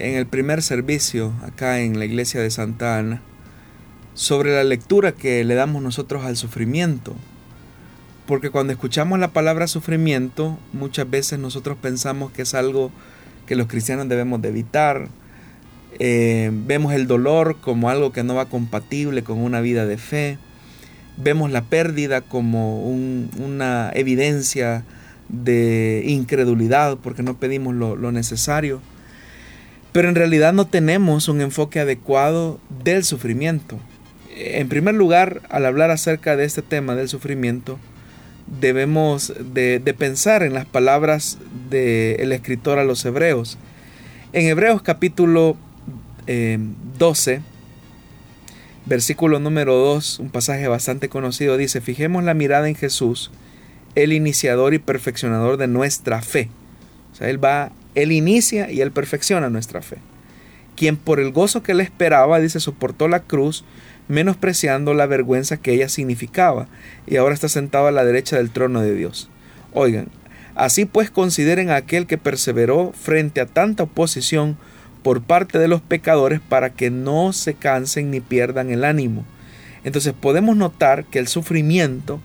en 0.00 0.14
el 0.14 0.26
primer 0.26 0.62
servicio 0.62 1.32
acá 1.42 1.80
en 1.80 1.98
la 1.98 2.04
iglesia 2.04 2.40
de 2.40 2.50
Santa 2.50 2.98
Ana 2.98 3.22
sobre 4.14 4.54
la 4.54 4.64
lectura 4.64 5.12
que 5.12 5.44
le 5.44 5.54
damos 5.54 5.82
nosotros 5.82 6.24
al 6.24 6.36
sufrimiento. 6.36 7.14
Porque 8.26 8.50
cuando 8.50 8.72
escuchamos 8.72 9.18
la 9.18 9.32
palabra 9.32 9.66
sufrimiento, 9.66 10.58
muchas 10.72 11.08
veces 11.08 11.38
nosotros 11.38 11.76
pensamos 11.80 12.30
que 12.30 12.42
es 12.42 12.54
algo 12.54 12.90
que 13.46 13.56
los 13.56 13.66
cristianos 13.66 14.08
debemos 14.08 14.40
de 14.40 14.48
evitar. 14.48 15.08
Eh, 15.98 16.50
vemos 16.52 16.92
el 16.94 17.06
dolor 17.06 17.56
como 17.60 17.90
algo 17.90 18.12
que 18.12 18.22
no 18.22 18.34
va 18.34 18.46
compatible 18.46 19.22
con 19.22 19.38
una 19.38 19.60
vida 19.60 19.86
de 19.86 19.98
fe. 19.98 20.38
Vemos 21.16 21.50
la 21.50 21.62
pérdida 21.62 22.20
como 22.20 22.82
una 22.88 23.90
evidencia 23.94 24.84
de 25.28 26.02
incredulidad 26.06 26.98
porque 27.02 27.22
no 27.22 27.36
pedimos 27.36 27.74
lo 27.74 28.12
necesario. 28.12 28.80
Pero 29.92 30.08
en 30.08 30.14
realidad 30.14 30.52
no 30.52 30.66
tenemos 30.66 31.28
un 31.28 31.40
enfoque 31.40 31.80
adecuado 31.80 32.60
del 32.84 33.04
sufrimiento. 33.04 33.78
En 34.36 34.68
primer 34.68 34.94
lugar, 34.94 35.42
al 35.50 35.66
hablar 35.66 35.90
acerca 35.90 36.36
de 36.36 36.44
este 36.44 36.62
tema 36.62 36.94
del 36.94 37.08
sufrimiento, 37.08 37.78
debemos 38.60 39.32
de, 39.38 39.80
pensar 39.98 40.42
en 40.42 40.54
las 40.54 40.66
palabras 40.66 41.38
del 41.68 42.32
escritor 42.32 42.78
a 42.78 42.84
los 42.84 43.04
hebreos. 43.04 43.58
En 44.32 44.46
Hebreos 44.46 44.82
capítulo 44.82 45.56
12, 46.26 47.32
eh, 47.32 47.40
versículo 48.86 49.40
número 49.40 49.74
2, 49.74 50.20
un 50.20 50.30
pasaje 50.30 50.68
bastante 50.68 51.08
conocido, 51.08 51.56
dice, 51.56 51.80
fijemos 51.80 52.22
la 52.22 52.34
mirada 52.34 52.68
en 52.68 52.76
Jesús, 52.76 53.30
el 53.96 54.12
iniciador 54.12 54.72
y 54.72 54.78
perfeccionador 54.78 55.56
de 55.56 55.66
nuestra 55.66 56.22
fe. 56.22 56.48
O 57.12 57.16
sea, 57.16 57.28
Él 57.28 57.42
va 57.42 57.72
él 57.94 58.12
inicia 58.12 58.70
y 58.70 58.80
Él 58.80 58.92
perfecciona 58.92 59.50
nuestra 59.50 59.82
fe. 59.82 59.96
Quien 60.76 60.96
por 60.96 61.20
el 61.20 61.32
gozo 61.32 61.62
que 61.62 61.74
le 61.74 61.82
esperaba, 61.82 62.40
dice, 62.40 62.60
soportó 62.60 63.08
la 63.08 63.20
cruz, 63.20 63.64
menospreciando 64.08 64.94
la 64.94 65.06
vergüenza 65.06 65.56
que 65.56 65.72
ella 65.72 65.88
significaba, 65.88 66.68
y 67.06 67.16
ahora 67.16 67.34
está 67.34 67.48
sentado 67.48 67.86
a 67.86 67.92
la 67.92 68.04
derecha 68.04 68.36
del 68.36 68.50
trono 68.50 68.80
de 68.80 68.94
Dios. 68.94 69.28
Oigan, 69.72 70.08
así 70.54 70.84
pues 70.84 71.10
consideren 71.10 71.70
a 71.70 71.76
aquel 71.76 72.06
que 72.06 72.18
perseveró 72.18 72.92
frente 72.92 73.40
a 73.40 73.46
tanta 73.46 73.84
oposición 73.84 74.56
por 75.02 75.22
parte 75.22 75.58
de 75.58 75.68
los 75.68 75.80
pecadores 75.80 76.40
para 76.40 76.70
que 76.70 76.90
no 76.90 77.32
se 77.32 77.54
cansen 77.54 78.10
ni 78.10 78.20
pierdan 78.20 78.70
el 78.70 78.84
ánimo. 78.84 79.24
Entonces 79.84 80.12
podemos 80.12 80.56
notar 80.56 81.04
que 81.04 81.18
el 81.18 81.28
sufrimiento 81.28 82.20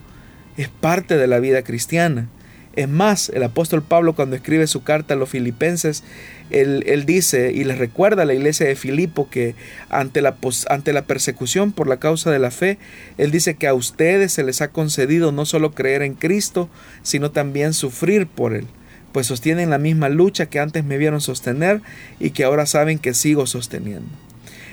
es 0.57 0.69
parte 0.69 1.17
de 1.17 1.27
la 1.27 1.39
vida 1.39 1.61
cristiana. 1.63 2.27
Es 2.75 2.89
más, 2.89 3.29
el 3.29 3.43
apóstol 3.43 3.83
Pablo 3.83 4.15
cuando 4.15 4.35
escribe 4.35 4.67
su 4.67 4.83
carta 4.83 5.13
a 5.13 5.17
los 5.17 5.29
filipenses, 5.29 6.03
él, 6.49 7.05
dice 7.05 7.51
y 7.53 7.63
les 7.63 7.77
recuerda 7.77 8.23
a 8.23 8.25
la 8.25 8.33
iglesia 8.33 8.67
de 8.67 8.75
Filipo 8.75 9.29
que 9.29 9.55
ante 9.89 10.21
la, 10.21 10.35
ante 10.69 10.93
la 10.93 11.05
persecución 11.05 11.71
por 11.71 11.87
la 11.87 11.97
causa 11.97 12.31
de 12.31 12.39
la 12.39 12.51
fe, 12.51 12.77
él 13.17 13.31
dice 13.31 13.55
que 13.55 13.67
a 13.67 13.73
ustedes 13.73 14.33
se 14.33 14.43
les 14.43 14.61
ha 14.61 14.69
concedido 14.69 15.31
no 15.31 15.45
solo 15.45 15.71
creer 15.73 16.01
en 16.01 16.15
Cristo, 16.15 16.69
sino 17.01 17.31
también 17.31 17.73
sufrir 17.73 18.27
por 18.27 18.53
él, 18.53 18.67
pues 19.11 19.27
sostienen 19.27 19.69
la 19.69 19.77
misma 19.77 20.09
lucha 20.09 20.47
que 20.47 20.59
antes 20.59 20.83
me 20.83 20.97
vieron 20.97 21.21
sostener 21.21 21.81
y 22.19 22.31
que 22.31 22.43
ahora 22.43 22.65
saben 22.65 22.99
que 22.99 23.13
sigo 23.13 23.47
sosteniendo. 23.47 24.09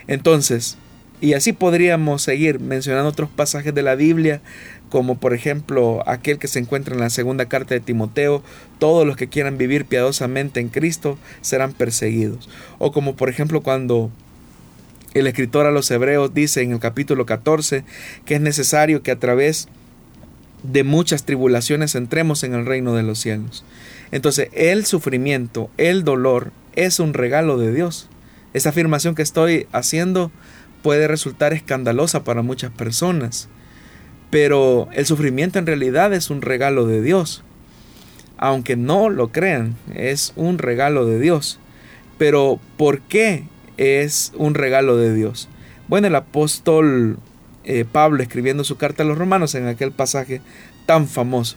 Entonces, 0.09 0.77
y 1.23 1.35
así 1.35 1.53
podríamos 1.53 2.23
seguir 2.23 2.59
mencionando 2.59 3.09
otros 3.09 3.31
pasajes 3.31 3.73
de 3.73 3.83
la 3.83 3.95
Biblia 3.95 4.41
como 4.93 5.17
por 5.17 5.33
ejemplo 5.33 6.07
aquel 6.07 6.39
que 6.39 6.49
se 6.49 6.59
encuentra 6.59 6.93
en 6.93 7.01
la 7.01 7.09
segunda 7.09 7.47
carta 7.47 7.73
de 7.73 7.81
Timoteo, 7.81 8.43
todos 8.79 9.07
los 9.07 9.17
que 9.17 9.27
quieran 9.27 9.57
vivir 9.57 9.87
piadosamente 9.87 10.61
en 10.61 10.69
Cristo 10.69 11.17
serán 11.41 11.73
perseguidos. 11.73 12.51
O 12.79 12.93
como 12.93 13.17
por 13.17 13.31
ejemplo 13.31 13.63
cuando 13.63 14.11
el 15.15 15.27
escritor 15.27 15.65
a 15.65 15.71
los 15.71 15.91
hebreos 15.91 16.35
dice 16.35 16.61
en 16.61 16.73
el 16.73 16.79
capítulo 16.79 17.25
14 17.25 17.85
que 18.27 18.35
es 18.35 18.43
necesario 18.43 19.03
que 19.03 19.13
a 19.13 19.19
través 19.19 19.67
de 20.63 20.85
muchas 20.85 21.25
tribulaciones 21.25 21.95
entremos 21.95 22.45
en 22.45 22.53
el 22.53 22.67
reino 22.67 22.95
de 22.95 23.03
los 23.03 23.19
cielos. 23.19 23.65
Entonces 24.11 24.51
el 24.53 24.85
sufrimiento, 24.85 25.71
el 25.79 26.05
dolor 26.05 26.53
es 26.77 27.01
un 27.01 27.15
regalo 27.15 27.57
de 27.57 27.73
Dios. 27.73 28.11
Esta 28.53 28.69
afirmación 28.69 29.15
que 29.15 29.23
estoy 29.23 29.69
haciendo 29.73 30.31
puede 30.83 31.09
resultar 31.09 31.55
escandalosa 31.55 32.25
para 32.25 32.43
muchas 32.43 32.71
personas. 32.73 33.49
Pero 34.33 34.89
el 34.93 35.05
sufrimiento 35.05 35.59
en 35.59 35.67
realidad 35.67 36.15
es 36.15 36.31
un 36.31 36.41
regalo 36.41 36.87
de 36.87 37.03
Dios. 37.03 37.43
Aunque 38.39 38.77
no 38.77 39.11
lo 39.11 39.29
crean, 39.29 39.77
es 39.95 40.33
un 40.37 40.57
regalo 40.57 41.05
de 41.05 41.19
Dios. 41.21 41.61
Pero 42.17 42.59
¿por 42.79 43.03
qué 43.03 43.45
es 43.77 44.33
un 44.35 44.55
regalo 44.55 44.97
de 44.97 45.15
Dios? 45.15 45.51
Bueno, 45.87 46.07
el 46.07 46.15
apóstol 46.15 47.19
eh, 47.65 47.85
Pablo 47.85 48.23
escribiendo 48.23 48.65
su 48.65 48.79
carta 48.79 49.03
a 49.03 49.07
los 49.07 49.19
romanos 49.19 49.55
en 49.55 49.67
aquel 49.67 49.93
pasaje 49.93 50.41
tan 50.87 51.09
famoso, 51.09 51.57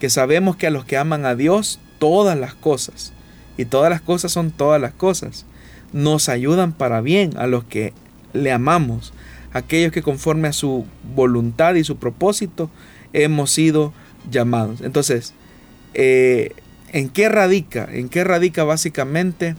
que 0.00 0.10
sabemos 0.10 0.56
que 0.56 0.66
a 0.66 0.70
los 0.70 0.84
que 0.84 0.96
aman 0.96 1.26
a 1.26 1.36
Dios, 1.36 1.78
todas 2.00 2.36
las 2.36 2.54
cosas, 2.54 3.12
y 3.56 3.66
todas 3.66 3.88
las 3.88 4.00
cosas 4.00 4.32
son 4.32 4.50
todas 4.50 4.80
las 4.80 4.94
cosas, 4.94 5.46
nos 5.92 6.28
ayudan 6.28 6.72
para 6.72 7.00
bien 7.02 7.38
a 7.38 7.46
los 7.46 7.62
que 7.62 7.92
le 8.32 8.50
amamos, 8.50 9.12
aquellos 9.52 9.92
que 9.92 10.02
conforme 10.02 10.48
a 10.48 10.52
su 10.52 10.86
voluntad 11.14 11.74
y 11.74 11.84
su 11.84 11.96
propósito 11.96 12.70
hemos 13.12 13.50
sido 13.50 13.92
llamados. 14.30 14.80
Entonces, 14.80 15.34
eh, 15.94 16.52
¿en 16.92 17.08
qué 17.08 17.28
radica? 17.28 17.88
¿En 17.90 18.08
qué 18.08 18.24
radica 18.24 18.64
básicamente 18.64 19.56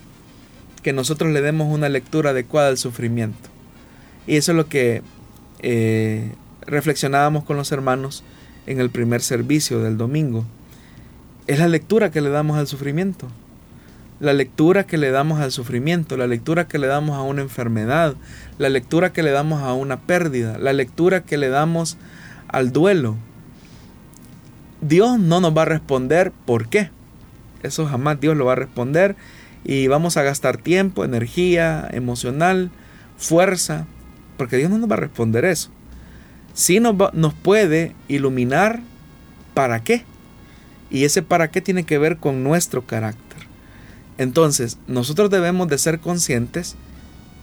que 0.84 0.94
nosotros 0.94 1.32
le 1.32 1.42
demos 1.42 1.74
una 1.74 1.90
lectura 1.90 2.32
adecuada 2.32 2.70
al 2.70 2.78
sufrimiento? 2.78 3.50
Y 4.28 4.36
eso 4.36 4.52
es 4.52 4.58
lo 4.58 4.68
que 4.68 5.02
eh, 5.60 6.32
reflexionábamos 6.62 7.44
con 7.44 7.58
los 7.58 7.72
hermanos 7.72 8.24
en 8.66 8.80
el 8.80 8.90
primer 8.90 9.22
servicio 9.22 9.80
del 9.80 9.98
domingo. 9.98 10.46
Es 11.48 11.60
la 11.60 11.68
lectura 11.68 12.12
que 12.12 12.22
le 12.22 12.30
damos 12.30 12.58
al 12.58 12.68
sufrimiento 12.68 13.28
la 14.20 14.34
lectura 14.34 14.86
que 14.86 14.98
le 14.98 15.12
damos 15.12 15.40
al 15.40 15.52
sufrimiento, 15.52 16.18
la 16.18 16.28
lectura 16.28 16.68
que 16.68 16.80
le 16.80 16.88
damos 16.88 17.18
a 17.18 17.22
una 17.22 17.42
enfermedad, 17.42 18.16
la 18.58 18.70
lectura 18.70 19.14
que 19.14 19.24
le 19.24 19.32
damos 19.32 19.62
a 19.62 19.74
una 19.74 20.00
pérdida, 20.02 20.58
la 20.58 20.74
lectura 20.74 21.24
que 21.24 21.38
le 21.38 21.50
damos 21.50 21.98
al 22.48 22.72
duelo. 22.72 23.16
Dios 24.82 25.20
no 25.20 25.40
nos 25.40 25.56
va 25.56 25.64
a 25.64 25.66
responder 25.66 26.32
por 26.46 26.68
qué. 26.68 26.90
Eso 27.64 27.86
jamás 27.86 28.20
Dios 28.20 28.38
lo 28.38 28.46
va 28.46 28.54
a 28.54 28.58
responder 28.58 29.16
y 29.64 29.88
vamos 29.88 30.18
a 30.18 30.24
gastar 30.24 30.58
tiempo, 30.58 31.04
energía 31.04 31.88
emocional, 31.92 32.72
fuerza, 33.18 33.86
porque 34.38 34.58
Dios 34.58 34.70
no 34.70 34.78
nos 34.78 34.90
va 34.90 34.96
a 34.96 35.00
responder 35.00 35.46
eso. 35.46 35.70
Sí 36.54 36.80
nos, 36.80 36.96
nos 37.14 37.34
puede 37.34 37.96
iluminar 38.08 38.82
para 39.54 39.84
qué. 39.84 40.06
Y 40.90 41.04
ese 41.04 41.22
para 41.22 41.50
qué 41.50 41.60
tiene 41.62 41.84
que 41.84 41.98
ver 41.98 42.18
con 42.18 42.44
nuestro 42.44 42.86
carácter. 42.86 43.27
Entonces, 44.18 44.78
nosotros 44.88 45.30
debemos 45.30 45.68
de 45.68 45.78
ser 45.78 46.00
conscientes 46.00 46.76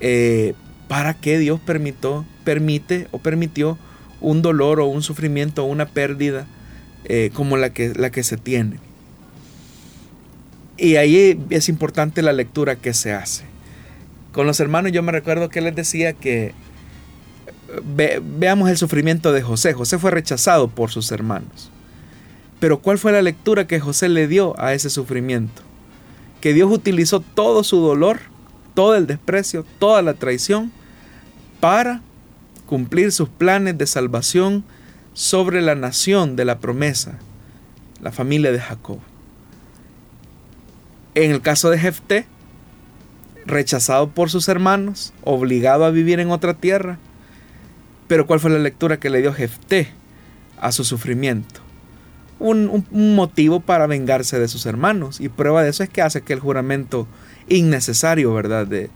eh, 0.01 0.55
para 0.89 1.15
qué 1.15 1.39
Dios 1.39 1.61
permitió, 1.61 2.25
permite 2.45 3.09
o 3.13 3.19
permitió 3.19 3.79
un 4.21 4.43
dolor 4.43 4.81
o 4.81 4.87
un 4.87 5.03
sufrimiento 5.03 5.65
o 5.65 5.67
una 5.67 5.87
pérdida 5.87 6.47
eh, 7.05 7.31
como 7.35 7.57
la 7.57 7.71
que, 7.71 7.95
la 7.95 8.11
que 8.11 8.23
se 8.23 8.37
tiene. 8.37 8.79
Y 10.77 10.97
ahí 10.97 11.41
es 11.51 11.69
importante 11.69 12.23
la 12.23 12.33
lectura 12.33 12.77
que 12.77 12.95
se 12.95 13.13
hace. 13.13 13.45
con 14.33 14.47
los 14.47 14.59
hermanos 14.59 14.91
yo 14.91 15.03
me 15.03 15.13
recuerdo 15.13 15.49
que 15.49 15.61
les 15.61 15.77
decía 15.77 16.13
que 16.13 16.53
veamos 18.39 18.69
el 18.69 18.77
sufrimiento 18.77 19.33
de 19.33 19.43
José. 19.43 19.73
José 19.73 19.99
fue 19.99 20.11
rechazado 20.11 20.69
por 20.69 20.91
sus 20.91 21.13
hermanos. 21.13 21.71
Pero 22.61 22.79
¿cuál 22.79 22.99
fue 22.99 23.13
la 23.13 23.23
lectura 23.23 23.67
que 23.67 23.81
José 23.81 24.09
le 24.09 24.27
dio 24.27 24.59
a 24.61 24.75
ese 24.75 24.91
sufrimiento? 24.91 25.63
Que 26.45 26.53
Dios 26.53 26.71
utilizó 26.71 27.21
todo 27.21 27.65
su 27.65 27.81
dolor, 27.81 28.21
todo 28.75 28.97
el 28.97 29.07
desprecio, 29.07 29.65
toda 29.79 30.03
la 30.03 30.13
traición 30.13 30.73
para 31.59 32.03
cumplir 32.67 33.13
sus 33.13 33.31
planes 33.31 33.79
de 33.79 33.87
salvación 33.87 34.63
sobre 35.15 35.63
la 35.63 35.75
nación 35.75 36.37
de 36.37 36.45
la 36.45 36.59
promesa, 36.59 37.19
la 38.03 38.13
familia 38.13 38.53
de 38.53 38.61
Jacob. 38.61 38.99
En 41.15 41.31
el 41.31 41.41
caso 41.41 41.71
de 41.71 41.79
Jefté, 41.79 42.27
rechazado 43.47 44.11
por 44.11 44.29
sus 44.29 44.47
hermanos, 44.49 45.15
obligado 45.23 45.87
a 45.87 45.91
vivir 45.91 46.21
en 46.21 46.31
otra 46.31 46.53
tierra, 46.53 46.99
pero 48.07 48.27
¿cuál 48.27 48.39
fue 48.39 48.51
la 48.51 48.59
lectura 48.59 49.01
que 49.01 49.09
le 49.09 49.23
dio 49.23 49.33
Jefté 49.33 49.89
a 50.61 50.73
su 50.73 50.85
sufrimiento? 50.85 51.64
Un, 52.39 52.85
motivo 52.91 53.61
para 53.61 53.87
vengarse 53.87 54.39
de 54.39 54.49
sus 54.49 54.67
hermanos. 54.67 55.21
Y 55.21 55.29
prueba 55.29 55.63
de 55.63 55.71
eso 55.71 55.83
es 55.83 55.89
que 55.89 56.03
hace 56.03 56.23
que 56.23 56.33
el 56.33 56.41
juramento 56.41 57.07
innecesario, 57.49 58.35
¿verdad? 58.35 58.67
De 58.67 58.91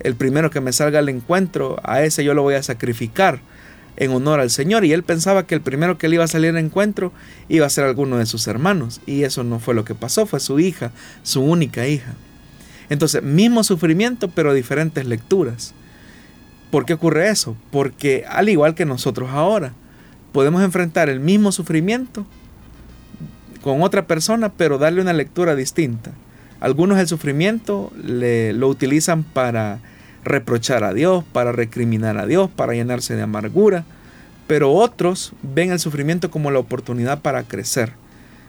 el 0.00 0.16
primero 0.16 0.50
que 0.50 0.60
me 0.60 0.72
salga 0.72 0.98
al 0.98 1.08
encuentro, 1.08 1.80
a 1.82 2.02
ese 2.02 2.24
yo 2.24 2.34
lo 2.34 2.42
voy 2.42 2.54
a 2.54 2.62
sacrificar 2.62 3.40
en 3.96 4.12
honor 4.12 4.40
al 4.40 4.50
Señor. 4.50 4.84
Y 4.84 4.92
él 4.92 5.02
pensaba 5.02 5.46
que 5.46 5.54
el 5.54 5.60
primero 5.60 5.98
que 5.98 6.08
le 6.08 6.16
iba 6.16 6.24
a 6.24 6.28
salir 6.28 6.50
al 6.50 6.58
encuentro 6.58 7.12
iba 7.48 7.66
a 7.66 7.70
ser 7.70 7.84
alguno 7.84 8.18
de 8.18 8.26
sus 8.26 8.46
hermanos. 8.46 9.00
Y 9.06 9.24
eso 9.24 9.44
no 9.44 9.58
fue 9.60 9.74
lo 9.74 9.84
que 9.84 9.94
pasó, 9.94 10.26
fue 10.26 10.40
su 10.40 10.58
hija, 10.58 10.92
su 11.22 11.42
única 11.42 11.86
hija. 11.86 12.14
Entonces, 12.90 13.22
mismo 13.22 13.64
sufrimiento, 13.64 14.28
pero 14.28 14.52
diferentes 14.52 15.06
lecturas. 15.06 15.74
¿Por 16.70 16.84
qué 16.84 16.94
ocurre 16.94 17.28
eso? 17.28 17.56
Porque 17.70 18.24
al 18.28 18.48
igual 18.48 18.74
que 18.74 18.84
nosotros 18.84 19.30
ahora, 19.30 19.72
podemos 20.32 20.62
enfrentar 20.62 21.08
el 21.08 21.20
mismo 21.20 21.52
sufrimiento 21.52 22.26
con 23.64 23.80
otra 23.80 24.06
persona, 24.06 24.52
pero 24.52 24.76
darle 24.76 25.00
una 25.00 25.14
lectura 25.14 25.56
distinta. 25.56 26.10
Algunos 26.60 26.98
el 26.98 27.08
sufrimiento 27.08 27.90
le, 27.96 28.52
lo 28.52 28.68
utilizan 28.68 29.22
para 29.22 29.80
reprochar 30.22 30.84
a 30.84 30.92
Dios, 30.92 31.24
para 31.32 31.50
recriminar 31.50 32.18
a 32.18 32.26
Dios, 32.26 32.50
para 32.50 32.74
llenarse 32.74 33.16
de 33.16 33.22
amargura, 33.22 33.86
pero 34.46 34.70
otros 34.70 35.32
ven 35.42 35.72
el 35.72 35.80
sufrimiento 35.80 36.30
como 36.30 36.50
la 36.50 36.58
oportunidad 36.58 37.22
para 37.22 37.44
crecer. 37.44 37.92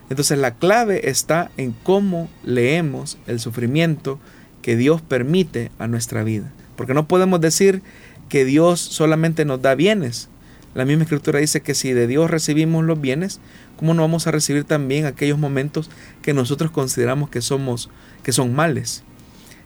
Entonces 0.10 0.38
la 0.38 0.56
clave 0.56 1.10
está 1.10 1.50
en 1.56 1.72
cómo 1.72 2.28
leemos 2.44 3.18
el 3.26 3.40
sufrimiento 3.40 4.20
que 4.62 4.76
Dios 4.76 5.02
permite 5.02 5.72
a 5.80 5.88
nuestra 5.88 6.26
vida. 6.26 6.52
Porque 6.76 6.94
no 6.94 7.08
podemos 7.08 7.40
decir 7.40 7.82
que 8.28 8.44
Dios 8.44 8.82
solamente 8.82 9.46
nos 9.46 9.62
da 9.62 9.76
bienes. 9.76 10.28
La 10.74 10.84
misma 10.84 11.04
escritura 11.04 11.40
dice 11.40 11.62
que 11.62 11.74
si 11.74 11.94
de 11.94 12.06
Dios 12.06 12.30
recibimos 12.30 12.84
los 12.84 13.00
bienes, 13.00 13.40
¿cómo 13.78 13.94
no 13.94 14.02
vamos 14.02 14.28
a 14.28 14.32
recibir 14.32 14.64
también 14.64 15.06
aquellos 15.06 15.38
momentos 15.38 15.90
que 16.22 16.34
nosotros 16.34 16.72
consideramos 16.72 17.30
que 17.30 17.42
somos 17.42 17.90
que 18.24 18.32
son 18.32 18.54
males? 18.54 19.04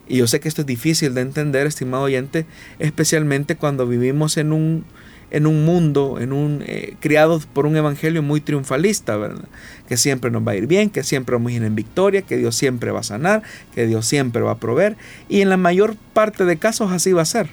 Y 0.07 0.17
yo 0.17 0.27
sé 0.27 0.39
que 0.39 0.47
esto 0.47 0.61
es 0.61 0.67
difícil 0.67 1.13
de 1.13 1.21
entender, 1.21 1.67
estimado 1.67 2.03
oyente, 2.03 2.45
especialmente 2.79 3.55
cuando 3.55 3.87
vivimos 3.87 4.37
en 4.37 4.53
un 4.53 4.85
en 5.31 5.45
un 5.45 5.63
mundo, 5.63 6.17
en 6.19 6.33
un 6.33 6.63
eh, 6.65 6.95
criados 6.99 7.45
por 7.45 7.65
un 7.65 7.77
evangelio 7.77 8.23
muy 8.23 8.41
triunfalista, 8.41 9.15
¿verdad? 9.15 9.45
Que 9.87 9.97
siempre 9.97 10.31
nos 10.31 10.47
va 10.47 10.53
a 10.53 10.55
ir 10.55 10.67
bien, 10.67 10.89
que 10.89 11.03
siempre 11.03 11.35
vamos 11.35 11.51
a 11.51 11.55
ir 11.55 11.63
en 11.63 11.75
victoria, 11.75 12.23
que 12.23 12.37
Dios 12.37 12.55
siempre 12.55 12.91
va 12.91 13.01
a 13.01 13.03
sanar, 13.03 13.43
que 13.75 13.85
Dios 13.85 14.05
siempre 14.07 14.41
va 14.41 14.51
a 14.53 14.57
proveer, 14.57 14.97
y 15.27 15.41
en 15.41 15.49
la 15.49 15.57
mayor 15.57 15.95
parte 16.13 16.45
de 16.45 16.57
casos 16.57 16.91
así 16.91 17.13
va 17.13 17.21
a 17.21 17.25
ser. 17.25 17.49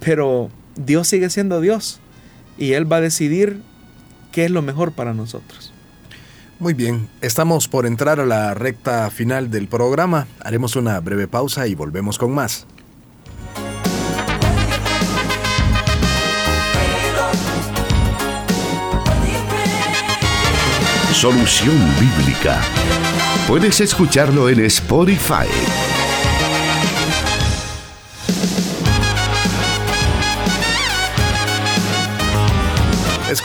Pero 0.00 0.50
Dios 0.76 1.08
sigue 1.08 1.30
siendo 1.30 1.60
Dios 1.60 2.00
y 2.56 2.72
Él 2.72 2.90
va 2.90 2.96
a 2.96 3.00
decidir 3.00 3.60
qué 4.32 4.44
es 4.44 4.50
lo 4.50 4.62
mejor 4.62 4.92
para 4.92 5.14
nosotros. 5.14 5.67
Muy 6.60 6.74
bien, 6.74 7.08
estamos 7.20 7.68
por 7.68 7.86
entrar 7.86 8.18
a 8.18 8.26
la 8.26 8.52
recta 8.52 9.08
final 9.10 9.48
del 9.48 9.68
programa. 9.68 10.26
Haremos 10.40 10.74
una 10.74 10.98
breve 10.98 11.28
pausa 11.28 11.68
y 11.68 11.76
volvemos 11.76 12.18
con 12.18 12.32
más. 12.32 12.66
Solución 21.12 21.78
Bíblica. 22.00 22.60
Puedes 23.46 23.80
escucharlo 23.80 24.48
en 24.48 24.64
Spotify. 24.64 25.46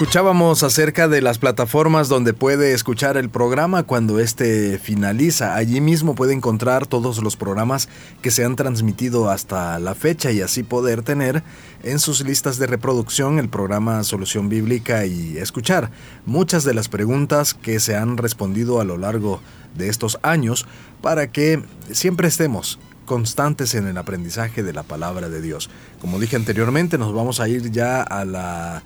Escuchábamos 0.04 0.64
acerca 0.64 1.08
de 1.08 1.22
las 1.22 1.38
plataformas 1.38 2.10
donde 2.10 2.34
puede 2.34 2.74
escuchar 2.74 3.16
el 3.16 3.30
programa 3.30 3.84
cuando 3.84 4.20
éste 4.20 4.78
finaliza. 4.78 5.56
Allí 5.56 5.80
mismo 5.80 6.14
puede 6.14 6.34
encontrar 6.34 6.86
todos 6.86 7.24
los 7.24 7.38
programas 7.38 7.88
que 8.22 8.30
se 8.30 8.43
han 8.43 8.58
transmitido 8.58 9.30
hasta 9.30 9.80
la 9.80 9.95
fecha 9.95 10.30
y 10.34 10.41
así 10.41 10.62
poder 10.62 11.04
tener 11.04 11.41
en 11.84 11.99
sus 11.99 12.20
listas 12.20 12.58
de 12.58 12.68
reproducción 12.68 13.39
el 13.39 13.47
programa 13.47 14.04
Solución 14.04 14.49
Bíblica 14.49 15.06
y 15.06 15.38
escuchar 15.38 15.89
muchas 16.26 16.66
de 16.66 16.74
las 16.74 16.89
preguntas 16.89 17.54
que 17.54 17.80
se 17.80 17.95
han 17.95 18.18
respondido 18.18 18.82
a 18.82 18.84
lo 18.84 18.97
largo 18.97 19.39
de 19.74 19.88
estos 19.88 20.20
años 20.22 20.66
para 21.01 21.32
que 21.32 21.64
siempre 21.93 22.28
estemos 22.28 22.78
constantes 23.06 23.74
en 23.74 23.88
el 23.88 23.97
aprendizaje 23.97 24.64
de 24.64 24.74
la 24.74 24.84
palabra 24.84 25.30
de 25.30 25.41
Dios. 25.41 25.70
Como 26.01 26.20
dije 26.20 26.36
anteriormente, 26.36 26.97
nos 26.97 27.14
vamos 27.14 27.39
a 27.39 27.47
ir 27.47 27.72
ya 27.72 28.01
a 28.01 28.26
la 28.26 28.84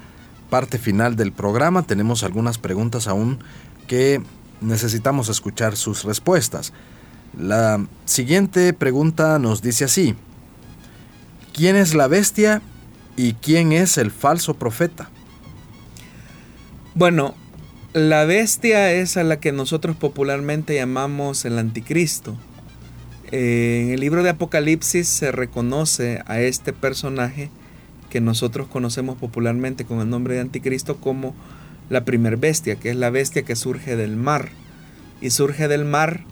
parte 0.50 0.78
final 0.78 1.16
del 1.16 1.32
programa. 1.32 1.84
Tenemos 1.84 2.24
algunas 2.24 2.58
preguntas 2.58 3.08
aún 3.08 3.40
que 3.88 4.22
necesitamos 4.62 5.30
escuchar 5.30 5.76
sus 5.76 6.04
respuestas. 6.04 6.74
La 7.38 7.86
siguiente 8.06 8.74
pregunta 8.74 9.40
nos 9.40 9.62
dice 9.62 9.86
así. 9.86 10.16
¿Quién 11.54 11.76
es 11.76 11.94
la 11.94 12.08
bestia 12.08 12.62
y 13.16 13.34
quién 13.34 13.72
es 13.72 13.98
el 13.98 14.12
falso 14.12 14.54
profeta? 14.54 15.10
Bueno, 16.94 17.36
la 17.94 18.26
bestia 18.26 18.92
es 18.92 19.18
a 19.18 19.24
la 19.24 19.40
que 19.40 19.52
nosotros 19.52 19.96
popularmente 19.96 20.76
llamamos 20.76 21.46
el 21.46 21.58
anticristo. 21.58 22.38
Eh, 23.32 23.82
en 23.84 23.92
el 23.92 24.00
libro 24.00 24.24
de 24.24 24.30
Apocalipsis 24.30 25.08
se 25.08 25.32
reconoce 25.32 26.22
a 26.26 26.40
este 26.40 26.74
personaje 26.74 27.50
que 28.18 28.22
nosotros 28.22 28.68
conocemos 28.68 29.16
popularmente 29.20 29.86
con 29.86 30.00
el 30.00 30.10
nombre 30.10 30.34
de 30.34 30.40
anticristo 30.40 30.98
como 30.98 31.36
la 31.88 32.04
primer 32.04 32.38
bestia, 32.38 32.76
que 32.76 32.90
es 32.90 32.96
la 32.96 33.12
bestia 33.12 33.44
que 33.44 33.56
surge 33.56 33.96
del 33.96 34.16
mar. 34.16 34.50
Y 35.22 35.30
surge 35.30 35.68
del 35.68 35.86
mar 35.86 36.24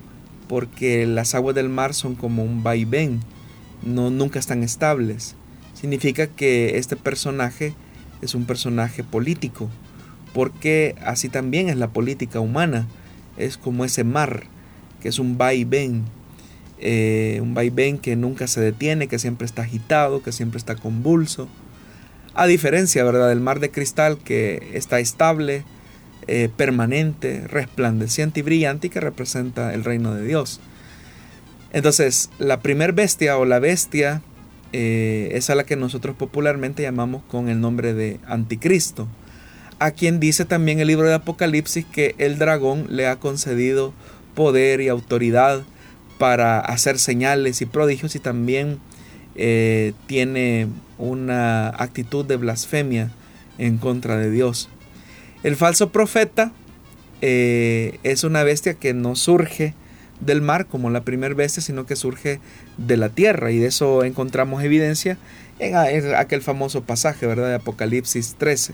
porque 0.47 1.05
las 1.05 1.35
aguas 1.35 1.53
del 1.53 1.69
mar 1.69 1.93
son 1.93 2.15
como 2.15 2.43
un 2.43 2.63
vaivén, 2.63 3.19
no, 3.83 4.09
nunca 4.09 4.39
están 4.39 4.63
estables. 4.63 5.35
Significa 5.75 6.25
que 6.25 6.79
este 6.79 6.95
personaje 6.95 7.75
es 8.23 8.33
un 8.33 8.45
personaje 8.45 9.03
político, 9.03 9.69
porque 10.33 10.95
así 11.05 11.29
también 11.29 11.69
es 11.69 11.77
la 11.77 11.89
política 11.89 12.39
humana, 12.39 12.87
es 13.37 13.57
como 13.57 13.85
ese 13.85 14.03
mar, 14.03 14.45
que 15.03 15.09
es 15.09 15.19
un 15.19 15.37
vaivén, 15.37 16.05
eh, 16.79 17.37
un 17.43 17.53
vaivén 17.53 17.99
que 17.99 18.15
nunca 18.15 18.47
se 18.47 18.59
detiene, 18.59 19.07
que 19.07 19.19
siempre 19.19 19.45
está 19.45 19.61
agitado, 19.61 20.23
que 20.23 20.31
siempre 20.31 20.57
está 20.57 20.75
convulso 20.75 21.47
a 22.35 22.47
diferencia, 22.47 23.03
¿verdad?, 23.03 23.29
del 23.29 23.39
mar 23.39 23.59
de 23.59 23.71
cristal 23.71 24.17
que 24.17 24.71
está 24.73 24.99
estable, 24.99 25.63
eh, 26.27 26.49
permanente, 26.55 27.47
resplandeciente 27.47 28.41
y 28.41 28.43
brillante 28.43 28.87
y 28.87 28.89
que 28.89 28.99
representa 28.99 29.73
el 29.73 29.83
reino 29.83 30.13
de 30.13 30.23
Dios. 30.23 30.59
Entonces, 31.71 32.29
la 32.39 32.61
primer 32.61 32.93
bestia 32.93 33.37
o 33.37 33.45
la 33.45 33.59
bestia 33.59 34.21
eh, 34.73 35.29
es 35.33 35.49
a 35.49 35.55
la 35.55 35.65
que 35.65 35.75
nosotros 35.75 36.15
popularmente 36.15 36.83
llamamos 36.83 37.23
con 37.27 37.47
el 37.47 37.61
nombre 37.61 37.93
de 37.93 38.19
anticristo, 38.27 39.07
a 39.79 39.91
quien 39.91 40.19
dice 40.19 40.45
también 40.45 40.79
el 40.79 40.87
libro 40.87 41.07
de 41.07 41.13
Apocalipsis 41.13 41.85
que 41.85 42.15
el 42.17 42.37
dragón 42.37 42.87
le 42.89 43.07
ha 43.07 43.17
concedido 43.17 43.93
poder 44.35 44.81
y 44.81 44.89
autoridad 44.89 45.63
para 46.17 46.59
hacer 46.59 46.97
señales 46.97 47.61
y 47.61 47.65
prodigios 47.65 48.15
y 48.15 48.19
también 48.19 48.79
eh, 49.35 49.93
tiene 50.07 50.67
una 50.97 51.69
actitud 51.69 52.25
de 52.25 52.37
blasfemia 52.37 53.11
en 53.57 53.77
contra 53.77 54.17
de 54.17 54.31
Dios. 54.31 54.69
El 55.43 55.55
falso 55.55 55.91
profeta 55.91 56.51
eh, 57.21 57.99
es 58.03 58.23
una 58.23 58.43
bestia 58.43 58.73
que 58.73 58.93
no 58.93 59.15
surge 59.15 59.73
del 60.21 60.41
mar 60.41 60.65
como 60.65 60.89
la 60.89 61.01
primera 61.01 61.35
bestia, 61.35 61.61
sino 61.61 61.85
que 61.85 61.95
surge 61.95 62.39
de 62.77 62.97
la 62.97 63.09
tierra 63.09 63.51
y 63.51 63.59
de 63.59 63.67
eso 63.67 64.03
encontramos 64.03 64.63
evidencia 64.63 65.17
en 65.59 66.15
aquel 66.15 66.41
famoso 66.41 66.83
pasaje, 66.83 67.27
¿verdad? 67.27 67.49
De 67.49 67.55
Apocalipsis 67.55 68.35
13. 68.37 68.73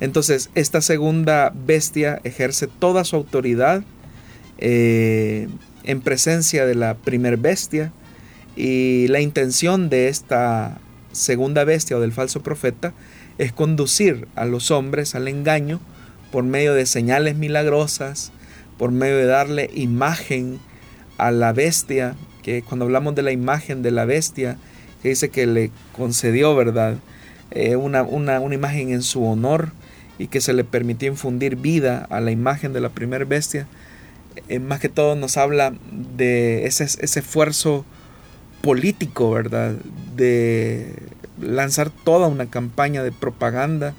Entonces, 0.00 0.50
esta 0.54 0.80
segunda 0.80 1.52
bestia 1.54 2.20
ejerce 2.24 2.68
toda 2.68 3.04
su 3.04 3.16
autoridad 3.16 3.82
eh, 4.58 5.48
en 5.84 6.00
presencia 6.00 6.66
de 6.66 6.74
la 6.74 6.94
primer 6.94 7.36
bestia 7.36 7.92
Y 8.58 9.06
la 9.06 9.20
intención 9.20 9.88
de 9.88 10.08
esta 10.08 10.80
segunda 11.12 11.62
bestia 11.62 11.96
o 11.96 12.00
del 12.00 12.10
falso 12.10 12.42
profeta 12.42 12.92
es 13.38 13.52
conducir 13.52 14.26
a 14.34 14.46
los 14.46 14.72
hombres 14.72 15.14
al 15.14 15.28
engaño 15.28 15.78
por 16.32 16.42
medio 16.42 16.74
de 16.74 16.84
señales 16.84 17.36
milagrosas, 17.36 18.32
por 18.76 18.90
medio 18.90 19.16
de 19.16 19.26
darle 19.26 19.70
imagen 19.74 20.58
a 21.18 21.30
la 21.30 21.52
bestia, 21.52 22.16
que 22.42 22.62
cuando 22.62 22.84
hablamos 22.84 23.14
de 23.14 23.22
la 23.22 23.30
imagen 23.30 23.80
de 23.82 23.92
la 23.92 24.06
bestia, 24.06 24.58
que 25.04 25.10
dice 25.10 25.28
que 25.28 25.46
le 25.46 25.70
concedió, 25.96 26.56
¿verdad? 26.56 26.96
Eh, 27.52 27.76
una, 27.76 28.02
una, 28.02 28.40
una, 28.40 28.56
imagen 28.56 28.90
en 28.90 29.02
su 29.02 29.24
honor 29.24 29.70
y 30.18 30.26
que 30.26 30.40
se 30.40 30.52
le 30.52 30.64
permitió 30.64 31.06
infundir 31.06 31.54
vida 31.54 32.08
a 32.10 32.18
la 32.18 32.32
imagen 32.32 32.72
de 32.72 32.80
la 32.80 32.88
primera 32.88 33.24
bestia, 33.24 33.68
eh, 34.48 34.58
más 34.58 34.80
que 34.80 34.88
todo 34.88 35.14
nos 35.14 35.36
habla 35.36 35.74
de 36.16 36.66
ese, 36.66 36.82
ese 36.82 37.20
esfuerzo 37.20 37.84
político, 38.62 39.30
¿verdad? 39.30 39.74
De 40.16 40.94
lanzar 41.40 41.90
toda 41.90 42.28
una 42.28 42.46
campaña 42.46 43.02
de 43.02 43.12
propaganda 43.12 43.94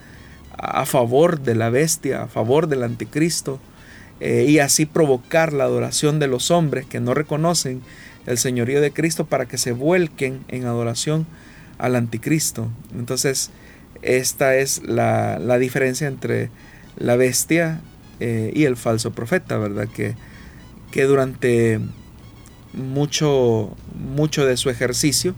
a 0.57 0.85
favor 0.85 1.39
de 1.39 1.55
la 1.55 1.69
bestia, 1.69 2.23
a 2.23 2.27
favor 2.27 2.67
del 2.67 2.83
anticristo, 2.83 3.59
eh, 4.19 4.45
y 4.47 4.59
así 4.59 4.85
provocar 4.85 5.53
la 5.53 5.63
adoración 5.63 6.19
de 6.19 6.27
los 6.27 6.51
hombres 6.51 6.85
que 6.85 6.99
no 6.99 7.13
reconocen 7.13 7.81
el 8.25 8.37
señorío 8.37 8.81
de 8.81 8.91
Cristo 8.91 9.25
para 9.25 9.45
que 9.45 9.57
se 9.57 9.71
vuelquen 9.71 10.43
en 10.49 10.65
adoración 10.65 11.25
al 11.77 11.95
anticristo. 11.95 12.67
Entonces, 12.93 13.49
esta 14.01 14.55
es 14.55 14.83
la, 14.83 15.57
diferencia 15.57 16.07
entre 16.07 16.49
la 16.97 17.15
bestia 17.15 17.81
eh, 18.19 18.51
y 18.53 18.65
el 18.65 18.75
falso 18.75 19.11
profeta, 19.11 19.57
¿verdad? 19.57 19.87
Que, 19.87 20.15
que 20.91 21.03
durante 21.03 21.79
mucho, 22.73 23.75
mucho 23.95 24.45
de 24.45 24.57
su 24.57 24.69
ejercicio 24.69 25.35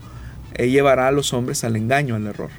eh, 0.54 0.68
llevará 0.68 1.08
a 1.08 1.12
los 1.12 1.32
hombres 1.32 1.64
al 1.64 1.76
engaño, 1.76 2.14
al 2.14 2.26
error. 2.26 2.50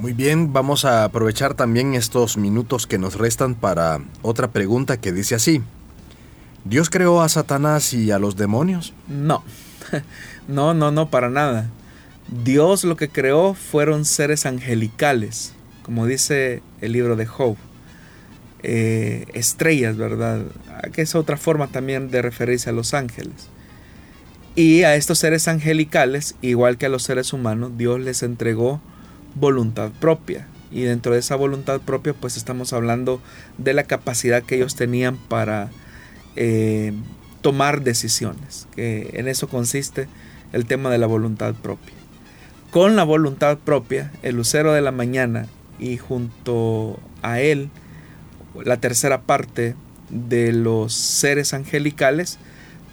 Muy 0.00 0.12
bien, 0.12 0.52
vamos 0.52 0.84
a 0.84 1.04
aprovechar 1.04 1.54
también 1.54 1.94
estos 1.94 2.36
minutos 2.36 2.86
que 2.86 2.98
nos 2.98 3.16
restan 3.16 3.54
para 3.54 4.00
otra 4.22 4.50
pregunta 4.50 5.00
que 5.00 5.12
dice 5.12 5.36
así. 5.36 5.62
¿Dios 6.64 6.90
creó 6.90 7.22
a 7.22 7.28
Satanás 7.28 7.92
y 7.94 8.10
a 8.10 8.18
los 8.18 8.36
demonios? 8.36 8.92
No, 9.06 9.44
no, 10.48 10.74
no, 10.74 10.90
no, 10.90 11.10
para 11.10 11.30
nada. 11.30 11.70
Dios 12.28 12.84
lo 12.84 12.96
que 12.96 13.08
creó 13.08 13.54
fueron 13.54 14.04
seres 14.04 14.46
angelicales, 14.46 15.54
como 15.82 16.06
dice 16.06 16.62
el 16.80 16.92
libro 16.92 17.16
de 17.16 17.26
Job. 17.26 17.56
Eh, 18.66 19.26
estrellas, 19.34 19.98
¿verdad? 19.98 20.40
Que 20.94 21.02
es 21.02 21.14
otra 21.14 21.36
forma 21.36 21.66
también 21.66 22.10
de 22.10 22.22
referirse 22.22 22.70
a 22.70 22.72
los 22.72 22.94
ángeles. 22.94 23.50
Y 24.56 24.84
a 24.84 24.96
estos 24.96 25.18
seres 25.18 25.48
angelicales, 25.48 26.34
igual 26.40 26.78
que 26.78 26.86
a 26.86 26.88
los 26.88 27.02
seres 27.02 27.34
humanos, 27.34 27.72
Dios 27.76 28.00
les 28.00 28.22
entregó 28.22 28.80
voluntad 29.34 29.90
propia. 30.00 30.48
Y 30.70 30.80
dentro 30.80 31.12
de 31.12 31.18
esa 31.18 31.36
voluntad 31.36 31.82
propia, 31.82 32.14
pues 32.14 32.38
estamos 32.38 32.72
hablando 32.72 33.20
de 33.58 33.74
la 33.74 33.82
capacidad 33.84 34.42
que 34.42 34.54
ellos 34.54 34.76
tenían 34.76 35.18
para 35.18 35.70
eh, 36.34 36.94
tomar 37.42 37.82
decisiones. 37.82 38.66
Que 38.74 39.10
en 39.12 39.28
eso 39.28 39.46
consiste 39.46 40.08
el 40.54 40.64
tema 40.64 40.88
de 40.88 40.96
la 40.96 41.06
voluntad 41.06 41.54
propia. 41.54 41.92
Con 42.70 42.96
la 42.96 43.04
voluntad 43.04 43.58
propia, 43.58 44.10
el 44.22 44.36
lucero 44.36 44.72
de 44.72 44.80
la 44.80 44.90
mañana 44.90 45.48
y 45.78 45.98
junto 45.98 46.98
a 47.20 47.40
él, 47.40 47.68
la 48.62 48.78
tercera 48.78 49.22
parte 49.22 49.74
de 50.10 50.52
los 50.52 50.92
seres 50.94 51.54
angelicales, 51.54 52.38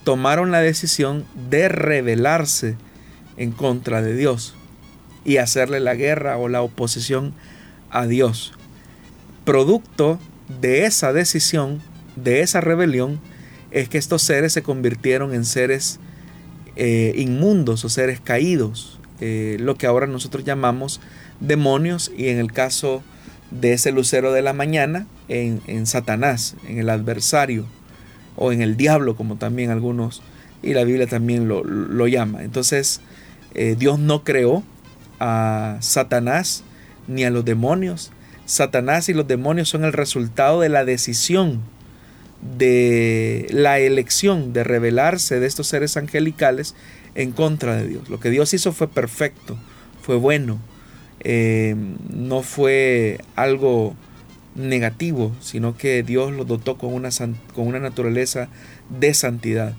tomaron 0.03 0.51
la 0.51 0.59
decisión 0.59 1.25
de 1.49 1.69
rebelarse 1.69 2.75
en 3.37 3.51
contra 3.51 4.01
de 4.01 4.15
Dios 4.15 4.55
y 5.23 5.37
hacerle 5.37 5.79
la 5.79 5.95
guerra 5.95 6.37
o 6.37 6.47
la 6.47 6.61
oposición 6.61 7.33
a 7.89 8.07
Dios. 8.07 8.53
Producto 9.45 10.19
de 10.59 10.85
esa 10.85 11.13
decisión, 11.13 11.81
de 12.15 12.41
esa 12.41 12.61
rebelión, 12.61 13.19
es 13.69 13.87
que 13.89 13.97
estos 13.97 14.21
seres 14.21 14.53
se 14.53 14.63
convirtieron 14.63 15.33
en 15.33 15.45
seres 15.45 15.99
eh, 16.75 17.13
inmundos 17.15 17.85
o 17.85 17.89
seres 17.89 18.19
caídos, 18.19 18.99
eh, 19.19 19.57
lo 19.59 19.75
que 19.75 19.87
ahora 19.87 20.07
nosotros 20.07 20.43
llamamos 20.43 20.99
demonios 21.39 22.11
y 22.17 22.29
en 22.29 22.39
el 22.39 22.51
caso 22.51 23.03
de 23.51 23.73
ese 23.73 23.91
lucero 23.91 24.31
de 24.31 24.41
la 24.41 24.53
mañana, 24.53 25.05
en, 25.31 25.85
Satanás, 25.85 26.55
en 26.67 26.79
el 26.79 26.89
adversario 26.89 27.65
o 28.35 28.51
en 28.51 28.61
el 28.61 28.75
diablo, 28.75 29.15
como 29.15 29.37
también 29.37 29.71
algunos, 29.71 30.21
y 30.61 30.73
la 30.73 30.83
Biblia 30.83 31.07
también 31.07 31.47
lo, 31.47 32.07
llama. 32.07 32.43
Entonces, 32.43 33.01
eh, 33.53 33.75
Dios 33.77 33.99
no 33.99 34.23
creó 34.23 34.63
a 35.19 35.77
Satanás 35.79 36.63
ni 37.07 37.23
a 37.23 37.29
los 37.29 37.45
demonios. 37.45 38.11
Satanás 38.45 39.07
y 39.09 39.13
los 39.13 39.27
demonios 39.27 39.69
son 39.69 39.85
el 39.85 39.93
resultado 39.93 40.61
de 40.61 40.69
la 40.69 40.83
decisión, 40.83 41.61
de 42.57 43.47
la 43.51 43.79
elección 43.79 44.51
de 44.51 44.63
rebelarse 44.63 45.39
de 45.39 45.47
estos 45.47 45.67
seres 45.67 45.95
angelicales 45.95 46.75
en 47.15 47.31
contra 47.31 47.77
de 47.77 47.87
Dios. 47.87 48.09
Lo 48.09 48.19
que 48.19 48.29
Dios 48.29 48.53
hizo 48.53 48.73
fue 48.73 48.87
perfecto, 48.87 49.57
fue 50.01 50.15
bueno, 50.17 50.59
eh, 51.21 51.75
no 52.09 52.41
fue 52.41 53.19
algo 53.35 53.95
negativo, 54.55 55.31
sino 55.39 55.77
que 55.77 56.03
Dios 56.03 56.31
los 56.31 56.47
dotó 56.47 56.77
con 56.77 56.93
una, 56.93 57.09
con 57.53 57.67
una 57.67 57.79
naturaleza 57.79 58.49
de 58.89 59.13
santidad. 59.13 59.73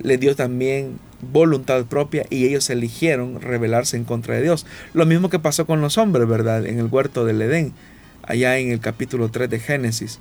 Le 0.00 0.18
dio 0.18 0.36
también 0.36 0.98
voluntad 1.20 1.84
propia 1.86 2.26
y 2.30 2.46
ellos 2.46 2.70
eligieron 2.70 3.40
rebelarse 3.40 3.96
en 3.96 4.04
contra 4.04 4.34
de 4.34 4.42
Dios. 4.42 4.66
Lo 4.94 5.06
mismo 5.06 5.30
que 5.30 5.38
pasó 5.38 5.66
con 5.66 5.80
los 5.80 5.98
hombres, 5.98 6.28
¿verdad? 6.28 6.66
En 6.66 6.78
el 6.78 6.86
huerto 6.86 7.24
del 7.24 7.42
Edén, 7.42 7.72
allá 8.22 8.58
en 8.58 8.70
el 8.70 8.80
capítulo 8.80 9.30
3 9.30 9.50
de 9.50 9.60
Génesis. 9.60 10.20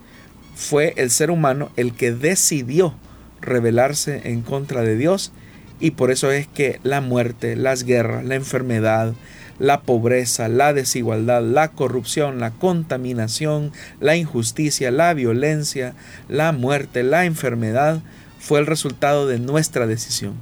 Fue 0.56 0.94
el 0.98 1.12
ser 1.12 1.30
humano 1.30 1.70
el 1.76 1.94
que 1.94 2.12
decidió 2.12 2.96
rebelarse 3.42 4.22
en 4.26 4.42
contra 4.42 4.82
de 4.82 4.98
Dios 4.98 5.32
y 5.80 5.92
por 5.92 6.10
eso 6.10 6.32
es 6.32 6.48
que 6.48 6.80
la 6.84 7.02
muerte, 7.02 7.56
las 7.56 7.84
guerras, 7.84 8.26
la 8.26 8.36
enfermedad, 8.36 9.14
la 9.60 9.82
pobreza, 9.82 10.48
la 10.48 10.74
desigualdad, 10.74 11.42
la 11.42 11.70
corrupción, 11.70 12.40
la 12.40 12.52
contaminación, 12.52 13.72
la 14.00 14.16
injusticia, 14.16 14.92
la 14.92 15.14
violencia, 15.14 15.94
la 16.28 16.52
muerte, 16.52 17.04
la 17.04 17.26
enfermedad, 17.26 18.02
fue 18.40 18.60
el 18.60 18.66
resultado 18.66 19.28
de 19.28 19.40
nuestra 19.40 19.88
decisión. 19.88 20.34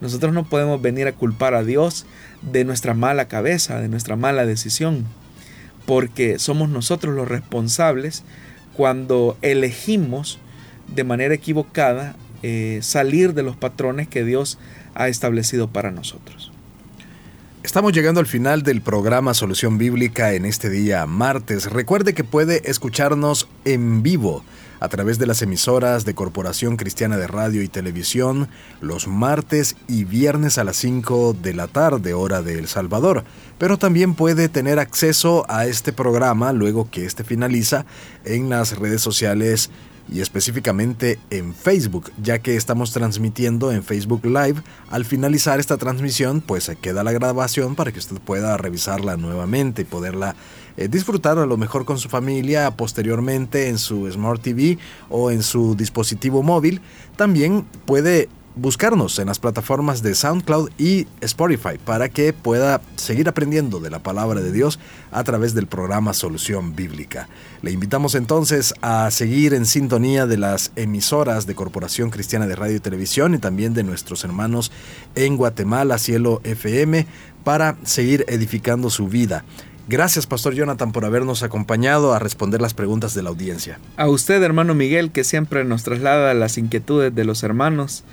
Nosotros 0.00 0.32
no 0.32 0.48
podemos 0.48 0.80
venir 0.80 1.06
a 1.08 1.12
culpar 1.12 1.54
a 1.54 1.62
Dios 1.62 2.06
de 2.42 2.64
nuestra 2.64 2.94
mala 2.94 3.28
cabeza, 3.28 3.80
de 3.80 3.88
nuestra 3.88 4.16
mala 4.16 4.46
decisión, 4.46 5.04
porque 5.84 6.38
somos 6.38 6.68
nosotros 6.68 7.14
los 7.14 7.28
responsables 7.28 8.22
cuando 8.74 9.36
elegimos 9.42 10.38
de 10.94 11.04
manera 11.04 11.34
equivocada 11.34 12.16
eh, 12.42 12.78
salir 12.82 13.34
de 13.34 13.42
los 13.42 13.56
patrones 13.56 14.08
que 14.08 14.24
Dios 14.24 14.58
ha 14.94 15.08
establecido 15.08 15.68
para 15.68 15.90
nosotros. 15.90 16.49
Estamos 17.62 17.92
llegando 17.92 18.20
al 18.20 18.26
final 18.26 18.62
del 18.62 18.80
programa 18.80 19.34
Solución 19.34 19.76
Bíblica 19.76 20.32
en 20.32 20.46
este 20.46 20.70
día 20.70 21.04
martes. 21.04 21.70
Recuerde 21.70 22.14
que 22.14 22.24
puede 22.24 22.62
escucharnos 22.70 23.48
en 23.66 24.02
vivo 24.02 24.42
a 24.80 24.88
través 24.88 25.18
de 25.18 25.26
las 25.26 25.42
emisoras 25.42 26.06
de 26.06 26.14
Corporación 26.14 26.78
Cristiana 26.78 27.18
de 27.18 27.26
Radio 27.26 27.62
y 27.62 27.68
Televisión 27.68 28.48
los 28.80 29.06
martes 29.06 29.76
y 29.88 30.04
viernes 30.04 30.56
a 30.56 30.64
las 30.64 30.76
5 30.78 31.34
de 31.34 31.52
la 31.52 31.68
tarde 31.68 32.14
hora 32.14 32.40
de 32.40 32.58
El 32.58 32.66
Salvador, 32.66 33.24
pero 33.58 33.76
también 33.76 34.14
puede 34.14 34.48
tener 34.48 34.78
acceso 34.78 35.44
a 35.50 35.66
este 35.66 35.92
programa 35.92 36.54
luego 36.54 36.90
que 36.90 37.04
este 37.04 37.24
finaliza 37.24 37.84
en 38.24 38.48
las 38.48 38.78
redes 38.78 39.02
sociales 39.02 39.70
y 40.12 40.20
específicamente 40.20 41.18
en 41.30 41.54
Facebook, 41.54 42.10
ya 42.22 42.40
que 42.40 42.56
estamos 42.56 42.92
transmitiendo 42.92 43.72
en 43.72 43.82
Facebook 43.82 44.24
Live. 44.24 44.62
Al 44.90 45.04
finalizar 45.04 45.60
esta 45.60 45.76
transmisión, 45.76 46.40
pues 46.40 46.64
se 46.64 46.76
queda 46.76 47.04
la 47.04 47.12
grabación 47.12 47.76
para 47.76 47.92
que 47.92 47.98
usted 47.98 48.18
pueda 48.18 48.56
revisarla 48.56 49.16
nuevamente 49.16 49.82
y 49.82 49.84
poderla 49.84 50.34
eh, 50.76 50.88
disfrutar 50.88 51.38
a 51.38 51.46
lo 51.46 51.56
mejor 51.56 51.84
con 51.84 51.98
su 51.98 52.08
familia 52.08 52.70
posteriormente 52.72 53.68
en 53.68 53.78
su 53.78 54.10
Smart 54.10 54.42
TV 54.42 54.78
o 55.08 55.30
en 55.30 55.42
su 55.42 55.76
dispositivo 55.76 56.42
móvil. 56.42 56.80
También 57.16 57.66
puede 57.84 58.28
buscarnos 58.56 59.18
en 59.18 59.26
las 59.26 59.38
plataformas 59.38 60.02
de 60.02 60.14
SoundCloud 60.14 60.70
y 60.78 61.06
Spotify 61.20 61.78
para 61.84 62.08
que 62.08 62.32
pueda 62.32 62.80
seguir 62.96 63.28
aprendiendo 63.28 63.80
de 63.80 63.90
la 63.90 64.00
palabra 64.00 64.40
de 64.40 64.52
Dios 64.52 64.78
a 65.12 65.24
través 65.24 65.54
del 65.54 65.66
programa 65.66 66.12
Solución 66.14 66.74
Bíblica. 66.74 67.28
Le 67.62 67.70
invitamos 67.70 68.14
entonces 68.14 68.74
a 68.82 69.10
seguir 69.10 69.54
en 69.54 69.66
sintonía 69.66 70.26
de 70.26 70.36
las 70.36 70.72
emisoras 70.76 71.46
de 71.46 71.54
Corporación 71.54 72.10
Cristiana 72.10 72.46
de 72.46 72.56
Radio 72.56 72.76
y 72.76 72.80
Televisión 72.80 73.34
y 73.34 73.38
también 73.38 73.74
de 73.74 73.84
nuestros 73.84 74.24
hermanos 74.24 74.72
en 75.14 75.36
Guatemala, 75.36 75.98
Cielo 75.98 76.40
FM, 76.44 77.06
para 77.44 77.76
seguir 77.84 78.24
edificando 78.28 78.90
su 78.90 79.08
vida. 79.08 79.44
Gracias, 79.88 80.26
Pastor 80.26 80.54
Jonathan, 80.54 80.92
por 80.92 81.04
habernos 81.04 81.42
acompañado 81.42 82.14
a 82.14 82.20
responder 82.20 82.60
las 82.60 82.74
preguntas 82.74 83.12
de 83.12 83.24
la 83.24 83.30
audiencia. 83.30 83.80
A 83.96 84.08
usted, 84.08 84.40
hermano 84.40 84.72
Miguel, 84.72 85.10
que 85.10 85.24
siempre 85.24 85.64
nos 85.64 85.82
traslada 85.82 86.32
las 86.34 86.58
inquietudes 86.58 87.12
de 87.12 87.24
los 87.24 87.42
hermanos 87.42 88.04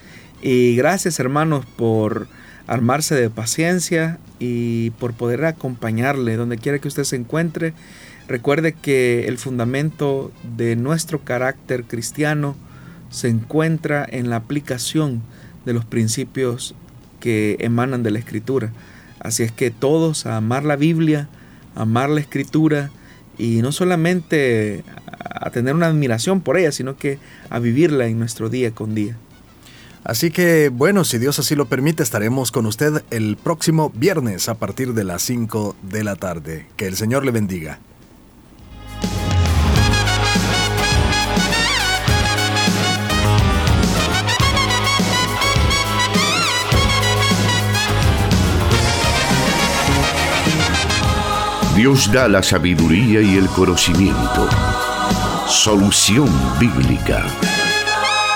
y 0.42 0.76
gracias 0.76 1.20
hermanos 1.20 1.66
por 1.66 2.28
armarse 2.68 3.16
de 3.16 3.30
paciencia 3.30 4.20
y 4.40 4.92
por 4.92 5.14
poder 5.14 5.46
acompañarle 5.46 6.36
donde 6.36 6.58
quiera 6.58 6.80
que 6.80 6.88
usted 6.88 7.06
se 7.06 7.16
encuentre. 7.16 7.74
Recuerde 8.28 8.74
que 8.74 9.28
el 9.28 9.38
fundamento 9.38 10.32
de 10.58 10.76
nuestro 10.76 11.24
carácter 11.24 11.86
cristiano 11.86 12.56
se 13.10 13.30
encuentra 13.30 14.06
en 14.10 14.30
la 14.30 14.36
aplicación 14.36 15.22
de 15.66 15.74
los 15.74 15.86
principios 15.86 16.76
que 17.20 17.56
emanan 17.60 18.04
de 18.04 18.12
la 18.12 18.20
Escritura. 18.20 18.74
Así 19.20 19.44
es 19.44 19.52
que 19.52 19.72
todos 19.72 20.26
a 20.26 20.38
amar 20.38 20.64
la 20.66 20.76
Biblia, 20.76 21.30
amar 21.74 22.10
la 22.10 22.20
Escritura 22.20 22.92
y 23.38 23.62
no 23.62 23.72
solamente 23.72 24.84
a 25.08 25.50
tener 25.52 25.74
una 25.74 25.88
admiración 25.88 26.42
por 26.42 26.58
ella, 26.58 26.72
sino 26.72 26.98
que 26.98 27.18
a 27.50 27.60
vivirla 27.60 28.08
en 28.08 28.20
nuestro 28.20 28.50
día 28.50 28.72
con 28.72 28.94
día. 28.94 29.16
Así 30.08 30.32
que 30.32 30.70
bueno, 30.70 31.04
si 31.04 31.18
Dios 31.18 31.38
así 31.38 31.54
lo 31.54 31.66
permite, 31.66 32.02
estaremos 32.02 32.54
con 32.54 32.66
usted 32.66 33.04
el 33.12 33.36
próximo 33.36 33.92
viernes 33.94 34.48
a 34.48 34.54
partir 34.56 34.94
de 34.94 35.04
las 35.04 35.22
5 35.24 35.76
de 35.82 36.06
la 36.06 36.16
tarde. 36.16 36.66
Que 36.78 36.88
el 36.88 36.96
Señor 36.96 37.26
le 37.26 37.32
bendiga. 37.32 37.80
Dios 51.76 52.10
da 52.14 52.30
la 52.30 52.42
sabiduría 52.42 53.20
y 53.20 53.36
el 53.36 53.48
conocimiento. 53.48 54.48
Solución 55.50 56.30
bíblica. 56.62 57.26